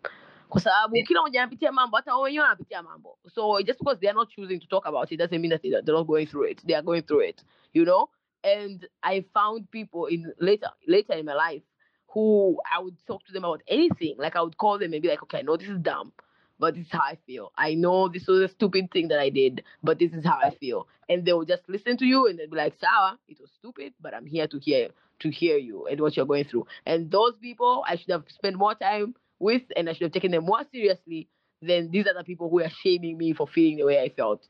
Sababu 0.59 0.87
um, 0.87 0.97
Yeah. 0.97 1.05
kila 1.07 1.21
mmoja 1.21 1.43
anapitia 1.43 1.73
mambo, 1.73 1.97
hata 1.97 2.13
wao 2.15 2.23
wenyewe 2.23 2.43
wanapitia 2.45 2.83
mambo. 2.83 3.19
So 3.35 3.63
just 3.63 3.79
because 3.79 4.01
they 4.01 4.09
are 4.09 4.15
not 4.17 4.29
choosing 4.31 4.61
to 4.61 4.67
talk 4.67 4.87
about 4.87 5.13
it 5.13 5.19
doesn't 5.19 5.41
mean 5.41 5.51
that 5.51 5.63
they- 5.63 5.71
they're 5.71 5.95
not 5.99 6.07
going 6.07 6.27
through 6.27 6.51
it. 6.51 6.67
They 6.67 6.75
are 6.75 6.83
going 6.83 7.03
through 7.03 7.21
it, 7.29 7.45
you 7.73 7.85
know. 7.85 8.11
And 8.45 8.89
I 9.03 9.25
found 9.35 9.71
people 9.71 10.07
in 10.07 10.33
later 10.41 10.71
later 10.89 11.15
in 11.15 11.27
my 11.27 11.35
life 11.35 11.63
who 12.09 12.59
I 12.75 12.81
would 12.81 12.97
talk 13.07 13.25
to 13.27 13.33
them 13.33 13.45
about 13.45 13.63
anything. 13.69 14.17
Like 14.19 14.37
I 14.37 14.43
would 14.43 14.57
call 14.57 14.79
them 14.79 14.93
and 14.93 15.03
be 15.03 15.09
like, 15.09 15.23
okay, 15.23 15.39
I 15.39 15.43
know 15.43 15.57
this 15.57 15.69
is 15.69 15.79
dumb, 15.79 16.13
but 16.59 16.75
this 16.75 16.87
is 16.87 16.93
how 16.93 17.03
I 17.05 17.17
feel. 17.27 17.53
I 17.57 17.75
know 17.75 18.09
this 18.09 18.27
was 18.27 18.41
a 18.41 18.49
stupid 18.49 18.91
thing 18.91 19.09
that 19.09 19.21
I 19.21 19.31
did, 19.31 19.63
but 19.83 19.99
this 19.99 20.13
is 20.13 20.25
how 20.25 20.39
I 20.43 20.51
feel. 20.51 20.89
And 21.09 21.25
they 21.25 21.33
will 21.33 21.45
just 21.45 21.69
listen 21.69 21.97
to 21.99 22.07
you 22.07 22.27
and 22.27 22.39
they'll 22.39 22.51
be 22.51 22.57
like, 22.57 22.75
Sawa, 22.81 23.19
it 23.29 23.39
was 23.41 23.51
stupid, 23.59 23.95
but 24.01 24.15
I'm 24.15 24.27
here 24.27 24.47
to 24.49 24.59
hear 24.59 24.89
to 25.21 25.31
hear 25.31 25.57
you 25.57 25.87
and 25.87 26.01
what 26.01 26.17
you're 26.17 26.27
going 26.27 26.45
through. 26.45 26.67
And 26.87 27.11
those 27.11 27.35
people 27.41 27.85
I 27.87 27.97
should 27.97 28.11
have 28.11 28.25
spent 28.29 28.57
more 28.57 28.75
time 28.75 29.15
with 29.39 29.63
and 29.77 29.89
I 29.89 29.93
should 29.93 30.03
have 30.03 30.13
taken 30.13 30.33
them 30.33 30.45
more 30.45 30.65
seriously 30.73 31.29
than 31.63 31.91
these 31.91 32.07
other 32.07 32.25
people 32.25 32.49
who 32.51 32.61
are 32.61 32.71
shaming 32.71 33.19
me 33.19 33.33
for 33.33 33.47
feeling 33.47 33.77
the 33.77 33.85
way 33.85 34.01
I 34.01 34.09
felt. 34.09 34.47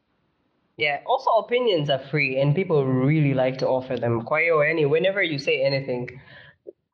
Yeah. 0.77 1.01
Also, 1.07 1.31
opinions 1.33 1.91
are 1.91 1.99
free, 2.11 2.41
and 2.41 2.55
people 2.55 2.87
really 2.87 3.35
like 3.35 3.59
to 3.59 3.69
offer 3.69 3.99
them. 3.99 4.23
Kwa 4.23 4.41
hiyo, 4.41 4.65
yani, 4.65 4.87
whenever 4.87 5.23
you 5.23 5.39
say 5.39 5.63
anything, 5.63 6.21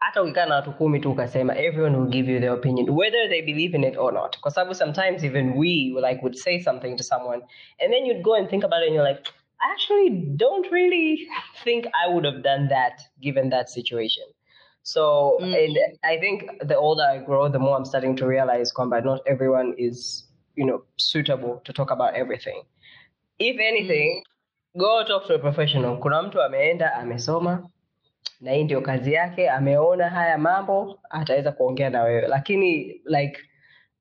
hata 0.01 0.23
ukikaa 0.23 0.47
na 0.47 0.63
kumi 0.63 1.01
tu 1.01 1.11
ukasema, 1.11 1.57
everyone 1.57 1.97
will 1.97 2.11
give 2.11 2.29
you 2.29 2.41
their 2.41 2.53
opinion, 2.53 2.97
whether 2.97 3.29
they 3.29 3.43
believe 3.43 3.75
in 3.77 3.85
it 3.85 3.97
or 3.97 4.13
not. 4.13 4.37
Sababu 4.43 4.75
sometimes 4.75 5.25
even 5.25 5.57
we 5.57 5.95
like 6.01 6.21
would 6.23 6.37
say 6.37 6.59
something 6.61 6.97
to 6.97 7.05
someone, 7.05 7.43
and 7.79 7.93
then 7.93 8.07
you'd 8.07 8.23
go 8.25 8.35
and 8.35 8.49
think 8.49 8.65
about 8.65 8.83
it, 8.83 8.87
and 8.87 8.95
you're 8.95 9.05
like, 9.05 9.29
I 9.61 9.73
actually 9.73 10.11
don't 10.37 10.71
really 10.73 11.29
think 11.65 11.87
I 12.05 12.09
would 12.13 12.25
have 12.25 12.43
done 12.43 12.69
that 12.69 13.01
given 13.23 13.51
that 13.51 13.69
situation. 13.71 14.25
So, 14.83 15.39
Mm. 15.41 15.55
and 15.65 15.79
I 16.05 16.19
think 16.21 16.45
the 16.69 16.77
older 16.77 17.03
I 17.03 17.19
grow, 17.19 17.49
the 17.49 17.59
more 17.59 17.77
I'm 17.77 17.85
starting 17.85 18.17
to 18.17 18.27
realize 18.27 18.73
kwamba 18.73 19.01
not 19.05 19.21
everyone 19.27 19.75
is, 19.79 20.29
you 20.57 20.65
know, 20.67 20.83
suitable 20.97 21.61
to 21.65 21.73
talk 21.73 21.91
about 21.91 22.15
everything. 22.15 22.63
If 23.39 23.57
anything, 23.61 24.23
go 24.79 25.05
talk 25.05 25.27
to 25.27 25.35
a 25.35 25.39
professional. 25.39 25.97
Kuna 25.99 26.23
mtu 26.23 26.43
ameenda 26.43 26.95
amesoma 26.95 27.69
na 28.41 28.53
hii 28.53 28.65
ndio 28.65 28.81
kazi 28.81 29.13
yake, 29.13 29.51
ameona 29.51 30.09
haya 30.11 30.39
mambo, 30.39 31.01
ataweza 31.11 31.53
kuongea 31.53 31.91
na 31.91 32.03
wewe. 32.03 32.29
Lakini 32.29 33.01
like 33.05 33.39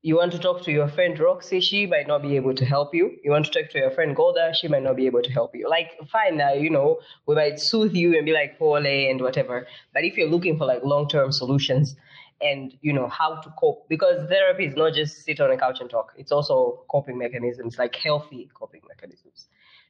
you 0.05 0.15
want 0.17 0.31
to 0.31 0.37
talk 0.37 0.61
to 0.61 0.71
your 0.71 0.87
friend 0.87 1.19
Roxy, 1.19 1.59
she 1.59 1.87
might 1.87 2.05
not 2.05 2.21
be 2.21 2.35
able 2.35 2.53
to 2.53 2.63
help 2.63 2.93
you. 2.93 3.17
You 3.23 3.31
want 3.31 3.45
to 3.47 3.51
talk 3.51 3.71
to 3.71 3.79
your 3.79 3.89
friend 3.89 4.15
Golda, 4.15 4.53
she 4.53 4.67
might 4.67 4.83
not 4.83 4.95
be 4.95 5.07
able 5.07 5.23
to 5.23 5.31
help 5.31 5.55
you. 5.55 5.67
Like, 5.67 5.97
fine, 6.11 6.39
uh, 6.39 6.51
you 6.51 6.69
know, 6.69 6.99
we 7.25 7.33
might 7.33 7.59
soothe 7.59 7.95
you 7.95 8.15
and 8.15 8.23
be 8.23 8.31
like, 8.31 8.59
Pole 8.59 8.85
and 8.85 9.19
whatever. 9.19 9.65
But 9.95 10.03
if 10.03 10.15
you're 10.15 10.29
looking 10.29 10.59
for 10.59 10.67
like 10.67 10.83
long 10.83 11.09
term 11.09 11.31
solutions 11.31 11.95
and, 12.39 12.71
you 12.81 12.93
know, 12.93 13.07
how 13.07 13.41
to 13.41 13.49
cope, 13.59 13.89
because 13.89 14.29
therapy 14.29 14.67
is 14.67 14.75
not 14.75 14.93
just 14.93 15.25
sit 15.25 15.39
on 15.39 15.49
a 15.49 15.57
couch 15.57 15.81
and 15.81 15.89
talk, 15.89 16.13
it's 16.15 16.31
also 16.31 16.83
coping 16.91 17.17
mechanisms, 17.17 17.79
like 17.79 17.95
healthy 17.95 18.47
coping 18.53 18.81
mechanisms. 18.87 19.47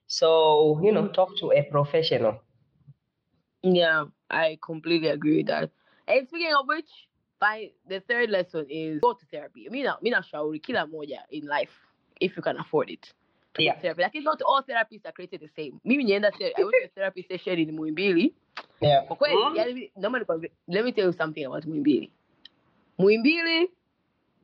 So, 0.08 0.80
you 0.82 0.93
know, 0.93 1.10
talk 1.10 1.38
to 1.39 1.51
a 1.51 1.63
professional. 1.63 2.39
Yeah, 3.63 4.06
I 4.30 4.60
completely 4.63 5.10
agree 5.10 5.38
with 5.39 5.47
that. 5.47 5.71
And 6.08 6.25
speaking 6.25 6.54
of 6.58 6.67
which, 6.67 6.88
by 7.39 7.71
the 7.88 8.00
third 8.00 8.30
lesson 8.30 8.65
is 8.69 9.00
go 9.02 9.13
to 9.13 9.26
therapy. 9.32 9.67
Mi 9.69 9.84
na 9.84 9.95
mi 10.02 10.12
nashauri 10.12 10.60
kila 10.62 10.88
moja 10.88 11.19
in 11.32 11.45
life 11.45 11.71
if 12.19 12.36
you 12.38 12.43
can 12.43 12.58
afford 12.58 12.89
it. 12.89 13.13
to 13.54 13.63
Yeah. 13.63 13.80
Therapy. 13.82 14.02
Lakini 14.04 14.24
not 14.24 14.41
all 14.41 14.62
therapists 14.63 15.06
are 15.06 15.13
created 15.13 15.39
the 15.39 15.48
same. 15.56 15.80
Mimi 15.86 16.04
nienda 16.04 16.30
I 16.39 16.63
went 16.63 16.76
to 16.82 16.86
a 16.86 16.89
therapy 16.95 17.26
session 17.30 17.58
in 17.60 17.71
Muhimbili. 17.78 18.34
Yeah. 18.82 19.06
Kwa 19.08 19.15
kweli, 19.15 19.36
Mm. 19.36 19.56
yani 19.56 19.91
naomba 19.95 20.19
nikwambie, 20.19 20.52
let 20.67 20.84
me 20.86 20.91
tell 20.91 21.06
you 21.06 21.13
something 21.13 21.45
about 21.45 21.65
Muhimbili. 21.65 22.12
Muhimbili 22.98 23.69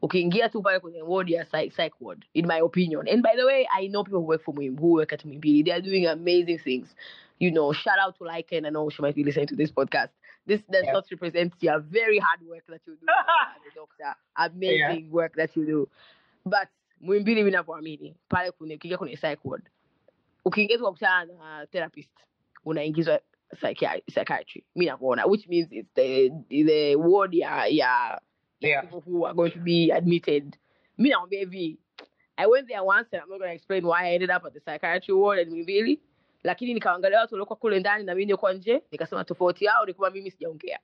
ukiingia 0.01 0.49
tu 0.49 0.62
pale 0.62 0.80
kwenye 0.80 1.01
ward 1.01 1.30
ya 1.30 1.45
psych, 1.45 1.71
psych 1.73 1.93
ward 2.01 2.25
in 2.34 2.47
my 2.47 2.62
opinion 2.62 3.08
and 3.08 3.21
by 3.23 3.36
the 3.36 3.43
way 3.43 3.67
i 3.71 3.88
know 3.88 4.04
people 4.04 4.17
who 4.19 4.27
work 4.27 4.43
for 4.43 4.54
Muhim, 4.56 4.80
who 4.80 4.93
work 4.93 5.13
at 5.13 5.25
Muhimbili 5.25 5.63
they 5.63 5.71
are 5.73 5.82
doing 5.82 6.08
amazing 6.08 6.58
things 6.58 6.95
you 7.39 7.51
know 7.51 7.71
shout 7.73 7.99
out 7.99 8.17
to 8.17 8.23
Lycan 8.23 8.65
i 8.65 8.69
know 8.69 8.89
she 8.89 9.01
might 9.01 9.15
be 9.15 9.23
listening 9.23 9.47
to 9.47 9.56
this 9.56 9.71
podcast 9.71 10.10
this 10.47 10.62
does 10.69 10.84
Yeah. 10.86 10.93
not 10.93 11.06
represent 11.12 11.54
your 11.62 11.80
very 11.80 12.19
hard 12.19 12.41
work 12.47 12.65
that 12.67 12.82
you 12.88 12.95
do 12.95 13.08
as 13.56 13.71
a 13.71 13.75
doctor 13.75 14.15
amazing 14.36 15.12
work 15.12 15.36
that 15.36 15.56
you 15.58 15.65
do 15.65 15.88
but 16.45 16.67
Muhimbili 17.01 17.43
mi 17.43 17.51
navyoamini 17.51 18.15
pale 18.30 18.49
ukiingia 18.49 18.97
kwenye 18.97 19.17
psych 19.17 19.45
ward 19.45 19.69
ukiingia 20.45 20.77
tu 20.77 20.84
kukutana 20.84 21.34
na 21.34 21.65
therapist 21.67 22.12
unaingizwa 22.65 23.19
psychiatry, 23.56 24.04
psychiatry 24.12 24.63
mi 24.75 24.86
navyoona 24.86 25.25
which 25.25 25.47
means 25.47 25.67
it's 25.71 25.93
the, 25.93 26.32
the 26.49 26.95
ward 26.95 27.34
ya 27.34 27.65
ya 27.65 28.21
Yeah. 28.63 28.82
people 28.82 29.01
who 29.12 29.25
are 29.25 29.34
going 29.34 29.49
to 29.51 29.60
be 29.60 29.89
admitted. 29.91 30.56
Me 30.95 31.10
now, 31.10 31.25
baby. 31.25 31.80
I 32.38 32.45
went 32.45 32.67
there 32.67 32.84
once 32.84 33.08
and 33.12 33.19
I'm 33.23 33.27
not 33.30 33.39
gonna 33.39 33.54
explain 33.54 33.84
why 33.88 34.06
I 34.10 34.13
ended 34.13 34.30
up 34.30 34.45
at 34.45 34.54
the 34.54 34.60
psychiatry 34.60 35.15
ward 35.15 35.39
at 35.39 35.47
Muhimbili. 35.49 35.97
Lakini 36.43 36.73
nikaangalia 36.73 37.19
watu 37.19 37.34
waliokuwa 37.34 37.58
kule 37.58 37.80
ndani 37.80 38.04
na 38.04 38.15
mimi 38.15 38.25
nilikuwa 38.25 38.54
nje, 38.54 38.82
nikasema 38.91 39.23
tofauti 39.23 39.65
yao 39.65 39.86
ni 39.86 39.93
kwamba 39.93 40.15
mimi 40.17 40.32
sijaongea. 40.32 40.80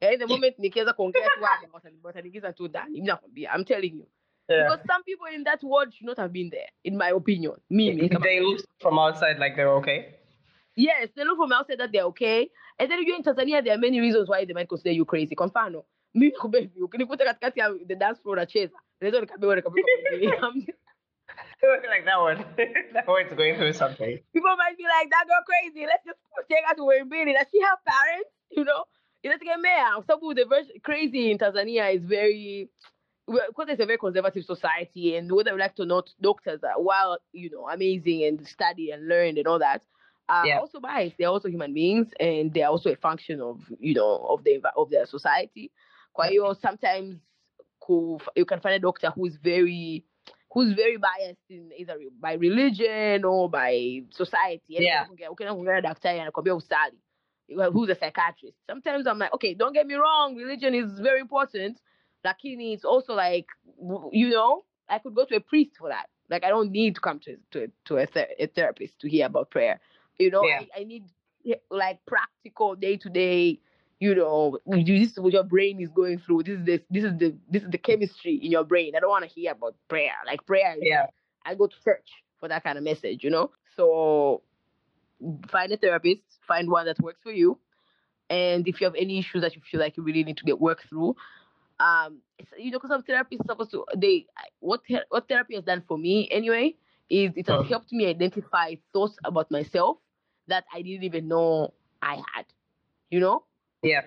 And 0.00 0.18
the 0.18 0.26
moment 0.26 0.58
nikiweza 0.58 0.92
kuongea 0.92 1.28
tu 1.28 1.44
hapa 1.44 1.80
wataniingiza 2.02 2.52
tu 2.52 2.68
ndani. 2.68 2.90
Mimi 2.94 3.06
nakwambia, 3.06 3.54
I'm 3.56 3.64
telling 3.64 3.98
you. 3.98 4.08
Yeah. 4.48 4.64
Because 4.64 4.86
some 4.86 5.04
people 5.04 5.34
in 5.34 5.44
that 5.44 5.62
ward 5.62 5.92
should 5.92 6.06
not 6.06 6.16
have 6.18 6.32
been 6.32 6.50
there, 6.50 6.68
in 6.84 6.96
my 6.96 7.12
opinion. 7.12 7.56
Mimi. 7.70 8.04
If 8.06 8.12
kama- 8.12 8.24
they 8.26 8.40
look 8.40 8.60
from 8.80 8.98
outside 8.98 9.38
like 9.38 9.54
they're 9.56 9.76
okay. 9.76 10.04
Yes, 10.76 11.10
they 11.14 11.24
look 11.24 11.36
from 11.36 11.52
outside 11.52 11.78
that 11.78 11.92
they're 11.92 12.06
okay. 12.06 12.50
And 12.78 12.90
then 12.90 13.02
you 13.02 13.14
in 13.14 13.22
Tanzania, 13.22 13.62
there 13.62 13.74
are 13.74 13.78
many 13.78 14.00
reasons 14.00 14.28
why 14.28 14.44
they 14.46 14.54
might 14.54 14.68
consider 14.68 14.92
you 14.92 15.04
crazy. 15.04 15.34
Kwa 15.34 15.46
mfano, 15.46 15.84
mimi 16.14 16.32
kubebi, 16.32 16.82
ukinikuta 16.82 17.24
katikati 17.24 17.60
ya 17.60 17.74
the 17.86 17.94
dance 17.94 18.22
floor 18.22 18.36
nacheza, 18.36 18.78
naweza 19.00 19.20
nikabewa 19.20 19.56
nikapigwa 21.62 21.80
pembeni. 21.80 21.88
like 21.88 22.04
that 22.04 22.20
one. 22.20 22.44
that 22.94 23.06
one's 23.08 23.32
going 23.34 23.56
through 23.56 23.72
something. 23.72 24.18
People 24.32 24.56
might 24.56 24.76
be 24.76 24.84
like, 24.84 25.10
that 25.10 25.26
girl 25.26 25.42
crazy. 25.46 25.86
Let's 25.86 26.04
just 26.04 26.18
take 26.48 26.64
her 26.66 26.74
to 26.74 26.82
Muhimbili. 26.82 27.32
Does 27.34 27.46
she 27.52 27.60
have 27.62 27.78
parents? 27.84 28.30
You 28.50 28.64
know? 28.64 28.84
You 29.22 29.30
know, 29.30 29.36
to 29.38 29.44
get 29.44 29.60
mayor. 29.60 29.94
Kwa 29.94 30.04
sababu 30.04 30.34
the 30.34 30.44
version 30.46 30.80
crazy 30.82 31.30
in 31.30 31.38
Tanzania 31.38 31.94
is 31.94 32.02
very 32.04 32.70
well, 33.26 33.44
because 33.48 33.68
it's 33.68 33.80
a 33.82 33.86
very 33.86 33.98
conservative 33.98 34.44
society, 34.44 35.14
and 35.16 35.30
whether 35.30 35.52
we 35.54 35.60
like 35.60 35.76
to 35.76 35.84
not, 35.84 36.08
doctors 36.20 36.64
are 36.64 36.80
while 36.82 37.18
you 37.32 37.50
know 37.50 37.68
amazing 37.68 38.24
and 38.24 38.46
study 38.46 38.90
and 38.92 39.06
learn 39.08 39.36
and 39.36 39.46
all 39.46 39.58
that, 39.58 39.82
are 40.28 40.46
Yeah. 40.46 40.58
also 40.58 40.80
biased. 40.80 41.16
They're 41.18 41.28
also 41.28 41.48
human 41.48 41.74
beings, 41.74 42.08
and 42.18 42.52
they're 42.54 42.68
also 42.68 42.90
a 42.90 42.96
function 42.96 43.40
of 43.42 43.60
you 43.78 43.92
know 43.94 44.26
of 44.28 44.42
the 44.42 44.62
of 44.74 44.88
their 44.90 45.04
society. 45.06 45.70
Kwa 46.14 46.26
hiyo 46.28 46.54
sometimes 46.56 47.16
you 48.36 48.44
can 48.46 48.60
find 48.60 48.74
a 48.74 48.78
doctor 48.78 49.10
who's 49.10 49.36
very 49.36 50.04
who's 50.50 50.74
very 50.74 50.96
biased 50.98 51.50
in 51.50 51.70
either 51.76 51.96
by 52.20 52.32
religion 52.34 53.24
or 53.24 53.48
by 53.50 54.02
society. 54.10 54.62
Yeah. 54.78 55.06
ukiongea- 55.08 55.30
ukienda 55.30 55.54
kuongea 55.54 55.74
na 55.74 55.80
daktari 55.80 56.20
anakwambia 56.20 56.54
usali. 56.54 56.98
Who's 57.72 57.90
a 57.90 57.94
psychiatrist? 57.94 58.56
Sometimes 58.66 59.06
I'm 59.06 59.18
like, 59.18 59.32
okay, 59.34 59.54
don't 59.54 59.72
get 59.74 59.86
me 59.86 59.94
wrong, 59.94 60.36
religion 60.36 60.74
is 60.74 61.00
very 61.00 61.20
important. 61.20 61.80
Lakini 62.24 62.72
it's 62.74 62.84
also 62.84 63.14
like, 63.14 63.46
you 64.12 64.30
know, 64.30 64.64
I 64.88 64.98
could 64.98 65.14
go 65.14 65.24
to 65.24 65.36
a 65.36 65.40
priest 65.40 65.76
for 65.78 65.88
that. 65.88 66.06
Like 66.28 66.44
I 66.44 66.48
don't 66.48 66.70
need 66.70 66.94
to 66.94 67.00
come 67.00 67.18
to 67.20 67.36
to 67.50 67.68
to 67.86 67.96
a, 67.98 68.06
ther- 68.06 68.34
a 68.38 68.46
therapist 68.46 69.00
to 69.00 69.08
hear 69.08 69.26
about 69.26 69.50
prayer. 69.50 69.80
You 70.18 70.30
know, 70.30 70.44
Yeah. 70.44 70.60
I, 70.76 70.80
I 70.80 70.84
need 70.84 71.04
like 71.70 71.98
practical 72.06 72.76
day 72.76 72.96
to 72.98 73.08
day. 73.10 73.60
You 74.00 74.14
know, 74.16 74.58
you- 74.66 74.98
this 74.98 75.12
is 75.12 75.20
what 75.20 75.32
your 75.34 75.44
brain 75.44 75.80
is 75.80 75.90
going 75.90 76.18
through. 76.20 76.44
This 76.44 76.58
is 76.58 76.64
the 76.66 76.82
this 76.90 77.04
is 77.04 77.18
the 77.18 77.36
this 77.50 77.62
is 77.64 77.70
the 77.70 77.78
chemistry 77.78 78.36
in 78.42 78.50
your 78.50 78.64
brain. 78.64 78.96
I 78.96 79.00
don't 79.00 79.10
want 79.10 79.24
to 79.24 79.30
hear 79.30 79.52
about 79.52 79.76
prayer. 79.88 80.14
Like 80.26 80.46
prayer, 80.46 80.76
Yeah. 80.80 81.06
I 81.44 81.54
go 81.54 81.66
to 81.68 81.76
church 81.84 82.08
for 82.40 82.48
that 82.48 82.64
kind 82.64 82.78
of 82.78 82.84
message. 82.84 83.22
You 83.24 83.30
know, 83.30 83.52
so 83.76 84.42
find 85.50 85.72
a 85.72 85.76
therapist, 85.76 86.22
find 86.48 86.70
one 86.70 86.86
that 86.86 86.98
works 87.00 87.20
for 87.22 87.32
you, 87.32 87.58
and 88.30 88.66
if 88.68 88.80
you 88.80 88.86
have 88.86 88.94
any 88.96 89.18
issues 89.18 89.42
that 89.42 89.54
you 89.56 89.62
feel 89.70 89.80
like 89.80 89.96
you 89.96 90.02
really 90.02 90.24
need 90.24 90.38
to 90.38 90.44
get 90.44 90.60
worked 90.60 90.88
through, 90.88 91.16
um, 91.80 92.18
you 92.58 92.70
know, 92.70 92.78
because 92.78 92.90
some 92.90 93.02
therapists 93.02 93.40
are 93.42 93.52
supposed 93.54 93.70
to 93.72 93.84
they 93.96 94.26
what 94.60 94.82
what 95.10 95.28
therapy 95.28 95.56
has 95.56 95.64
done 95.64 95.82
for 95.88 95.98
me 95.98 96.28
anyway 96.30 96.74
is 97.10 97.32
it 97.36 97.48
has 97.48 97.60
Oh. 97.60 97.64
helped 97.64 97.92
me 97.92 98.06
identify 98.06 98.74
thoughts 98.92 99.16
about 99.24 99.50
myself 99.50 99.98
that 100.48 100.64
I 100.72 100.82
didn't 100.82 101.04
even 101.04 101.28
know 101.28 101.74
I 102.02 102.16
had. 102.34 102.46
You 103.10 103.20
know, 103.20 103.44
Yeah. 103.82 104.04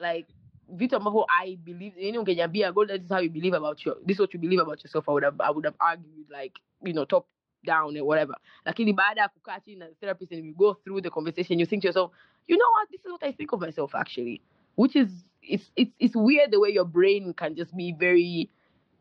like 0.00 0.26
vitu 0.68 0.96
ambavyo 0.96 1.26
I 1.28 1.56
believe 1.56 2.06
yani 2.06 2.18
ungeniambia 2.18 2.72
go 2.72 2.86
this 2.86 3.02
is 3.02 3.08
how 3.08 3.20
you 3.20 3.30
believe 3.30 3.56
about 3.56 3.86
your 3.86 3.96
this 4.06 4.16
is 4.16 4.20
what 4.20 4.34
you 4.34 4.40
believe 4.40 4.62
about 4.62 4.84
yourself 4.84 5.08
I 5.08 5.12
would 5.12 5.24
have 5.24 5.36
I 5.40 5.50
would 5.50 5.64
have 5.64 5.76
argued 5.78 6.30
like 6.30 6.60
you 6.82 6.92
know 6.92 7.04
top 7.04 7.26
down 7.64 7.96
or 7.96 8.04
whatever. 8.04 8.34
Lakini 8.66 8.92
baada 8.92 9.20
ya 9.20 9.28
kukaa 9.28 9.60
na 9.78 9.86
the 9.88 9.94
therapist 10.00 10.32
and 10.32 10.42
we 10.42 10.52
go 10.52 10.74
through 10.74 11.00
the 11.02 11.10
conversation 11.10 11.58
you 11.58 11.66
think 11.66 11.82
to 11.82 11.88
yourself 11.88 12.10
you 12.46 12.56
know 12.56 12.70
what? 12.72 12.90
This 12.90 13.00
is 13.04 13.10
what 13.12 13.22
I 13.22 13.32
think 13.32 13.52
of 13.52 13.60
myself 13.60 13.94
actually. 13.94 14.40
Which 14.76 14.96
is 14.96 15.08
it's 15.42 15.70
it's 15.76 15.92
it's 15.98 16.16
weird 16.16 16.50
the 16.50 16.60
way 16.60 16.70
your 16.70 16.84
brain 16.84 17.32
can 17.34 17.54
just 17.54 17.76
be 17.76 17.92
very 17.92 18.50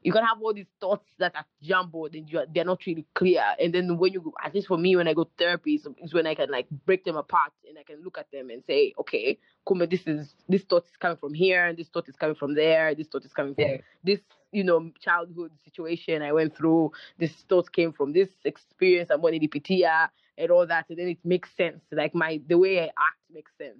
you 0.04 0.12
can 0.12 0.24
have 0.24 0.41
all 0.41 0.54
these 0.54 0.68
thoughts 0.80 1.08
that 1.20 1.36
are 1.36 1.45
jumbled 1.62 2.14
and 2.14 2.30
you 2.30 2.39
are, 2.39 2.45
they're 2.54 2.66
not 2.66 2.86
really 2.86 3.06
clear. 3.16 3.43
And 3.60 3.74
then 3.74 3.97
when 3.97 4.14
you 4.14 4.22
go, 4.22 4.34
at 4.43 4.54
least 4.54 4.68
for 4.68 4.78
me, 4.78 4.95
when 4.95 5.08
I 5.08 5.14
go 5.14 5.24
to 5.24 5.32
therapy, 5.38 5.82
is 6.01 6.14
when 6.14 6.28
I 6.28 6.36
can 6.36 6.49
like 6.51 6.68
break 6.86 7.06
them 7.06 7.16
apart 7.16 7.54
and 7.68 7.78
I 7.78 7.84
can 7.84 8.04
look 8.04 8.18
at 8.18 8.30
them 8.32 8.49
and 8.49 8.64
say, 8.66 8.93
okay, 8.99 9.39
Kume, 9.68 9.89
this 9.89 10.01
is 10.06 10.36
this 10.49 10.64
thought 10.64 10.86
is 10.86 10.97
coming 10.99 11.18
from 11.18 11.34
here, 11.34 11.66
and 11.66 11.78
this 11.78 11.88
thought 11.88 12.10
is 12.10 12.16
coming 12.16 12.36
from 12.36 12.54
there, 12.54 12.93
this 12.93 13.08
thought 13.08 13.26
is 13.26 13.32
coming 13.34 13.56
from 13.56 13.64
yeah. 13.64 13.78
this, 14.04 14.20
you 14.51 14.64
know, 14.64 14.91
childhood 14.99 15.51
situation 15.64 16.22
I 16.22 16.34
went 16.34 16.56
through. 16.56 16.91
This 17.18 17.32
thought 17.47 17.72
came 17.72 17.93
from 17.93 18.12
this 18.12 18.30
experience 18.43 19.10
I'm 19.10 19.22
going 19.22 19.39
to 19.39 19.47
DPTIA 19.47 19.88
ah, 19.89 20.10
and 20.38 20.51
all 20.51 20.68
that, 20.68 20.86
and 20.89 20.99
then 20.99 21.08
it 21.08 21.20
makes 21.24 21.49
sense. 21.56 21.82
Like 21.91 22.14
my 22.14 22.41
the 22.47 22.58
way 22.58 22.82
I 22.82 22.86
act 22.86 23.22
makes 23.32 23.51
sense. 23.58 23.80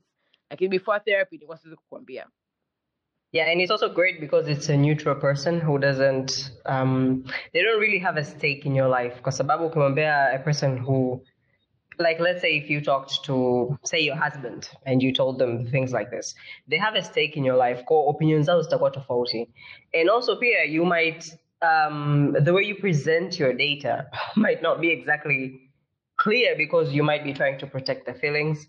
Like 0.50 0.70
before 0.70 1.00
therapy, 1.06 1.40
it 1.42 1.48
was 1.48 1.60
kukwambia. 1.66 2.26
Yeah, 3.34 3.50
and 3.50 3.60
it's 3.60 3.72
also 3.72 3.90
great 3.90 4.20
because 4.22 4.48
it's 4.48 4.70
a 4.70 4.78
neutral 4.78 5.16
person 5.16 5.60
who 5.60 5.80
doesn't, 5.80 6.52
um, 6.68 7.26
they 7.52 7.64
don't 7.64 7.80
really 7.80 7.98
have 7.98 8.16
a 8.16 8.24
stake 8.24 8.64
in 8.68 8.76
your 8.76 8.88
life. 8.88 9.16
Because 9.16 9.38
sababu 9.38 9.66
ukimwambia 9.66 10.36
a 10.36 10.40
person 10.40 10.78
who, 10.78 11.24
like 11.98 12.20
let's 12.20 12.42
say 12.42 12.58
if 12.58 12.70
you 12.70 12.80
talked 12.80 13.24
to, 13.26 13.76
say 13.84 14.02
your 14.02 14.16
husband 14.16 14.70
and 14.86 15.02
you 15.02 15.12
told 15.12 15.40
them 15.40 15.66
things 15.66 15.92
like 15.92 16.12
this, 16.12 16.36
they 16.68 16.78
have 16.78 16.94
a 16.94 17.02
stake 17.04 17.36
in 17.36 17.44
your 17.44 17.58
life. 17.58 17.84
Ko 17.88 18.08
opinions 18.08 18.46
zao 18.46 18.62
zitakuwa 18.62 18.92
tofauti. 18.92 19.48
And 19.96 20.10
also 20.12 20.36
pia 20.36 20.66
you 20.66 20.86
might, 20.86 21.26
um, 21.64 22.36
the 22.40 22.54
way 22.54 22.62
you 22.62 22.76
present 22.76 23.40
your 23.40 23.54
data 23.54 24.06
might 24.36 24.62
not 24.62 24.80
be 24.80 24.92
exactly 24.92 25.72
clear 26.18 26.56
because 26.56 26.94
you 26.94 27.02
might 27.04 27.24
be 27.24 27.34
trying 27.34 27.58
to 27.58 27.66
protect 27.66 28.06
the 28.06 28.14
feelings 28.14 28.68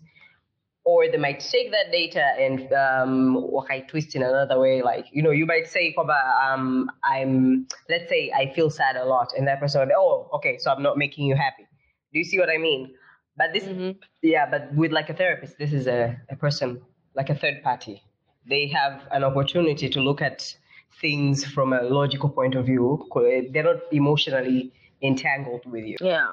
or 0.85 1.09
they 1.11 1.17
might 1.17 1.39
take 1.39 1.71
that 1.71 1.91
data 1.91 2.23
and 2.39 2.71
um, 2.73 3.51
twist 3.87 4.15
in 4.15 4.21
another 4.21 4.59
way. 4.59 4.83
Like, 4.83 5.07
you 5.11 5.23
know, 5.23 5.31
you 5.31 5.47
might 5.47 5.67
say, 5.67 5.93
um, 5.97 6.91
I'm, 7.03 7.67
let's 7.89 8.07
say 8.07 8.31
I 8.31 8.53
feel 8.53 8.69
sad 8.69 8.95
a 8.95 9.03
lot. 9.03 9.33
And 9.35 9.47
that 9.47 9.59
person 9.59 9.87
be, 9.87 9.93
oh, 9.97 10.29
okay, 10.33 10.59
so 10.59 10.71
I'm 10.71 10.83
not 10.83 10.97
making 10.97 11.25
you 11.25 11.35
happy. 11.35 11.67
Do 12.13 12.19
you 12.19 12.23
see 12.23 12.37
what 12.37 12.49
I 12.49 12.57
mean? 12.57 12.93
But 13.35 13.51
this, 13.51 13.63
mm-hmm. 13.63 13.97
yeah, 14.21 14.49
but 14.49 14.73
with 14.75 14.91
like 14.91 15.09
a 15.09 15.13
therapist, 15.15 15.57
this 15.57 15.73
is 15.73 15.87
a, 15.87 16.15
a 16.29 16.35
person, 16.35 16.81
like 17.15 17.29
a 17.29 17.35
third 17.35 17.63
party. 17.63 18.03
They 18.47 18.67
have 18.67 19.01
an 19.11 19.23
opportunity 19.23 19.89
to 19.89 19.99
look 19.99 20.21
at 20.21 20.55
things 21.01 21.43
from 21.43 21.73
a 21.73 21.81
logical 21.81 22.29
point 22.29 22.53
of 22.53 22.67
view. 22.67 23.03
They're 23.51 23.63
not 23.63 23.81
emotionally 23.91 24.71
entangled 25.01 25.65
with 25.65 25.83
you. 25.83 25.97
Yeah, 25.99 26.31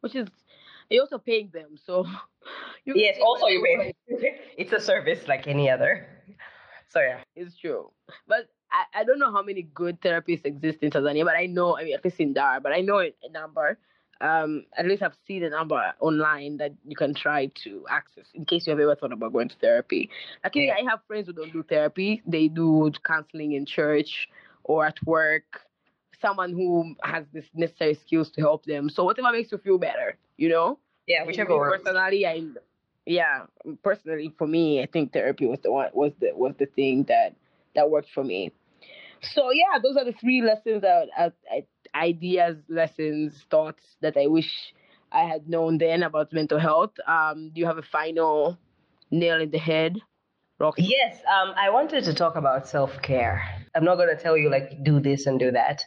which 0.00 0.16
is 0.16 0.28
you're 0.90 1.02
also 1.02 1.18
paying 1.18 1.50
them, 1.52 1.76
so 1.84 2.06
yes. 2.84 3.18
Also, 3.22 3.46
you 3.46 3.62
pay. 3.62 3.94
it's 4.58 4.72
a 4.72 4.80
service 4.80 5.26
like 5.28 5.46
any 5.46 5.70
other. 5.70 6.06
So 6.88 7.00
yeah, 7.00 7.20
it's 7.34 7.56
true. 7.56 7.90
But 8.28 8.48
I, 8.70 9.00
I 9.00 9.04
don't 9.04 9.18
know 9.18 9.32
how 9.32 9.42
many 9.42 9.62
good 9.62 10.00
therapists 10.00 10.44
exist 10.44 10.78
in 10.82 10.90
Tanzania, 10.90 11.24
but 11.24 11.36
I 11.36 11.46
know 11.46 11.76
I 11.76 11.84
mean 11.84 11.94
at 11.94 12.04
least 12.04 12.20
in 12.20 12.32
Dar, 12.32 12.60
but 12.60 12.72
I 12.72 12.80
know 12.80 13.00
a 13.00 13.12
number. 13.32 13.78
Um, 14.20 14.64
at 14.78 14.86
least 14.86 15.02
I've 15.02 15.16
seen 15.26 15.42
a 15.42 15.50
number 15.50 15.92
online 15.98 16.56
that 16.58 16.72
you 16.86 16.94
can 16.94 17.14
try 17.14 17.46
to 17.64 17.84
access 17.90 18.26
in 18.32 18.44
case 18.44 18.66
you 18.66 18.70
have 18.70 18.78
ever 18.78 18.94
thought 18.94 19.12
about 19.12 19.32
going 19.32 19.48
to 19.48 19.56
therapy. 19.56 20.08
Like 20.44 20.54
yeah. 20.54 20.76
I 20.78 20.88
have 20.88 21.00
friends 21.08 21.26
who 21.26 21.32
don't 21.32 21.52
do 21.52 21.64
therapy; 21.64 22.22
they 22.26 22.48
do 22.48 22.90
counseling 23.04 23.52
in 23.52 23.66
church 23.66 24.28
or 24.62 24.86
at 24.86 25.04
work 25.04 25.60
someone 26.24 26.52
who 26.52 26.94
has 27.02 27.24
this 27.34 27.44
necessary 27.54 27.94
skills 27.94 28.30
to 28.30 28.40
help 28.40 28.64
them. 28.64 28.88
So 28.88 29.04
whatever 29.04 29.30
makes 29.30 29.52
you 29.52 29.58
feel 29.58 29.78
better, 29.78 30.16
you 30.38 30.48
know? 30.48 30.78
Yeah, 31.06 31.24
whichever 31.24 31.56
works. 31.56 31.82
Personally, 31.84 32.26
I 32.26 32.42
yeah, 33.04 33.44
personally 33.82 34.32
for 34.38 34.46
me, 34.46 34.82
I 34.82 34.86
think 34.86 35.12
therapy 35.12 35.46
was 35.46 35.58
the 35.62 35.70
one 35.70 35.90
was 35.92 36.12
the 36.20 36.30
was 36.34 36.54
the 36.58 36.66
thing 36.66 37.04
that 37.08 37.34
that 37.74 37.90
worked 37.90 38.08
for 38.14 38.24
me. 38.24 38.52
So 39.34 39.50
yeah, 39.52 39.78
those 39.82 39.96
are 39.98 40.04
the 40.04 40.16
three 40.18 40.40
lessons 40.40 40.80
that 40.80 41.08
uh, 41.18 41.30
ideas, 41.94 42.56
lessons, 42.68 43.44
thoughts 43.50 43.84
that 44.00 44.16
I 44.16 44.26
wish 44.26 44.50
I 45.12 45.24
had 45.24 45.48
known 45.48 45.76
then 45.76 46.02
about 46.02 46.32
mental 46.32 46.58
health. 46.58 46.92
Um, 47.06 47.50
do 47.54 47.60
you 47.60 47.66
have 47.66 47.78
a 47.78 47.82
final 47.82 48.58
nail 49.10 49.40
in 49.40 49.50
the 49.50 49.58
head? 49.58 49.98
Rocky? 50.58 50.84
Yes, 50.84 51.18
um, 51.28 51.52
I 51.56 51.68
wanted 51.70 52.04
to 52.04 52.14
talk 52.14 52.36
about 52.36 52.66
self 52.66 53.02
care. 53.02 53.42
I'm 53.74 53.84
not 53.84 53.96
going 53.96 54.14
to 54.16 54.22
tell 54.22 54.36
you 54.38 54.48
like 54.48 54.82
do 54.82 55.00
this 55.00 55.26
and 55.26 55.38
do 55.38 55.50
that 55.50 55.84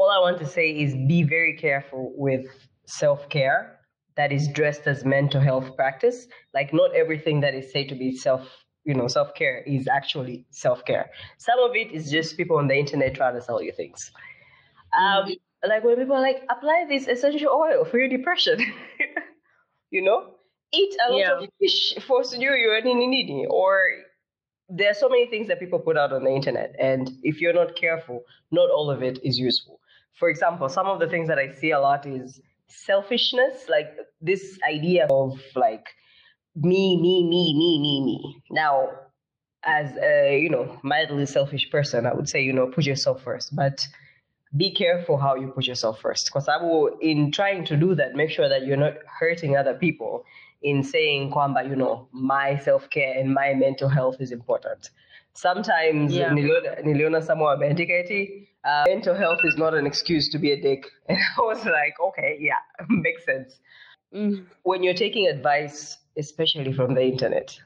all 0.00 0.10
I 0.10 0.18
want 0.18 0.38
to 0.38 0.46
say 0.46 0.70
is 0.70 0.94
be 0.94 1.22
very 1.22 1.54
careful 1.56 2.12
with 2.16 2.46
self 2.86 3.28
care 3.28 3.78
that 4.16 4.32
is 4.32 4.48
dressed 4.48 4.86
as 4.86 5.04
mental 5.04 5.40
health 5.40 5.76
practice. 5.76 6.26
Like, 6.54 6.72
not 6.72 6.94
everything 6.94 7.40
that 7.40 7.54
is 7.54 7.70
said 7.72 7.88
to 7.90 7.94
be 7.94 8.16
self 8.16 8.48
you 8.84 8.94
know 8.94 9.08
self 9.08 9.34
care 9.34 9.58
is 9.66 9.86
actually 9.88 10.46
self 10.50 10.84
care. 10.86 11.10
Some 11.38 11.58
of 11.60 11.76
it 11.76 11.92
is 11.92 12.10
just 12.10 12.38
people 12.38 12.56
on 12.56 12.66
the 12.66 12.76
internet 12.76 13.14
trying 13.14 13.34
to 13.34 13.42
sell 13.42 13.62
you 13.62 13.72
things. 13.72 14.10
Um, 14.98 15.24
mm-hmm. 15.24 15.68
Like 15.68 15.84
when 15.84 15.96
people 15.96 16.16
are 16.16 16.22
like, 16.22 16.42
apply 16.48 16.86
this 16.88 17.06
essential 17.06 17.50
oil 17.50 17.84
for 17.84 17.98
your 17.98 18.08
depression. 18.08 18.58
you 19.90 20.00
know, 20.00 20.34
eat 20.72 20.94
a 21.06 21.12
lot 21.12 21.18
yeah. 21.18 21.38
of 21.38 21.48
fish 21.60 21.94
for 22.06 22.22
you 22.38 22.52
your 22.52 22.80
nini 22.82 23.46
or 23.50 23.74
there 24.68 24.90
are 24.90 24.94
so 24.94 25.08
many 25.08 25.26
things 25.26 25.48
that 25.48 25.58
people 25.58 25.80
put 25.80 25.96
out 25.96 26.12
on 26.12 26.24
the 26.24 26.30
internet 26.30 26.74
and 26.78 27.10
if 27.22 27.40
you're 27.40 27.52
not 27.52 27.74
careful 27.74 28.22
not 28.52 28.70
all 28.70 28.90
of 28.90 29.02
it 29.02 29.18
is 29.24 29.38
useful 29.38 29.79
for 30.20 30.28
example, 30.28 30.68
some 30.68 30.86
of 30.86 31.00
the 31.00 31.08
things 31.08 31.26
that 31.28 31.38
I 31.38 31.50
see 31.50 31.70
a 31.70 31.80
lot 31.80 32.06
is 32.06 32.40
selfishness, 32.68 33.68
like 33.68 33.88
this 34.20 34.58
idea 34.68 35.06
of 35.10 35.40
like 35.56 35.86
me, 36.54 37.00
me, 37.00 37.24
me, 37.24 37.54
me, 37.58 37.78
me, 37.80 38.04
me. 38.04 38.42
Now, 38.50 38.90
as 39.64 39.96
a 39.96 40.38
you 40.38 40.50
know 40.50 40.78
mildly 40.82 41.26
selfish 41.26 41.70
person, 41.70 42.06
I 42.06 42.12
would 42.12 42.28
say 42.28 42.42
you 42.42 42.52
know 42.52 42.66
put 42.66 42.84
yourself 42.84 43.22
first, 43.22 43.56
but 43.56 43.88
be 44.56 44.70
careful 44.74 45.16
how 45.16 45.34
you 45.36 45.48
put 45.48 45.66
yourself 45.66 46.00
first. 46.00 46.26
Because 46.26 46.48
I 46.48 46.56
will, 46.62 46.98
in 47.00 47.32
trying 47.32 47.64
to 47.66 47.76
do 47.76 47.94
that, 47.94 48.14
make 48.14 48.30
sure 48.30 48.48
that 48.48 48.66
you're 48.66 48.76
not 48.76 48.94
hurting 49.18 49.56
other 49.56 49.74
people 49.74 50.24
in 50.62 50.82
saying 50.82 51.30
kwamba 51.32 51.66
you 51.66 51.76
know 51.76 52.08
my 52.12 52.58
self 52.58 52.90
care 52.90 53.14
and 53.18 53.32
my 53.32 53.54
mental 53.54 53.88
health 53.88 54.16
is 54.20 54.32
important. 54.32 54.90
Sometimes 55.34 56.12
yeah. 56.12 56.30
niliona, 56.30 56.84
niliona 56.84 57.22
someone 57.22 57.62
uh, 58.64 58.84
mental 58.86 59.14
health 59.14 59.40
is 59.44 59.56
not 59.56 59.74
an 59.74 59.86
excuse 59.86 60.28
to 60.30 60.38
be 60.38 60.52
a 60.52 60.60
dick. 60.60 60.86
And 61.08 61.18
I 61.38 61.40
was 61.42 61.64
like, 61.64 61.94
okay, 62.08 62.36
yeah, 62.40 62.60
makes 62.88 63.24
sense. 63.24 63.60
Mm. 64.14 64.46
When 64.62 64.82
you're 64.82 64.94
taking 64.94 65.28
advice, 65.28 65.96
especially 66.16 66.72
from 66.72 66.94
the 66.94 67.02
internet, 67.02 67.58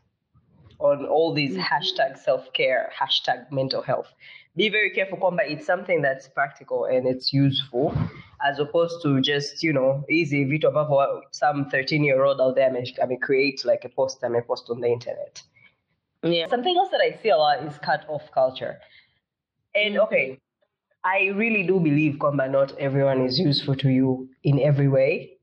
on 0.79 1.07
all 1.07 1.33
these 1.33 1.57
mm-hmm. 1.57 1.63
hashtag 1.63 2.19
self 2.19 2.53
care, 2.53 2.91
hashtag 3.01 3.51
mental 3.51 3.83
health, 3.83 4.13
be 4.57 4.69
very 4.69 4.91
careful, 4.91 5.19
Kwamba. 5.19 5.41
It's 5.45 5.67
something 5.67 6.01
that's 6.03 6.29
practical 6.29 6.85
and 6.85 7.09
it's 7.09 7.33
useful, 7.33 7.93
as 8.47 8.61
opposed 8.61 9.03
to 9.03 9.21
just, 9.21 9.63
you 9.63 9.73
know, 9.73 10.05
easy 10.09 10.45
vitu 10.45 10.69
ambavyo 10.69 11.23
some 11.33 11.65
13 11.71 12.05
year 12.05 12.23
old 12.23 12.41
out 12.41 12.55
there 12.55 12.71
may, 12.71 12.85
I 13.03 13.07
mean, 13.07 13.21
create 13.21 13.65
like 13.65 13.85
a 13.85 13.89
post 13.89 14.23
and 14.23 14.33
may 14.33 14.43
post 14.43 14.71
on 14.71 14.81
the 14.81 14.89
internet. 14.89 15.43
Yeah. 16.25 16.49
Something 16.49 16.77
else 16.77 16.89
that 16.91 17.01
I 17.01 17.19
see 17.23 17.29
a 17.29 17.37
lot 17.37 17.63
is 17.65 17.79
cut 17.79 18.05
off 18.09 18.23
culture. 18.33 18.79
And 19.75 19.95
mm-hmm. 19.95 20.03
okay, 20.05 20.41
I 21.05 21.33
really 21.37 21.65
do 21.65 21.79
believe 21.79 22.17
kwamba 22.19 22.51
not 22.51 22.77
everyone 22.79 23.21
is 23.27 23.39
useful 23.39 23.77
to 23.77 23.91
you 23.91 24.29
in 24.43 24.59
every 24.59 24.89
way. 24.89 25.37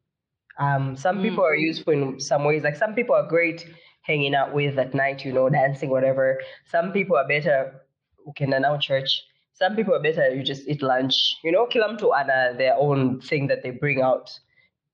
Um, 0.58 0.98
some 0.98 1.20
mm. 1.20 1.24
people 1.24 1.44
are 1.44 1.56
useful 1.56 1.94
in 1.94 2.20
some 2.20 2.44
ways. 2.44 2.64
Like 2.64 2.76
some 2.76 2.96
people 2.96 3.16
are 3.16 3.28
great 3.28 3.66
hanging 4.02 4.34
out 4.34 4.54
with 4.54 4.78
at 4.80 4.94
night, 4.94 5.24
you 5.24 5.32
know, 5.32 5.50
dancing, 5.50 5.90
whatever. 5.90 6.42
Some 6.70 6.92
people 6.92 7.16
are 7.16 7.28
better 7.28 7.82
who 8.26 8.34
can 8.34 8.54
announce 8.54 8.86
church. 8.86 9.22
Some 9.54 9.76
people 9.76 9.94
are 9.94 10.02
better 10.02 10.34
you 10.34 10.44
just 10.44 10.68
eat 10.68 10.82
lunch. 10.82 11.36
You 11.44 11.52
know, 11.52 11.68
kill 11.68 11.88
them 11.88 11.98
to 12.00 12.14
ana 12.14 12.56
their 12.58 12.76
own 12.76 13.22
thing 13.22 13.48
that 13.48 13.62
they 13.62 13.70
bring 13.70 14.02
out 14.02 14.32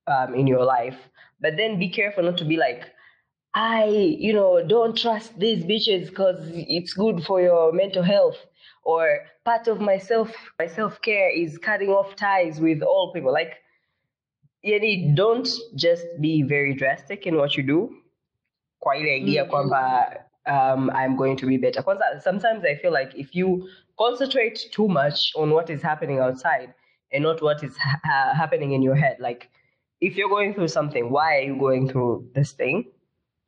um, 0.07 0.35
in 0.35 0.47
your 0.47 0.65
life. 0.65 0.97
But 1.39 1.55
then 1.55 1.79
be 1.79 1.89
careful 1.89 2.23
not 2.23 2.37
to 2.39 2.45
be 2.45 2.57
like, 2.57 2.91
I, 3.59 3.85
you 4.19 4.33
know, 4.33 4.63
don't 4.63 4.95
trust 4.95 5.39
these 5.39 5.63
bitches 5.63 6.09
because 6.09 6.37
it's 6.53 6.93
good 6.93 7.23
for 7.23 7.41
your 7.41 7.73
mental 7.73 8.03
health 8.03 8.37
or 8.83 9.21
part 9.45 9.67
of 9.67 9.81
myself 9.81 10.31
my 10.59 10.67
self-care 10.67 11.31
is 11.35 11.57
cutting 11.57 11.89
off 11.89 12.15
ties 12.15 12.59
with 12.59 12.83
all 12.83 13.11
people. 13.13 13.33
Like 13.33 13.55
yani 14.63 15.15
don't 15.15 15.49
just 15.75 16.05
be 16.21 16.43
very 16.43 16.75
drastic 16.75 17.25
in 17.25 17.35
what 17.35 17.57
you 17.57 17.63
do. 17.63 17.89
Kwa 18.79 18.95
ile 18.95 19.15
idea 19.15 19.43
mm-hmm. 19.43 19.51
kwamba 19.51 20.23
um, 20.45 20.91
i'm 20.91 21.15
going 21.15 21.35
to 21.35 21.47
be 21.47 21.57
better. 21.57 21.81
Kwanza 21.81 22.21
sometimes 22.21 22.63
i 22.63 22.75
feel 22.75 22.93
like 22.93 23.11
if 23.15 23.33
you 23.33 23.67
concentrate 23.97 24.59
too 24.71 24.87
much 24.87 25.33
on 25.35 25.49
what 25.49 25.71
is 25.71 25.81
happening 25.81 26.19
outside 26.19 26.75
and 27.11 27.23
not 27.23 27.41
what 27.41 27.63
is 27.63 27.75
ha- 27.77 28.33
happening 28.35 28.73
in 28.73 28.83
your 28.83 28.95
head 28.95 29.17
like 29.19 29.49
if 29.99 30.15
you're 30.15 30.29
going 30.29 30.53
through 30.53 30.67
something 30.67 31.09
why 31.09 31.37
are 31.37 31.41
you 31.41 31.57
going 31.57 31.89
through 31.89 32.23
this 32.35 32.51
thing 32.51 32.85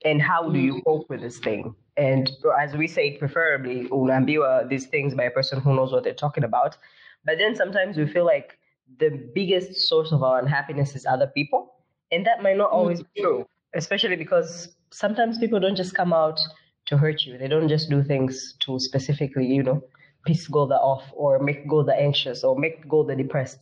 and 0.06 0.22
how 0.22 0.50
do 0.50 0.60
you 0.60 0.74
mm-hmm. 0.74 0.90
cope 0.90 1.10
with 1.10 1.22
this 1.22 1.40
thing 1.40 1.76
and 2.00 2.32
as 2.58 2.74
we 2.76 2.88
say, 2.88 3.18
preferably 3.18 3.90
unaambiwa 3.90 4.70
these 4.70 4.86
things 4.88 5.14
by 5.14 5.24
a 5.26 5.32
person 5.32 5.60
who 5.60 5.76
knows 5.76 5.92
what 5.92 6.04
they're 6.06 6.14
talking 6.14 6.46
about. 6.46 6.78
But 7.26 7.38
then 7.38 7.56
sometimes 7.56 7.98
we 7.98 8.08
feel 8.08 8.26
like 8.26 8.58
the 9.00 9.10
biggest 9.36 9.88
source 9.90 10.14
of 10.14 10.24
our 10.24 10.40
unhappiness 10.40 10.96
is 10.96 11.06
other 11.06 11.28
people. 11.28 11.74
And 12.12 12.26
that 12.26 12.42
might 12.42 12.58
not 12.58 12.72
always 12.72 13.04
be 13.04 13.22
true, 13.22 13.46
especially 13.76 14.16
because 14.16 14.76
sometimes 14.92 15.38
people 15.38 15.60
don't 15.60 15.76
just 15.76 15.94
come 15.94 16.14
out 16.14 16.40
to 16.86 16.98
hurt 16.98 17.26
you. 17.26 17.38
They 17.38 17.50
don't 17.50 17.68
just 17.68 17.90
do 17.90 18.02
things 18.02 18.56
to 18.62 18.80
specifically, 18.80 19.46
you 19.46 19.62
know, 19.62 19.84
piss 20.26 20.48
Golda 20.48 20.76
off 20.76 21.04
or 21.14 21.40
make 21.40 21.68
Golda 21.68 21.94
anxious 21.94 22.46
or 22.46 22.58
make 22.58 22.88
Golda 22.88 23.16
depressed. 23.16 23.60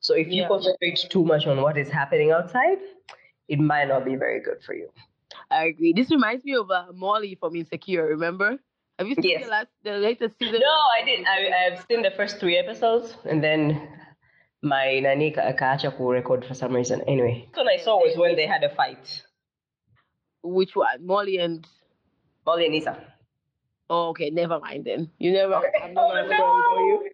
So 0.00 0.14
if 0.14 0.26
you 0.28 0.42
Yeah. 0.42 0.48
concentrate 0.48 0.98
too 1.08 1.24
much 1.24 1.46
on 1.46 1.62
what 1.62 1.78
is 1.78 1.90
happening 1.90 2.32
outside, 2.32 2.78
it 3.46 3.60
might 3.60 3.86
not 3.86 4.04
be 4.04 4.16
very 4.16 4.40
good 4.40 4.62
for 4.64 4.74
you. 4.74 4.90
I 5.50 5.64
agree. 5.66 5.92
This 5.94 6.10
reminds 6.10 6.44
me 6.44 6.54
of 6.54 6.70
uh, 6.70 6.86
Molly 6.94 7.36
from 7.40 7.56
Insecure. 7.56 8.06
Remember? 8.06 8.58
Have 8.98 9.06
you 9.08 9.14
seen 9.14 9.30
Yes. 9.30 9.44
the 9.44 9.50
last, 9.50 9.68
the 9.84 9.92
latest 9.92 10.38
season? 10.38 10.60
No, 10.60 10.76
I 11.00 11.04
didn't. 11.04 11.26
I, 11.26 11.66
I've 11.66 11.84
seen 11.88 12.02
the 12.02 12.10
first 12.10 12.38
three 12.40 12.56
episodes 12.58 13.16
and 13.24 13.42
then 13.42 13.88
my 14.62 14.98
nani 15.00 15.30
ka- 15.30 15.52
kaacha 15.52 15.96
ku 15.96 16.10
record 16.10 16.44
for 16.44 16.54
some 16.54 16.74
reason. 16.74 17.00
Anyway, 17.06 17.48
what 17.54 17.66
I 17.68 17.76
saw 17.82 17.96
was 17.98 18.16
when 18.16 18.34
they 18.36 18.46
had 18.46 18.64
a 18.64 18.74
fight. 18.74 19.22
Which 20.42 20.74
one? 20.74 21.06
Molly 21.06 21.38
and. 21.38 21.66
Molly 22.44 22.66
and 22.66 22.74
Issa. 22.74 22.96
Oh, 23.90 24.08
okay. 24.10 24.30
Never 24.30 24.58
mind 24.60 24.84
then. 24.84 25.10
You 25.18 25.32
never. 25.32 25.54
Okay. 25.56 25.68
I'm 25.82 25.94
not 25.94 26.10
gonna 26.12 26.26
spoil 26.36 26.60
it 26.64 26.66
for 26.66 26.80
you. 26.80 27.10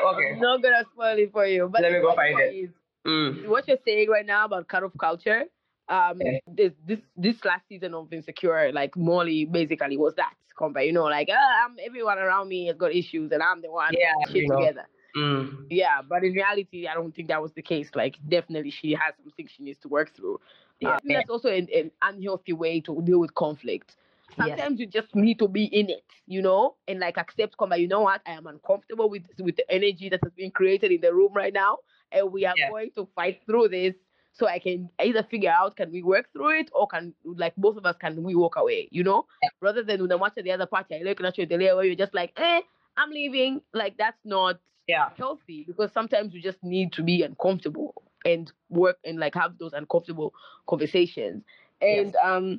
I'm 0.00 0.14
Okay. 0.14 0.40
not 0.40 0.62
gonna 0.62 0.84
spoil 0.92 1.18
it 1.18 1.32
for 1.32 1.46
you. 1.46 1.68
But 1.70 1.82
Let 1.82 1.92
me 1.92 2.00
go 2.00 2.14
find 2.14 2.38
it. 2.40 2.54
is, 2.54 2.70
Mm. 3.06 3.46
what 3.46 3.68
you're 3.68 3.78
saying 3.84 4.08
right 4.10 4.26
now 4.26 4.46
about 4.46 4.66
cut 4.66 4.82
off 4.82 4.90
culture, 4.98 5.44
um, 5.88 6.20
this 6.46 6.72
this 6.86 7.00
this 7.16 7.44
last 7.44 7.68
season 7.68 7.94
of 7.94 8.12
Insecure, 8.12 8.72
like 8.72 8.96
Molly 8.96 9.44
basically 9.44 9.96
was 9.96 10.14
that 10.16 10.34
compare, 10.56 10.84
you 10.84 10.92
know, 10.92 11.04
like 11.04 11.28
ah, 11.30 11.64
I'm 11.66 11.76
everyone 11.84 12.18
around 12.18 12.48
me 12.48 12.66
has 12.66 12.76
got 12.76 12.92
issues 12.94 13.30
and 13.32 13.42
I'm 13.42 13.60
the 13.60 13.70
one 13.70 13.92
Yeah, 13.92 14.12
shit 14.26 14.42
you 14.42 14.48
know. 14.48 14.58
together. 14.58 14.86
Mm. 15.16 15.66
Yeah, 15.70 16.02
but 16.02 16.22
in 16.24 16.32
reality, 16.32 16.86
I 16.86 16.94
don't 16.94 17.14
think 17.14 17.28
that 17.28 17.42
was 17.42 17.52
the 17.52 17.62
case. 17.62 17.90
Like, 17.94 18.16
definitely, 18.28 18.70
she 18.70 18.92
has 18.92 19.14
something 19.22 19.48
she 19.48 19.62
needs 19.62 19.78
to 19.80 19.88
work 19.88 20.14
through. 20.14 20.40
Yeah. 20.80 20.90
I 20.90 20.98
think 21.00 21.14
that's 21.14 21.30
also 21.30 21.48
an, 21.48 21.68
an 21.74 21.90
unhealthy 22.02 22.52
way 22.52 22.80
to 22.82 23.02
deal 23.02 23.18
with 23.18 23.34
conflict. 23.34 23.96
Sometimes 24.36 24.78
you 24.78 24.86
just 24.86 25.14
need 25.14 25.38
to 25.38 25.48
be 25.48 25.64
in 25.64 25.88
it, 25.88 26.04
you 26.26 26.42
know, 26.42 26.76
and 26.86 27.00
like 27.00 27.16
accept, 27.16 27.56
come, 27.56 27.72
you 27.74 27.88
know 27.88 28.02
what, 28.02 28.20
I 28.26 28.32
am 28.32 28.46
uncomfortable 28.46 29.08
with 29.08 29.24
with 29.38 29.56
the 29.56 29.70
energy 29.70 30.08
that 30.10 30.20
has 30.22 30.32
been 30.34 30.50
created 30.50 30.92
in 30.92 31.00
the 31.00 31.14
room 31.14 31.32
right 31.32 31.52
now, 31.52 31.78
and 32.12 32.30
we 32.32 32.44
are 32.44 32.54
Yeah. 32.56 32.68
going 32.68 32.90
to 32.96 33.08
fight 33.14 33.40
through 33.46 33.68
this. 33.68 33.94
So 34.36 34.46
I 34.46 34.58
can 34.58 34.90
either 35.00 35.22
figure 35.22 35.50
out 35.50 35.76
can 35.76 35.90
we 35.90 36.02
work 36.02 36.30
through 36.32 36.60
it 36.60 36.70
or 36.74 36.86
can 36.86 37.14
like 37.24 37.54
both 37.56 37.76
of 37.76 37.86
us 37.86 37.96
can 37.96 38.22
we 38.22 38.34
walk 38.34 38.56
away, 38.56 38.88
you 38.90 39.02
know, 39.02 39.26
Yeah. 39.42 39.48
rather 39.60 39.82
than 39.82 40.02
when 40.02 40.12
I 40.12 40.16
watch 40.16 40.34
the 40.36 40.50
other 40.52 40.66
party, 40.66 40.96
I 40.96 40.98
look 41.02 41.20
at 41.22 41.38
you 41.38 41.46
the 41.46 41.56
layer 41.56 41.74
where 41.76 41.84
you're 41.84 41.96
just 41.96 42.14
like, 42.14 42.32
eh, 42.36 42.60
I'm 42.96 43.10
leaving. 43.10 43.62
Like 43.72 43.96
that's 43.96 44.20
not 44.24 44.60
Yeah. 44.86 45.10
healthy 45.16 45.64
because 45.66 45.92
sometimes 45.92 46.34
you 46.34 46.42
just 46.42 46.62
need 46.62 46.92
to 46.94 47.02
be 47.02 47.22
uncomfortable 47.22 48.02
and 48.24 48.52
work 48.68 48.98
and 49.04 49.18
like 49.18 49.34
have 49.34 49.58
those 49.58 49.72
uncomfortable 49.72 50.34
conversations. 50.68 51.42
And 51.80 52.14
um 52.16 52.58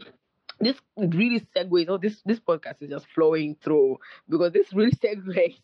this 0.60 0.80
really 0.98 1.40
segues 1.56 1.86
oh 1.90 1.98
this 1.98 2.22
this 2.26 2.40
podcast 2.40 2.82
is 2.82 2.90
just 2.90 3.08
flowing 3.14 3.56
through 3.64 3.98
because 4.30 4.52
this 4.54 4.74
really 4.74 4.92
segues 5.04 5.56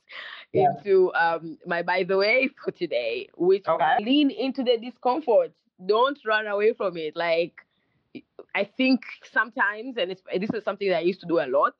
Yeah. 0.53 0.67
into 0.83 1.13
um 1.13 1.57
my 1.65 1.81
by 1.81 2.03
the 2.03 2.17
way 2.17 2.49
for 2.63 2.71
today, 2.71 3.29
which 3.35 3.65
Okay. 3.67 3.95
lean 3.99 4.29
into 4.31 4.63
the 4.63 4.77
discomfort. 4.77 5.53
Don't 5.87 6.17
run 6.25 6.47
away 6.47 6.73
from 6.73 6.97
it. 6.97 7.15
Like 7.15 7.53
I 8.55 8.63
think 8.77 9.01
sometimes, 9.31 9.97
and 9.97 10.11
it's, 10.11 10.21
this 10.39 10.49
is 10.53 10.63
something 10.63 10.89
that 10.89 10.97
I 10.97 11.01
used 11.01 11.19
to 11.21 11.27
do 11.27 11.39
a 11.39 11.47
lot. 11.47 11.73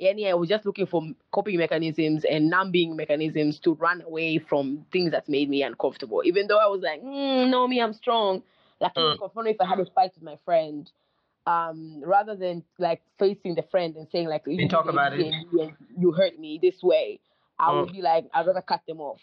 And 0.00 0.18
I 0.26 0.34
was 0.34 0.48
just 0.48 0.66
looking 0.66 0.86
for 0.86 1.02
coping 1.30 1.56
mechanisms 1.58 2.24
and 2.24 2.50
numbing 2.50 2.96
mechanisms 2.96 3.60
to 3.60 3.74
run 3.74 4.02
away 4.02 4.38
from 4.38 4.84
things 4.92 5.12
that 5.12 5.28
made 5.28 5.48
me 5.48 5.62
uncomfortable. 5.62 6.22
Even 6.24 6.48
though 6.48 6.58
I 6.58 6.66
was 6.66 6.80
like, 6.82 7.00
mm, 7.00 7.48
no, 7.48 7.68
me, 7.68 7.80
I'm 7.80 7.92
strong. 7.92 8.42
Like, 8.80 8.94
Mm. 8.94 9.18
mm. 9.18 9.46
if 9.46 9.60
I 9.60 9.66
had 9.66 9.78
a 9.78 9.86
fight 9.86 10.10
with 10.14 10.24
my 10.24 10.36
friend, 10.44 10.90
um, 11.46 12.02
rather 12.04 12.34
than 12.34 12.64
like 12.78 13.02
facing 13.18 13.54
the 13.54 13.62
friend 13.62 13.94
and 13.96 14.08
saying 14.10 14.28
like, 14.28 14.42
you, 14.46 14.68
talk 14.68 14.88
about 14.88 15.12
it. 15.12 15.32
you, 15.52 15.72
you 15.96 16.10
hurt 16.12 16.38
me 16.40 16.58
this 16.60 16.82
way, 16.82 17.20
I 17.58 17.70
Mm. 17.70 17.84
would 17.84 17.92
be 17.92 18.02
like, 18.02 18.26
I'd 18.34 18.46
rather 18.46 18.62
cut 18.62 18.82
them 18.88 19.00
off. 19.00 19.20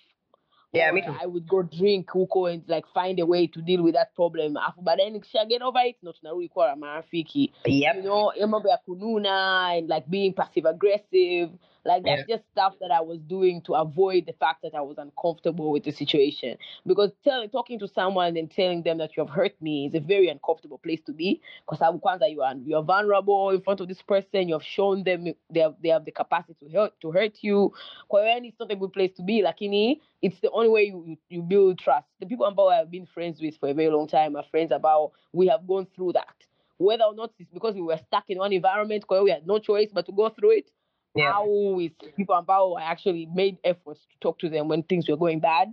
Yeah, 0.74 0.92
me 0.92 1.02
too. 1.02 1.14
I 1.22 1.26
would 1.26 1.48
go 1.48 1.64
drink 1.64 2.08
huko 2.08 2.54
and 2.54 2.64
like 2.68 2.86
find 2.94 3.20
a 3.20 3.26
way 3.26 3.48
to 3.48 3.62
deal 3.62 3.84
with 3.84 3.94
that 3.96 4.16
problem. 4.16 4.56
Afu 4.56 4.82
baadaye 4.82 5.10
nikisha 5.10 5.46
get 5.48 5.62
over 5.62 5.86
it, 5.86 5.98
ndo 6.04 6.14
tunarudi 6.14 6.50
kuwa 6.50 6.76
marafiki. 6.76 7.52
Yep. 7.66 7.96
You 7.96 8.02
know, 8.02 8.32
mambo 8.48 8.70
ya 8.70 8.78
kununa 8.78 9.68
and 9.78 9.90
like 9.90 10.08
being 10.10 10.34
passive 10.34 10.70
aggressive. 10.70 11.50
Like 11.84 12.04
that's 12.04 12.28
just 12.28 12.44
stuff 12.52 12.76
that 12.80 12.92
I 12.92 13.02
was 13.02 13.20
doing 13.20 13.62
to 13.64 13.74
avoid 13.74 14.26
the 14.28 14.34
fact 14.34 14.62
that 14.62 14.76
I 14.76 14.82
was 14.82 14.98
uncomfortable 14.98 15.72
with 15.72 15.84
the 15.84 15.92
situation. 15.92 16.58
Because 16.86 17.12
telling, 17.24 17.50
talking 17.50 17.80
to 17.80 17.88
someone 17.88 18.38
and 18.38 18.52
telling 18.52 18.84
them 18.84 19.00
that 19.00 19.18
you 19.18 19.26
have 19.26 19.34
hurt 19.34 19.60
me 19.62 19.88
is 19.88 19.96
a 19.96 20.00
very 20.00 20.30
uncomfortable 20.30 20.78
place 20.78 21.02
to 21.08 21.14
be. 21.14 21.42
Because 21.66 21.82
I 21.82 21.92
kwanza 21.98 22.30
you 22.30 22.42
are 22.42 22.54
you 22.56 22.76
are 22.78 22.84
vulnerable 22.84 23.50
in 23.50 23.62
front 23.62 23.80
of 23.82 23.88
this 23.88 24.02
person. 24.02 24.48
You 24.48 24.56
have 24.56 24.64
shown 24.64 25.04
them 25.04 25.26
they 25.50 25.60
have, 25.60 25.76
they 25.82 25.90
have 25.90 26.06
the 26.06 26.12
capacity 26.12 26.54
to 26.66 26.70
hurt 26.72 26.94
to 27.02 27.12
hurt 27.12 27.38
you. 27.42 27.74
Kwa 28.08 28.22
hiyo 28.22 28.46
it's 28.46 28.60
not 28.60 28.72
a 28.72 28.76
good 28.76 28.94
place 28.94 29.14
to 29.14 29.24
be. 29.24 29.42
Lakini 29.42 30.00
it's 30.22 30.40
the 30.42 30.52
only 30.52 30.70
way 30.70 30.84
you, 30.84 31.18
you, 31.30 31.42
build 31.42 31.80
trust. 31.80 32.08
The 32.20 32.28
people 32.28 32.46
ambao 32.46 32.70
I've 32.70 32.92
been 32.92 33.08
friends 33.08 33.42
with 33.42 33.58
for 33.58 33.70
a 33.70 33.74
very 33.74 33.90
long 33.90 34.08
time 34.08 34.36
are 34.36 34.46
friends 34.52 34.72
about 34.72 35.14
we 35.34 35.48
have 35.48 35.66
gone 35.68 35.88
through 35.96 36.14
that. 36.14 36.36
Whether 36.78 37.04
or 37.04 37.16
not 37.16 37.32
it's 37.40 37.52
because 37.52 37.76
we 37.76 37.82
were 37.82 37.98
stuck 38.08 38.26
in 38.30 38.38
one 38.40 38.54
environment, 38.54 39.06
where 39.08 39.24
we 39.24 39.32
had 39.32 39.46
no 39.46 39.60
choice 39.60 39.90
but 39.94 40.06
to 40.08 40.12
go 40.12 40.30
through 40.30 40.52
it. 40.58 40.72
Yeah. 41.16 41.34
How 41.34 41.46
with 41.46 41.92
people 42.16 42.36
ambao 42.36 42.78
I 42.80 42.84
actually 42.84 43.26
made 43.34 43.58
efforts 43.64 44.02
to 44.12 44.20
talk 44.22 44.40
to 44.40 44.50
them 44.50 44.68
when 44.68 44.84
things 44.84 45.10
were 45.10 45.18
going 45.18 45.40
bad. 45.40 45.70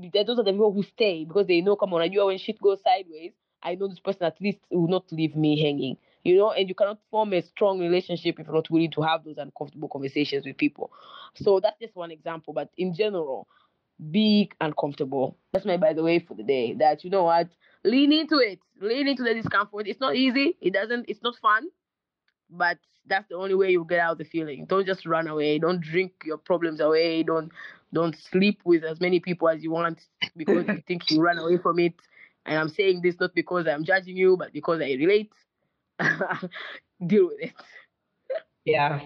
Th- 0.00 0.26
Those 0.26 0.38
are 0.38 0.44
the 0.44 0.52
people 0.52 0.72
who 0.72 0.82
stay 0.82 1.24
because 1.24 1.46
they 1.46 1.60
know, 1.60 1.76
come 1.76 1.92
on, 1.94 2.00
unajua 2.00 2.26
when 2.26 2.38
shit 2.38 2.60
goes 2.60 2.80
sideways, 2.82 3.32
I 3.62 3.74
know 3.74 3.88
this 3.88 4.00
person 4.00 4.22
at 4.24 4.40
least 4.40 4.58
will 4.70 4.88
not 4.88 5.10
leave 5.12 5.36
me 5.36 5.60
hanging. 5.60 5.96
You 6.24 6.36
know, 6.36 6.52
and 6.52 6.68
you 6.68 6.74
cannot 6.74 6.98
form 7.10 7.32
a 7.32 7.42
strong 7.42 7.80
relationship 7.80 8.38
if 8.38 8.46
you're 8.46 8.54
not 8.54 8.70
willing 8.70 8.92
to 8.92 9.02
have 9.02 9.24
those 9.24 9.38
uncomfortable 9.38 9.88
conversations 9.88 10.46
with 10.46 10.56
people. 10.56 10.92
So 11.34 11.58
that's 11.60 11.78
just 11.80 11.96
one 11.96 12.12
example. 12.12 12.54
But 12.54 12.70
in 12.76 12.94
general, 12.94 13.48
be 14.10 14.50
uncomfortable. 14.60 15.36
That's 15.52 15.64
my 15.66 15.76
by 15.76 15.92
the 15.92 16.02
way 16.02 16.20
for 16.20 16.34
the 16.34 16.42
day. 16.44 16.74
That 16.74 17.02
you 17.04 17.10
know 17.10 17.24
what, 17.24 17.48
lean 17.84 18.12
into 18.12 18.38
it. 18.38 18.60
Lean 18.80 19.08
into 19.08 19.24
the 19.24 19.34
discomfort. 19.34 19.86
It's 19.88 20.00
not 20.00 20.14
easy. 20.16 20.56
It 20.60 20.72
doesn't. 20.72 21.06
It's 21.08 21.22
not 21.22 21.36
fun. 21.42 21.66
But 22.52 22.78
that's 23.06 23.28
the 23.28 23.36
only 23.36 23.54
way 23.54 23.70
you 23.70 23.84
get 23.88 24.00
out 24.00 24.12
of 24.12 24.18
the 24.18 24.24
feeling. 24.24 24.66
Don't 24.66 24.86
just 24.86 25.06
run 25.06 25.26
away. 25.26 25.58
Don't 25.58 25.80
drink 25.80 26.12
your 26.24 26.38
problems 26.38 26.80
away. 26.80 27.22
Don't 27.22 27.50
don't 27.92 28.16
sleep 28.16 28.60
with 28.64 28.84
as 28.84 29.00
many 29.00 29.20
people 29.20 29.48
as 29.48 29.62
you 29.62 29.70
want 29.70 30.00
because 30.36 30.66
you 30.66 30.82
think 30.86 31.10
you 31.10 31.20
run 31.20 31.38
away 31.38 31.58
from 31.58 31.78
it. 31.78 31.94
And 32.46 32.58
I'm 32.58 32.68
saying 32.68 33.02
this 33.02 33.16
not 33.20 33.34
because 33.34 33.66
I'm 33.66 33.84
judging 33.84 34.16
you, 34.16 34.36
but 34.36 34.52
because 34.52 34.80
I 34.80 34.92
relate. 34.94 35.32
Deal 37.06 37.26
with 37.26 37.40
it. 37.40 37.52
Yeah. 38.64 39.00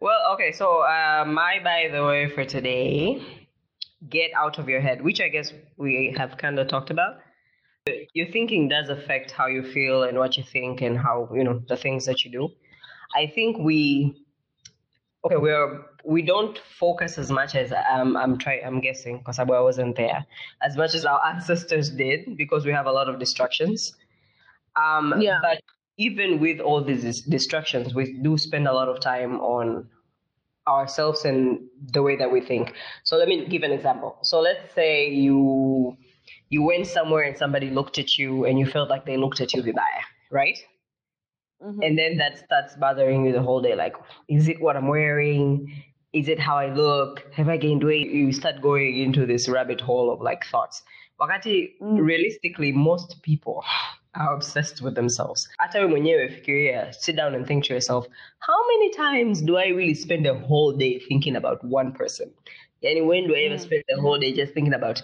Well, 0.00 0.34
okay. 0.34 0.52
So, 0.52 0.82
uh, 0.82 1.24
my 1.26 1.60
by 1.62 1.88
the 1.92 2.04
way 2.04 2.28
for 2.28 2.44
today, 2.44 3.22
get 4.08 4.30
out 4.36 4.58
of 4.58 4.68
your 4.68 4.80
head, 4.80 5.02
which 5.02 5.20
I 5.20 5.28
guess 5.28 5.52
we 5.76 6.14
have 6.16 6.36
kind 6.36 6.58
of 6.58 6.68
talked 6.68 6.90
about. 6.90 7.18
Your 8.14 8.26
thinking 8.28 8.68
does 8.68 8.88
affect 8.88 9.30
how 9.30 9.46
you 9.46 9.62
feel 9.62 10.04
and 10.04 10.18
what 10.18 10.38
you 10.38 10.42
think 10.42 10.80
and 10.80 10.96
how 10.96 11.28
you 11.34 11.44
know 11.44 11.62
the 11.68 11.76
things 11.76 12.06
that 12.06 12.24
you 12.24 12.30
do. 12.30 12.48
I 13.14 13.26
think 13.26 13.58
we, 13.58 14.24
okay, 15.22 15.36
we're 15.36 15.84
we 16.02 16.22
don't 16.22 16.56
focus 16.56 17.18
as 17.18 17.30
much 17.30 17.54
as 17.54 17.74
um, 17.90 18.16
I'm 18.16 18.38
trying. 18.38 18.64
I'm 18.64 18.80
guessing 18.80 19.18
because 19.18 19.38
I 19.38 19.44
wasn't 19.44 19.96
there 19.96 20.24
as 20.62 20.78
much 20.78 20.94
as 20.94 21.04
our 21.04 21.20
ancestors 21.32 21.90
did 21.90 22.38
because 22.38 22.64
we 22.64 22.72
have 22.72 22.86
a 22.86 22.92
lot 22.92 23.10
of 23.10 23.18
distractions. 23.18 23.94
Um, 24.76 25.20
Yeah. 25.20 25.40
But 25.42 25.60
even 25.98 26.40
with 26.40 26.60
all 26.60 26.82
these 26.82 27.20
distractions, 27.20 27.94
we 27.94 28.14
do 28.22 28.38
spend 28.38 28.66
a 28.66 28.72
lot 28.72 28.88
of 28.88 28.98
time 29.00 29.40
on 29.40 29.86
ourselves 30.66 31.26
and 31.26 31.60
the 31.92 32.02
way 32.02 32.16
that 32.16 32.32
we 32.32 32.40
think. 32.40 32.72
So 33.02 33.18
let 33.18 33.28
me 33.28 33.46
give 33.46 33.62
an 33.62 33.72
example. 33.72 34.16
So 34.22 34.40
let's 34.40 34.74
say 34.74 35.10
you 35.10 35.98
you 36.54 36.62
went 36.70 36.86
somewhere 36.98 37.24
and 37.28 37.36
somebody 37.44 37.68
looked 37.78 37.96
at 38.04 38.10
you 38.18 38.44
and 38.46 38.54
you 38.60 38.66
felt 38.76 38.88
like 38.94 39.04
they 39.10 39.16
looked 39.24 39.40
at 39.44 39.50
you 39.54 39.62
vibaya, 39.68 40.02
right? 40.40 40.58
Mhm. 41.62 41.78
And 41.86 41.98
then 42.00 42.12
that 42.22 42.38
starts 42.46 42.72
bothering 42.84 43.20
you 43.26 43.32
the 43.38 43.42
whole 43.48 43.62
day. 43.68 43.74
Like, 43.84 43.96
is 44.28 44.48
it 44.52 44.58
what 44.64 44.76
I'm 44.76 44.88
wearing? 44.88 45.48
Is 46.12 46.28
it 46.28 46.38
how 46.38 46.56
I 46.66 46.68
look? 46.82 47.12
Have 47.38 47.48
I 47.48 47.56
gained 47.66 47.82
weight? 47.84 48.08
You 48.10 48.32
start 48.32 48.56
going 48.60 48.98
into 49.06 49.26
this 49.32 49.48
rabbit 49.48 49.80
hole 49.80 50.08
of 50.14 50.20
like 50.30 50.42
thoughts. 50.52 50.82
Wakati 51.20 51.56
Mm. 51.80 51.98
realistically, 52.10 52.72
most 52.72 53.22
people 53.22 53.56
are 54.14 54.32
obsessed 54.34 54.82
with 54.84 54.94
themselves. 54.94 55.48
Hata 55.58 55.78
wewe 55.78 55.88
mwenyewe 55.90 56.28
fikiria, 56.28 56.92
sit 56.94 57.16
down 57.16 57.34
and 57.34 57.46
think 57.46 57.64
to 57.64 57.72
yourself, 57.74 58.06
how 58.38 58.58
many 58.72 58.90
times 58.90 59.42
do 59.42 59.56
I 59.56 59.66
really 59.78 59.94
spend 59.94 60.26
a 60.26 60.34
whole 60.34 60.72
day 60.84 60.98
thinking 61.08 61.36
about 61.36 61.58
one 61.64 61.92
person? 61.92 62.30
Yani 62.84 63.06
when 63.06 63.26
do 63.26 63.34
I 63.34 63.40
ever 63.46 63.54
Mm. 63.54 63.60
spend 63.60 63.84
the 63.88 64.00
whole 64.00 64.18
day 64.18 64.32
just 64.32 64.52
thinking 64.52 64.74
about 64.74 65.02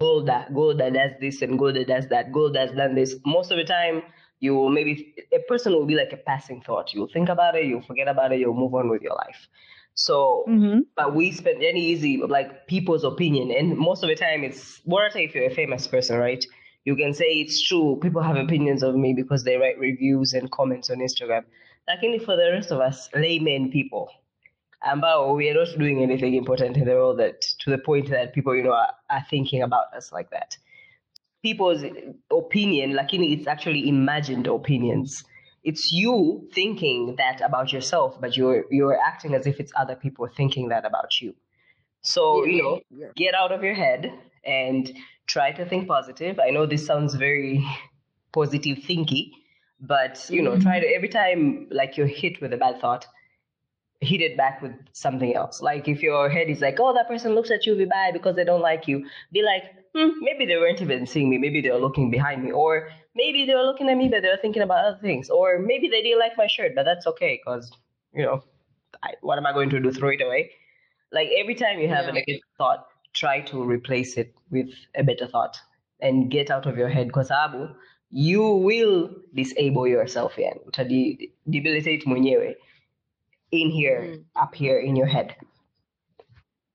Golda 0.00 0.46
gold 0.52 0.78
that 0.78 0.92
does 0.94 1.12
this 1.20 1.42
and 1.42 1.58
Golda 1.58 1.84
does 1.84 2.08
that, 2.08 2.32
Golda's 2.32 2.72
done 2.72 2.94
this? 2.94 3.14
Most 3.24 3.52
of 3.52 3.58
the 3.58 3.64
time, 3.64 4.02
you 4.40 4.54
will 4.54 4.70
maybe 4.70 5.14
a 5.32 5.38
person 5.48 5.72
will 5.72 5.86
be 5.86 5.94
like 5.94 6.12
a 6.12 6.16
passing 6.16 6.60
thought. 6.60 6.92
You'll 6.92 7.08
think 7.12 7.28
about 7.28 7.54
it, 7.54 7.66
you'll 7.66 7.82
forget 7.82 8.08
about 8.08 8.32
it, 8.32 8.40
you'll 8.40 8.54
move 8.54 8.74
on 8.74 8.88
with 8.88 9.02
your 9.02 9.14
life. 9.14 9.48
So, 9.94 10.44
Mhm. 10.48 10.86
but 10.96 11.14
we 11.14 11.30
spend 11.30 11.62
any 11.62 11.84
easy 11.84 12.16
like 12.16 12.66
people's 12.66 13.04
opinion, 13.04 13.50
and 13.50 13.76
most 13.76 14.02
of 14.02 14.08
the 14.08 14.16
time 14.16 14.42
it's 14.44 14.80
what 14.84 15.14
if 15.14 15.34
you're 15.34 15.46
a 15.46 15.54
famous 15.54 15.86
person, 15.86 16.18
right? 16.18 16.44
You 16.84 16.96
can 16.96 17.12
say 17.12 17.26
it's 17.26 17.60
true. 17.62 17.98
People 18.00 18.22
have 18.22 18.36
opinions 18.36 18.82
of 18.82 18.96
me 18.96 19.12
because 19.12 19.44
they 19.44 19.56
write 19.56 19.78
reviews 19.78 20.32
and 20.32 20.50
comments 20.50 20.90
on 20.90 20.98
Instagram. 20.98 21.44
Like, 21.86 22.22
for 22.22 22.36
the 22.36 22.50
rest 22.52 22.70
of 22.70 22.80
us 22.80 23.10
layman 23.14 23.70
people, 23.70 24.08
ambao 24.82 25.36
we 25.36 25.48
are 25.50 25.54
not 25.54 25.78
doing 25.78 26.02
anything 26.02 26.34
important 26.34 26.76
in 26.76 26.84
the 26.84 26.94
world 26.94 27.18
that 27.18 27.40
to 27.58 27.70
the 27.70 27.78
point 27.78 28.08
that 28.10 28.32
people 28.32 28.54
you 28.56 28.62
know 28.62 28.72
are, 28.72 28.92
are 29.10 29.24
thinking 29.30 29.62
about 29.62 29.92
us 29.96 30.12
like 30.12 30.30
that. 30.30 30.56
People's 31.42 31.82
opinion 32.30 32.92
lakini 32.92 33.32
it's 33.32 33.46
actually 33.46 33.88
imagined 33.88 34.46
opinions. 34.46 35.24
It's 35.62 35.92
you 35.92 36.48
thinking 36.54 37.16
that 37.16 37.40
about 37.40 37.72
yourself 37.72 38.20
but 38.20 38.36
you're 38.36 38.64
you're 38.70 38.98
acting 38.98 39.34
as 39.34 39.46
if 39.46 39.60
it's 39.60 39.72
other 39.76 39.96
people 39.96 40.28
thinking 40.36 40.68
that 40.68 40.84
about 40.84 41.20
you. 41.20 41.34
So 42.02 42.44
you 42.44 42.62
know 42.62 42.80
yeah. 42.90 43.08
get 43.16 43.34
out 43.34 43.52
of 43.52 43.62
your 43.62 43.74
head 43.74 44.12
and 44.44 44.90
try 45.26 45.52
to 45.52 45.64
think 45.64 45.86
positive. 45.88 46.38
I 46.40 46.50
know 46.50 46.66
this 46.66 46.86
sounds 46.86 47.14
very 47.14 47.64
positive 48.32 48.78
thinky 48.78 49.32
but 49.80 50.28
you 50.30 50.42
know 50.42 50.52
mm-hmm. 50.52 50.62
try 50.62 50.80
to 50.80 50.86
every 50.86 51.08
time 51.08 51.66
like 51.70 51.96
you're 51.96 52.06
hit 52.06 52.40
with 52.40 52.52
a 52.52 52.56
bad 52.56 52.80
thought 52.80 53.06
hit 54.00 54.20
it 54.20 54.36
back 54.36 54.62
with 54.62 54.72
something 54.92 55.34
else. 55.34 55.60
Like 55.60 55.88
if 55.88 56.02
your 56.02 56.28
head 56.30 56.48
is 56.48 56.60
like 56.60 56.78
oh 56.80 56.94
that 56.94 57.08
person 57.08 57.34
looks 57.34 57.50
at 57.50 57.66
you 57.66 57.76
be 57.76 57.84
bad 57.84 58.14
because 58.14 58.36
they 58.36 58.44
don't 58.44 58.62
like 58.62 58.88
you 58.88 59.06
be 59.32 59.42
like 59.42 59.64
hmm, 59.94 60.10
maybe 60.20 60.46
they 60.46 60.56
weren't 60.56 60.80
even 60.80 61.06
seeing 61.06 61.28
me. 61.28 61.38
Maybe 61.38 61.60
they 61.60 61.70
were 61.70 61.78
looking 61.78 62.10
behind 62.10 62.44
me. 62.44 62.52
Or 62.52 62.88
maybe 63.14 63.44
they 63.44 63.54
were 63.54 63.62
looking 63.62 63.88
at 63.90 63.96
me 63.96 64.08
but 64.08 64.22
they 64.22 64.28
were 64.28 64.38
thinking 64.40 64.62
about 64.62 64.84
other 64.84 64.98
things. 65.02 65.30
Or 65.30 65.58
maybe 65.58 65.88
they 65.88 66.02
didn't 66.02 66.18
like 66.20 66.36
my 66.38 66.46
shirt 66.46 66.72
but 66.74 66.84
that's 66.84 67.06
okay 67.06 67.40
because 67.44 67.70
you 68.14 68.24
know 68.24 68.42
I, 69.02 69.14
what 69.22 69.38
am 69.38 69.46
i 69.46 69.52
going 69.52 69.70
to 69.70 69.80
do? 69.80 69.92
Throw 69.92 70.10
it 70.10 70.22
away? 70.22 70.50
Like 71.12 71.28
every 71.38 71.54
time 71.54 71.78
you 71.78 71.88
have 71.88 72.04
a 72.04 72.08
Yeah. 72.08 72.14
negative 72.14 72.42
thought 72.58 72.86
try 73.12 73.40
to 73.40 73.62
replace 73.64 74.16
it 74.16 74.34
with 74.50 74.68
a 74.94 75.02
better 75.02 75.26
thought 75.26 75.58
and 76.00 76.30
get 76.30 76.50
out 76.50 76.66
of 76.66 76.78
your 76.78 76.88
head. 76.88 77.08
Because 77.08 77.30
Abu, 77.30 77.68
you 78.10 78.42
will 78.42 79.10
disable 79.34 79.86
yourself 79.86 80.36
utadi 80.66 81.32
debilitate 81.46 82.06
mwenyewe 82.06 82.56
in 83.52 83.70
here 83.70 84.00
Mm. 84.02 84.24
up 84.36 84.54
here 84.54 84.78
in 84.78 84.96
your 84.96 85.06
head 85.06 85.36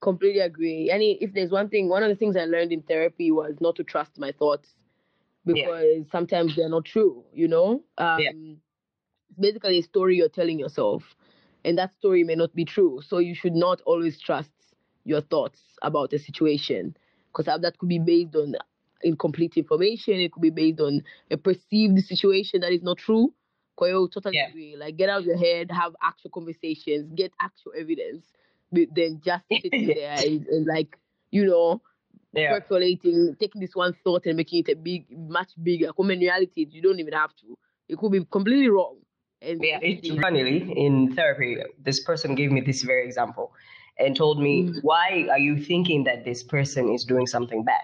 completely 0.06 0.42
agree. 0.42 0.92
And 0.92 1.02
if 1.02 1.34
there's 1.34 1.50
one 1.52 1.68
thing, 1.68 1.90
one 1.90 2.04
of 2.04 2.10
the 2.10 2.16
things 2.16 2.38
I 2.38 2.46
learned 2.46 2.72
in 2.72 2.84
therapy 2.84 3.32
was 3.32 3.56
not 3.60 3.76
to 3.78 3.84
trust 3.84 4.20
my 4.20 4.32
thoughts 4.32 4.76
because 5.46 6.06
sometimes 6.12 6.56
they're 6.56 6.70
not 6.70 6.86
true, 6.86 7.24
you 7.34 7.48
know? 7.48 7.84
Um, 7.98 8.22
Yeah. 8.22 8.32
It's 9.30 9.40
basically 9.40 9.80
a 9.80 9.84
story 9.84 10.18
you're 10.18 10.30
telling 10.30 10.60
yourself, 10.60 11.04
and 11.66 11.78
that 11.78 11.94
story 11.94 12.24
may 12.24 12.36
not 12.36 12.54
be 12.54 12.66
true. 12.66 13.02
So 13.02 13.18
you 13.18 13.34
should 13.34 13.56
not 13.56 13.82
always 13.82 14.22
trust 14.22 14.52
your 15.04 15.22
thoughts 15.22 15.62
about 15.82 16.14
a 16.14 16.20
situation 16.20 16.96
because 17.28 17.46
that 17.62 17.78
could 17.80 17.90
be 17.90 18.00
based 18.00 18.36
on 18.36 18.56
incomplete 19.04 19.58
information, 19.58 20.16
it 20.16 20.32
could 20.32 20.42
be 20.42 20.52
based 20.52 20.80
on 20.80 21.04
a 21.32 21.38
perceived 21.38 22.00
situation 22.06 22.62
that 22.62 22.72
is 22.72 22.84
not 22.84 22.98
true. 22.98 23.34
Hiyo, 23.80 24.12
totally 24.12 24.36
Yeah. 24.36 24.50
agree. 24.50 24.76
Like, 24.76 24.98
get 24.98 25.10
out 25.10 25.22
of 25.22 25.26
your 25.26 25.38
head, 25.38 25.72
have 25.72 25.96
actual 26.02 26.30
conversations, 26.32 27.12
get 27.16 27.32
actual 27.40 27.74
evidence, 27.78 28.26
but 28.72 28.88
then 28.96 29.22
just 29.24 29.44
sitting 29.62 29.92
there 29.96 30.20
and, 30.26 30.46
and 30.48 30.66
like, 30.66 30.98
you 31.32 31.46
know, 31.46 31.82
yeah 32.34 32.52
percolating, 32.54 33.36
taking 33.40 33.62
this 33.62 33.76
one 33.76 33.94
thought 34.04 34.26
and 34.26 34.38
making 34.38 34.64
it 34.66 34.72
a 34.72 34.76
big, 34.76 35.06
much 35.12 35.52
bigger. 35.62 35.92
Come 35.94 36.12
in 36.12 36.20
reality, 36.20 36.68
you 36.70 36.82
don't 36.82 37.00
even 37.00 37.14
have 37.14 37.36
to. 37.38 37.58
It 37.88 37.98
could 37.98 38.12
be 38.12 38.26
completely 38.26 38.70
wrong. 38.70 38.98
And 39.42 39.64
yeah 39.64 39.80
it's 39.82 40.08
in 40.08 41.14
therapy 41.16 41.58
this 41.84 42.04
person 42.04 42.36
gave 42.36 42.52
me 42.52 42.62
this 42.62 42.82
very 42.84 43.06
example 43.06 43.54
and 43.98 44.16
told 44.16 44.42
me 44.42 44.64
Mm. 44.64 44.82
why 44.82 45.28
are 45.32 45.40
you 45.40 45.58
thinking 45.64 46.04
that 46.04 46.26
this 46.26 46.44
person 46.44 46.90
is 46.90 47.06
doing 47.06 47.28
something 47.28 47.64
bad 47.64 47.84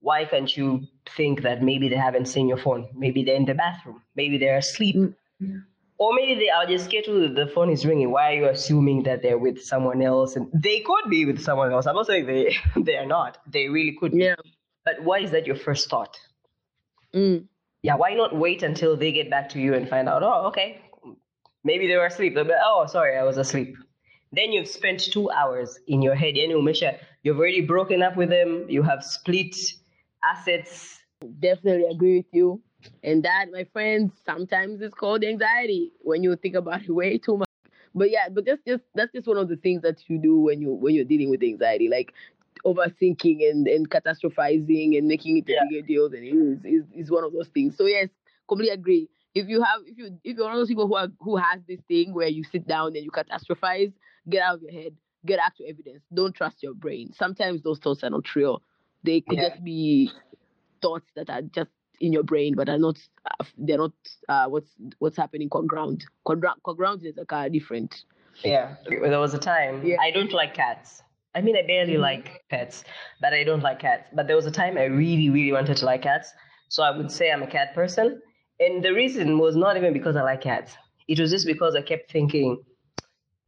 why 0.00 0.24
can't 0.24 0.56
you 0.56 0.82
think 1.16 1.42
that 1.42 1.62
maybe 1.62 1.88
they 1.88 1.96
haven't 1.96 2.26
seen 2.26 2.48
your 2.48 2.56
phone 2.58 2.88
maybe 2.94 3.22
they're 3.24 3.36
in 3.36 3.44
the 3.44 3.54
bathroom 3.54 4.02
maybe 4.16 4.38
they're 4.38 4.58
asleep 4.58 4.96
Mm. 4.96 5.14
Or 5.98 6.14
maybe 6.14 6.34
they 6.34 6.50
are 6.50 6.66
just 6.66 6.86
scared 6.86 7.04
to 7.04 7.28
the 7.28 7.46
phone 7.54 7.70
is 7.70 7.84
ringing 7.86 8.10
why 8.10 8.30
are 8.32 8.34
you 8.34 8.48
assuming 8.48 9.02
that 9.02 9.22
they're 9.22 9.38
with 9.38 9.62
someone 9.62 10.02
else 10.02 10.36
and 10.36 10.48
they 10.52 10.80
could 10.80 11.10
be 11.10 11.24
with 11.24 11.40
someone 11.40 11.72
else 11.72 11.86
i'm 11.86 11.94
not 11.94 12.06
saying 12.06 12.26
they 12.26 12.54
they 12.88 12.96
are 12.96 13.06
not 13.06 13.38
they 13.46 13.68
really 13.68 13.96
could 14.00 14.12
be. 14.12 14.24
yeah. 14.24 14.34
but 14.84 15.02
why 15.02 15.18
is 15.18 15.30
that 15.30 15.46
your 15.46 15.56
first 15.56 15.88
thought 15.90 16.16
Mm. 17.14 17.46
yeah, 17.82 17.94
why 17.94 18.14
not 18.14 18.34
wait 18.34 18.62
until 18.62 18.96
they 18.96 19.12
get 19.12 19.28
back 19.28 19.48
to 19.50 19.60
you 19.60 19.74
and 19.74 19.88
find 19.88 20.08
out, 20.08 20.22
oh, 20.22 20.46
okay, 20.46 20.80
maybe 21.64 21.86
they 21.86 21.96
were 21.96 22.06
asleep. 22.06 22.34
They'll 22.34 22.44
be, 22.44 22.52
oh, 22.64 22.86
sorry, 22.86 23.18
I 23.18 23.22
was 23.22 23.36
asleep. 23.36 23.76
Then 24.32 24.52
you've 24.52 24.68
spent 24.68 25.00
two 25.00 25.30
hours 25.30 25.78
in 25.88 26.00
your 26.00 26.14
head. 26.14 26.36
Yani 26.36 26.54
umesha, 26.54 26.96
you've 27.22 27.38
already 27.38 27.60
broken 27.60 28.02
up 28.02 28.16
with 28.16 28.30
them, 28.30 28.64
you 28.68 28.82
have 28.82 29.04
split 29.04 29.54
assets. 30.24 31.00
Definitely 31.40 31.84
agree 31.90 32.16
with 32.16 32.32
you. 32.32 32.62
And 33.02 33.22
that, 33.24 33.46
my 33.52 33.64
friends, 33.72 34.12
sometimes 34.24 34.80
it's 34.80 34.94
called 34.94 35.24
anxiety 35.24 35.92
when 36.00 36.22
you 36.22 36.36
think 36.36 36.54
about 36.54 36.82
it 36.82 36.90
way 36.94 37.18
too 37.18 37.36
much. 37.38 37.48
But 37.94 38.10
yeah, 38.10 38.28
but 38.30 38.46
that's 38.46 38.62
just 38.66 38.84
that's 38.94 39.12
just 39.12 39.26
one 39.26 39.36
of 39.36 39.48
the 39.48 39.56
things 39.56 39.82
that 39.82 39.98
you 40.08 40.18
do 40.18 40.38
when 40.40 40.60
you 40.62 40.72
when 40.72 40.94
you're 40.94 41.04
dealing 41.04 41.30
with 41.30 41.42
anxiety, 41.42 41.88
like 41.88 42.12
overthinking 42.64 43.48
and, 43.48 43.66
and 43.66 43.90
catastrophizing 43.90 44.96
and 44.96 45.06
making 45.08 45.38
it 45.38 45.48
a 45.48 45.52
Yeah. 45.52 45.64
bigger 45.68 45.86
deal 45.86 46.08
than 46.08 46.22
it 46.24 46.34
is, 46.34 46.64
is 46.64 46.84
is 46.94 47.10
one 47.10 47.24
of 47.24 47.32
those 47.32 47.48
things. 47.48 47.76
So 47.76 47.86
yes, 47.86 48.08
completely 48.48 48.74
agree. 48.74 49.08
If 49.34 49.48
you 49.48 49.62
have 49.62 49.80
if 49.86 49.98
you 49.98 50.18
if 50.24 50.36
you're 50.36 50.44
one 50.44 50.52
of 50.54 50.58
those 50.58 50.68
people 50.68 50.86
who 50.86 50.96
are, 50.96 51.08
who 51.20 51.36
has 51.36 51.60
this 51.68 51.80
thing 51.88 52.14
where 52.14 52.28
you 52.28 52.44
sit 52.44 52.66
down 52.66 52.88
and 52.96 53.04
you 53.04 53.10
catastrophize, 53.10 53.92
get 54.28 54.42
out 54.42 54.56
of 54.56 54.62
your 54.62 54.72
head, 54.72 54.96
get 55.26 55.38
actual 55.38 55.66
evidence. 55.68 56.02
Don't 56.14 56.34
trust 56.34 56.62
your 56.62 56.74
brain. 56.74 57.12
Sometimes 57.12 57.62
those 57.62 57.78
thoughts 57.78 58.02
are 58.04 58.10
not 58.10 58.34
real. 58.34 58.62
They 59.02 59.20
could 59.20 59.38
Yeah. 59.38 59.50
just 59.50 59.64
be 59.64 60.10
thoughts 60.80 61.06
that 61.16 61.30
are 61.30 61.42
just 61.42 61.70
in 62.00 62.12
your 62.12 62.22
brain, 62.22 62.54
but 62.56 62.68
are 62.68 62.78
not. 62.78 62.98
Uh, 63.26 63.44
they're 63.58 63.78
not. 63.78 63.92
Uh, 64.28 64.46
what's 64.46 64.70
what's 64.98 65.16
happening 65.16 65.48
on 65.52 65.66
ground? 65.66 66.04
On 66.26 66.40
ground 66.40 67.02
is 67.04 67.16
like 67.16 67.32
uh, 67.32 67.48
different. 67.48 68.04
Yeah. 68.44 68.76
There 68.88 69.20
was 69.20 69.34
a 69.34 69.38
time 69.38 69.84
Yeah. 69.84 69.96
I 70.00 70.10
don't 70.10 70.32
like 70.32 70.54
cats. 70.54 71.02
I 71.34 71.40
mean, 71.40 71.56
I 71.56 71.62
barely 71.62 71.94
Mhm. 71.94 72.00
like 72.00 72.44
pets, 72.50 72.84
but 73.20 73.32
I 73.32 73.44
don't 73.44 73.62
like 73.62 73.78
cats. 73.80 74.08
But 74.12 74.26
there 74.26 74.36
was 74.36 74.46
a 74.46 74.50
time 74.50 74.76
I 74.76 74.84
really, 74.84 75.30
really 75.30 75.52
wanted 75.52 75.76
to 75.78 75.86
like 75.86 76.02
cats. 76.02 76.32
So 76.68 76.82
I 76.82 76.90
would 76.96 77.10
say 77.10 77.30
I'm 77.30 77.42
a 77.42 77.46
cat 77.46 77.74
person. 77.74 78.20
And 78.60 78.82
the 78.82 78.92
reason 78.92 79.38
was 79.38 79.56
not 79.56 79.76
even 79.76 79.92
because 79.92 80.16
I 80.16 80.22
like 80.22 80.42
cats. 80.42 80.76
It 81.08 81.18
was 81.18 81.30
just 81.30 81.46
because 81.46 81.74
I 81.74 81.82
kept 81.82 82.10
thinking, 82.10 82.62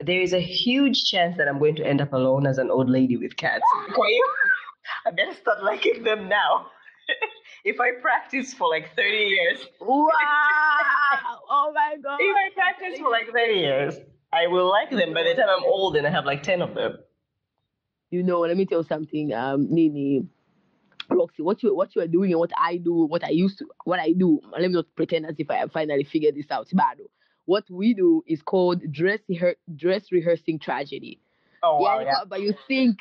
there 0.00 0.20
is 0.20 0.32
a 0.32 0.40
huge 0.40 1.04
chance 1.04 1.36
that 1.36 1.46
I'm 1.48 1.58
going 1.58 1.76
to 1.76 1.86
end 1.86 2.00
up 2.00 2.12
alone 2.12 2.46
as 2.46 2.58
an 2.58 2.70
old 2.70 2.90
lady 2.90 3.16
with 3.16 3.36
cats. 3.36 3.64
I 5.06 5.10
better 5.10 5.34
start 5.34 5.62
liking 5.62 6.02
them 6.04 6.28
now. 6.28 6.66
if 7.64 7.80
I 7.80 7.92
practice 8.00 8.54
for 8.54 8.68
like 8.68 8.94
30 8.96 9.08
years, 9.16 9.58
Wow! 9.80 9.98
oh 11.50 11.72
my 11.74 11.96
god! 12.02 12.16
if 12.20 12.36
I 12.36 12.54
practice 12.54 12.98
for 13.00 13.10
like 13.10 13.26
30 13.32 13.54
years, 13.54 13.94
I 14.32 14.46
will 14.46 14.68
like 14.68 14.90
them 14.90 15.14
by 15.14 15.22
the 15.22 15.34
time 15.34 15.48
I'm 15.48 15.64
old 15.64 15.96
and 15.96 16.06
I 16.06 16.10
have 16.10 16.24
like 16.24 16.42
10 16.42 16.62
of 16.62 16.74
them. 16.74 16.98
you 18.10 18.22
know, 18.22 18.40
let 18.40 18.56
me 18.56 18.64
tell 18.66 18.78
you 18.80 18.84
something, 18.88 19.32
um, 19.32 19.66
Nini, 19.70 20.26
Roxy, 21.10 21.42
what 21.42 21.62
you 21.62 21.74
what 21.74 21.94
you 21.94 22.02
are 22.02 22.06
doing 22.06 22.30
and 22.30 22.38
what 22.40 22.50
I 22.58 22.76
do, 22.78 22.94
what 23.06 23.24
I 23.24 23.30
used 23.30 23.58
to, 23.58 23.66
what 23.84 23.98
I 24.00 24.12
do. 24.12 24.40
Let 24.52 24.62
me 24.62 24.68
not 24.74 24.86
pretend 24.96 25.26
as 25.26 25.34
if 25.38 25.50
I 25.50 25.56
have 25.56 25.72
finally 25.72 26.04
figured 26.04 26.34
this 26.34 26.50
out. 26.50 26.68
Bado. 26.68 27.06
What 27.46 27.64
we 27.70 27.92
do 27.92 28.22
is 28.26 28.40
called 28.40 28.80
dress 28.90 29.20
rehe- 29.30 29.56
dress 29.76 30.10
rehearsing 30.10 30.58
tragedy. 30.58 31.20
Oh, 31.62 31.80
wow. 31.80 31.98
yeah, 32.00 32.04
Yeah. 32.06 32.24
but 32.26 32.40
you 32.40 32.54
think 32.66 33.00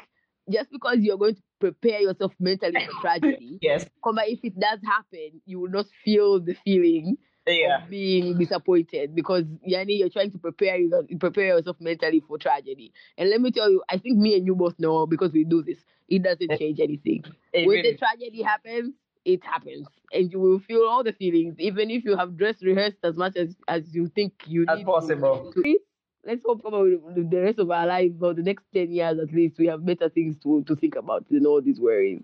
just 0.51 0.69
because 0.71 0.97
you're 0.99 1.17
going 1.17 1.35
to 1.35 1.41
prepare 1.64 2.01
yourself 2.01 2.34
mentally 2.39 2.76
for 2.88 3.01
tragedy, 3.01 3.57
Yes. 3.61 3.86
come 4.03 4.16
back, 4.16 4.28
if 4.28 4.39
it 4.43 4.59
does 4.59 4.80
happen, 4.84 5.41
you 5.45 5.59
will 5.61 5.70
not 5.70 5.86
feel 6.03 6.39
the 6.41 6.55
feeling 6.66 7.18
Yeah. 7.47 7.84
of 7.84 7.89
being 7.89 8.38
disappointed 8.38 9.16
because 9.16 9.43
Yani, 9.74 9.99
you're 9.99 10.09
trying 10.18 10.32
to 10.32 10.38
prepare 10.38 10.78
you 10.78 10.89
prepare 11.20 11.47
yourself 11.57 11.78
mentally 11.80 12.22
for 12.28 12.38
tragedy. 12.38 12.91
And 13.18 13.30
let 13.30 13.39
me 13.41 13.51
tell 13.51 13.70
you, 13.70 13.82
I 13.89 13.97
think 13.97 14.18
me 14.18 14.36
and 14.38 14.45
you 14.45 14.55
both 14.55 14.78
know 14.80 15.05
because 15.05 15.32
we 15.32 15.43
do 15.45 15.61
this, 15.64 15.80
it 16.09 16.22
doesn't 16.24 16.51
eh, 16.51 16.57
change 16.57 16.80
anything. 16.88 17.24
It 17.53 17.68
when 17.68 17.78
really- 17.78 17.91
the 17.91 17.97
tragedy 17.97 18.41
happens, 18.41 18.93
it 19.26 19.41
happens, 19.43 19.88
and 20.11 20.32
you 20.34 20.39
will 20.39 20.59
feel 20.59 20.84
all 20.84 21.03
the 21.03 21.14
feelings, 21.14 21.55
even 21.59 21.89
if 21.89 22.03
you 22.03 22.18
have 22.18 22.36
dress 22.38 22.57
rehearsed 22.61 22.97
as 23.03 23.16
much 23.16 23.36
as 23.38 23.55
as 23.70 23.82
you 23.95 24.07
think 24.18 24.34
you 24.47 24.66
As 24.68 24.78
need 24.80 24.86
possible. 24.86 25.51
To, 25.53 25.61
to- 25.64 25.80
let's 26.26 26.43
hope 26.45 26.63
come 26.63 26.74
on, 26.74 27.30
the 27.30 27.41
rest 27.41 27.59
of 27.59 27.69
our 27.71 27.86
life, 27.86 28.11
for 28.19 28.34
the 28.34 28.43
next 28.43 28.63
ten 28.74 28.91
years 28.91 29.19
at 29.19 29.34
least, 29.34 29.57
we 29.57 29.67
have 29.67 29.86
better 29.86 30.09
things 30.09 30.38
to 30.43 30.63
to 30.63 30.76
think 30.76 30.95
about 30.95 31.28
than 31.30 31.45
all 31.45 31.61
these 31.61 31.80
worries. 31.80 32.21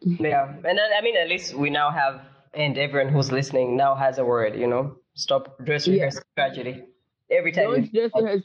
Yeah, 0.00 0.48
and 0.56 0.64
then, 0.78 0.90
I 0.98 1.00
mean, 1.02 1.16
at 1.16 1.28
least 1.28 1.54
we 1.54 1.70
now 1.70 1.90
have, 1.90 2.20
and 2.52 2.76
everyone 2.76 3.12
who's 3.12 3.32
listening 3.32 3.76
now 3.76 3.94
has 3.94 4.18
a 4.18 4.24
word. 4.24 4.54
You 4.56 4.66
know, 4.66 4.96
stop 5.14 5.58
dress 5.64 5.86
Yeah. 5.86 5.94
rehearse 5.94 6.20
tragedy. 6.36 6.84
Every 7.30 7.52
time. 7.52 7.64
Don't 7.70 7.84
you- 7.84 7.90
dress 8.00 8.10
oh. 8.14 8.22
rehearse. 8.22 8.42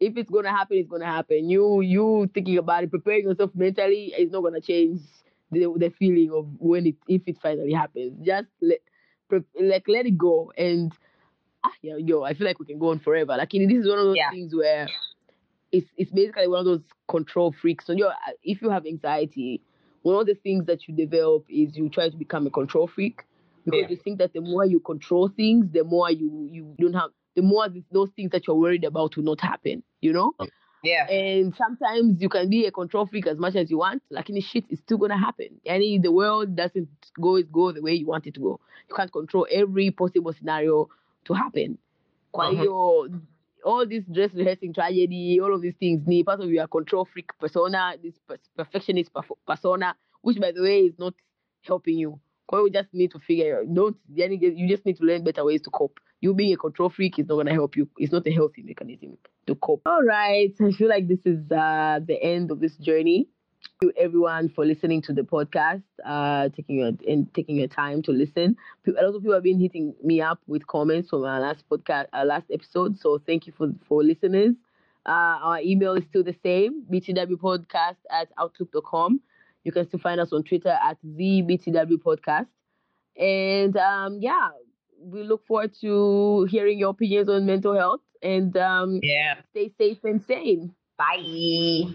If 0.00 0.16
it's 0.16 0.30
gonna 0.30 0.50
happen, 0.50 0.76
it's 0.78 0.88
gonna 0.88 1.06
happen. 1.06 1.50
You 1.50 1.80
you 1.80 2.30
thinking 2.32 2.58
about 2.58 2.84
it, 2.84 2.90
preparing 2.90 3.24
yourself 3.24 3.50
mentally 3.54 4.14
is 4.16 4.30
not 4.30 4.42
gonna 4.42 4.60
change 4.60 5.00
the 5.50 5.66
the 5.76 5.90
feeling 5.90 6.30
of 6.32 6.46
when 6.60 6.86
it 6.86 6.96
if 7.08 7.22
it 7.26 7.38
finally 7.42 7.72
happens. 7.72 8.24
Just 8.24 8.46
let 8.60 8.78
pre- 9.28 9.42
like 9.60 9.88
let 9.88 10.06
it 10.06 10.16
go 10.16 10.52
and 10.56 10.92
ah, 11.64 11.72
yeah, 11.82 11.96
yo, 11.96 12.22
I 12.22 12.34
feel 12.34 12.46
like 12.46 12.58
we 12.58 12.66
can 12.66 12.78
go 12.78 12.90
on 12.90 12.98
forever. 13.00 13.36
Like 13.36 13.50
this 13.50 13.60
is 13.70 13.88
one 13.88 13.98
of 13.98 14.04
those 14.06 14.16
Yeah. 14.16 14.30
things 14.30 14.54
where 14.54 14.88
it's 15.72 15.88
it's 15.96 16.10
basically 16.10 16.48
one 16.48 16.60
of 16.60 16.64
those 16.66 16.82
control 17.08 17.52
freaks. 17.52 17.86
So 17.86 17.92
you 17.92 18.10
if 18.42 18.62
you 18.62 18.70
have 18.70 18.86
anxiety, 18.86 19.60
one 20.02 20.20
of 20.20 20.26
the 20.26 20.34
things 20.34 20.66
that 20.66 20.88
you 20.88 20.94
develop 20.94 21.44
is 21.48 21.76
you 21.76 21.88
try 21.88 22.08
to 22.08 22.16
become 22.16 22.46
a 22.46 22.50
control 22.50 22.86
freak 22.86 23.22
because 23.64 23.82
Yeah. 23.82 23.88
you 23.90 23.96
think 23.96 24.18
that 24.18 24.32
the 24.32 24.40
more 24.40 24.64
you 24.64 24.80
control 24.80 25.28
things, 25.28 25.66
the 25.72 25.84
more 25.84 26.10
you 26.10 26.48
you 26.50 26.74
don't 26.78 26.94
have 26.94 27.10
the 27.34 27.42
more 27.42 27.68
th- 27.68 27.84
those 27.92 28.10
things 28.16 28.30
that 28.32 28.46
you're 28.46 28.56
worried 28.56 28.84
about 28.84 29.16
will 29.16 29.24
not 29.24 29.40
happen. 29.40 29.82
You 30.00 30.12
know. 30.12 30.34
Yeah. 30.84 31.08
And 31.10 31.54
sometimes 31.56 32.22
you 32.22 32.28
can 32.28 32.48
be 32.48 32.66
a 32.66 32.70
control 32.70 33.06
freak 33.06 33.26
as 33.26 33.36
much 33.36 33.56
as 33.56 33.68
you 33.70 33.78
want, 33.78 34.02
like 34.10 34.30
any 34.30 34.40
shit 34.40 34.64
is 34.70 34.78
still 34.78 34.96
gonna 34.98 35.18
happen. 35.18 35.60
And 35.66 35.82
the 36.02 36.12
world 36.12 36.54
doesn't 36.54 36.88
go 37.20 37.42
go 37.42 37.72
the 37.72 37.82
way 37.82 37.94
you 37.94 38.06
want 38.06 38.26
it 38.26 38.34
to 38.34 38.40
go. 38.40 38.60
You 38.88 38.94
can't 38.94 39.12
control 39.12 39.46
every 39.50 39.90
possible 39.90 40.32
scenario 40.32 40.88
to 41.28 41.34
happen. 41.34 41.78
Kwa 42.32 42.50
Mhm. 42.50 42.58
hiyo 42.60 43.10
all 43.64 43.88
this 43.88 44.04
dress 44.08 44.34
rehearsing 44.34 44.72
tragedy, 44.72 45.40
all 45.40 45.52
of 45.54 45.60
these 45.60 45.76
things 45.78 46.06
need 46.06 46.24
part 46.26 46.40
of 46.40 46.50
your 46.50 46.68
control 46.68 47.04
freak 47.04 47.32
persona, 47.38 47.96
this 48.02 48.20
perfectionist 48.56 49.12
persona, 49.46 49.94
which 50.22 50.38
by 50.40 50.52
the 50.52 50.60
way 50.60 50.86
is 50.86 50.98
not 50.98 51.14
helping 51.62 51.98
you. 52.00 52.18
Kwa 52.46 52.58
hiyo 52.58 52.66
you 52.66 52.72
just 52.72 52.94
need 52.94 53.10
to 53.10 53.18
figure 53.18 53.58
out 53.58 53.68
don't 53.68 53.96
you 54.08 54.68
just 54.68 54.86
need 54.86 54.96
to 54.98 55.04
learn 55.04 55.22
better 55.22 55.44
ways 55.44 55.62
to 55.62 55.70
cope. 55.70 56.00
You 56.20 56.34
being 56.34 56.54
a 56.54 56.56
control 56.56 56.90
freak 56.90 57.18
is 57.18 57.28
not 57.28 57.36
gonna 57.36 57.52
help 57.52 57.76
you. 57.76 57.86
It's 57.98 58.12
not 58.12 58.26
a 58.26 58.30
healthy 58.30 58.62
mechanism 58.62 59.16
to 59.46 59.54
cope. 59.54 59.82
All 59.86 60.02
right. 60.02 60.54
I 60.60 60.72
feel 60.72 60.88
like 60.88 61.06
this 61.08 61.20
is 61.26 61.38
uh, 61.52 62.00
the 62.06 62.18
end 62.22 62.50
of 62.50 62.60
this 62.60 62.76
journey. 62.78 63.28
Thank 63.62 63.82
you 63.82 63.92
everyone 64.02 64.48
for 64.50 64.64
listening 64.64 65.02
to 65.02 65.12
the 65.12 65.22
podcast, 65.22 65.82
uh, 66.04 66.48
taking 66.50 66.76
your 66.78 66.92
and 67.08 67.32
taking 67.34 67.56
your 67.56 67.66
time 67.68 68.02
to 68.02 68.12
listen. 68.12 68.56
A 68.86 68.90
lot 68.90 69.14
of 69.14 69.22
people 69.22 69.34
have 69.34 69.42
been 69.42 69.58
hitting 69.60 69.94
me 70.02 70.20
up 70.20 70.40
with 70.46 70.66
comments 70.66 71.10
from 71.10 71.24
our 71.24 71.40
last 71.40 71.64
podcast, 71.70 72.06
our 72.12 72.24
last 72.24 72.46
episode. 72.52 72.98
So 72.98 73.18
thank 73.26 73.46
you 73.46 73.52
for 73.56 73.68
for 73.88 74.02
listeners. 74.02 74.54
Uh, 75.06 75.36
our 75.42 75.60
email 75.60 75.94
is 75.94 76.04
still 76.08 76.22
the 76.22 76.36
same, 76.42 76.84
btwpodcast 76.92 77.96
at 78.10 78.28
outlook.com. 78.38 79.20
You 79.64 79.72
can 79.72 79.86
still 79.88 80.00
find 80.00 80.20
us 80.20 80.32
on 80.32 80.44
Twitter 80.44 80.70
at 80.82 80.98
the 81.02 81.42
BTW 81.42 81.98
podcast. 82.02 82.46
And 83.16 83.76
um, 83.76 84.18
yeah, 84.20 84.50
we 85.00 85.22
look 85.24 85.46
forward 85.46 85.72
to 85.80 86.44
hearing 86.50 86.78
your 86.78 86.90
opinions 86.90 87.28
on 87.28 87.46
mental 87.46 87.74
health 87.74 88.00
and 88.22 88.56
um, 88.56 89.00
Yeah. 89.02 89.36
stay 89.50 89.72
safe 89.78 89.98
and 90.04 90.22
sane. 90.22 90.74
Bye. 90.96 91.92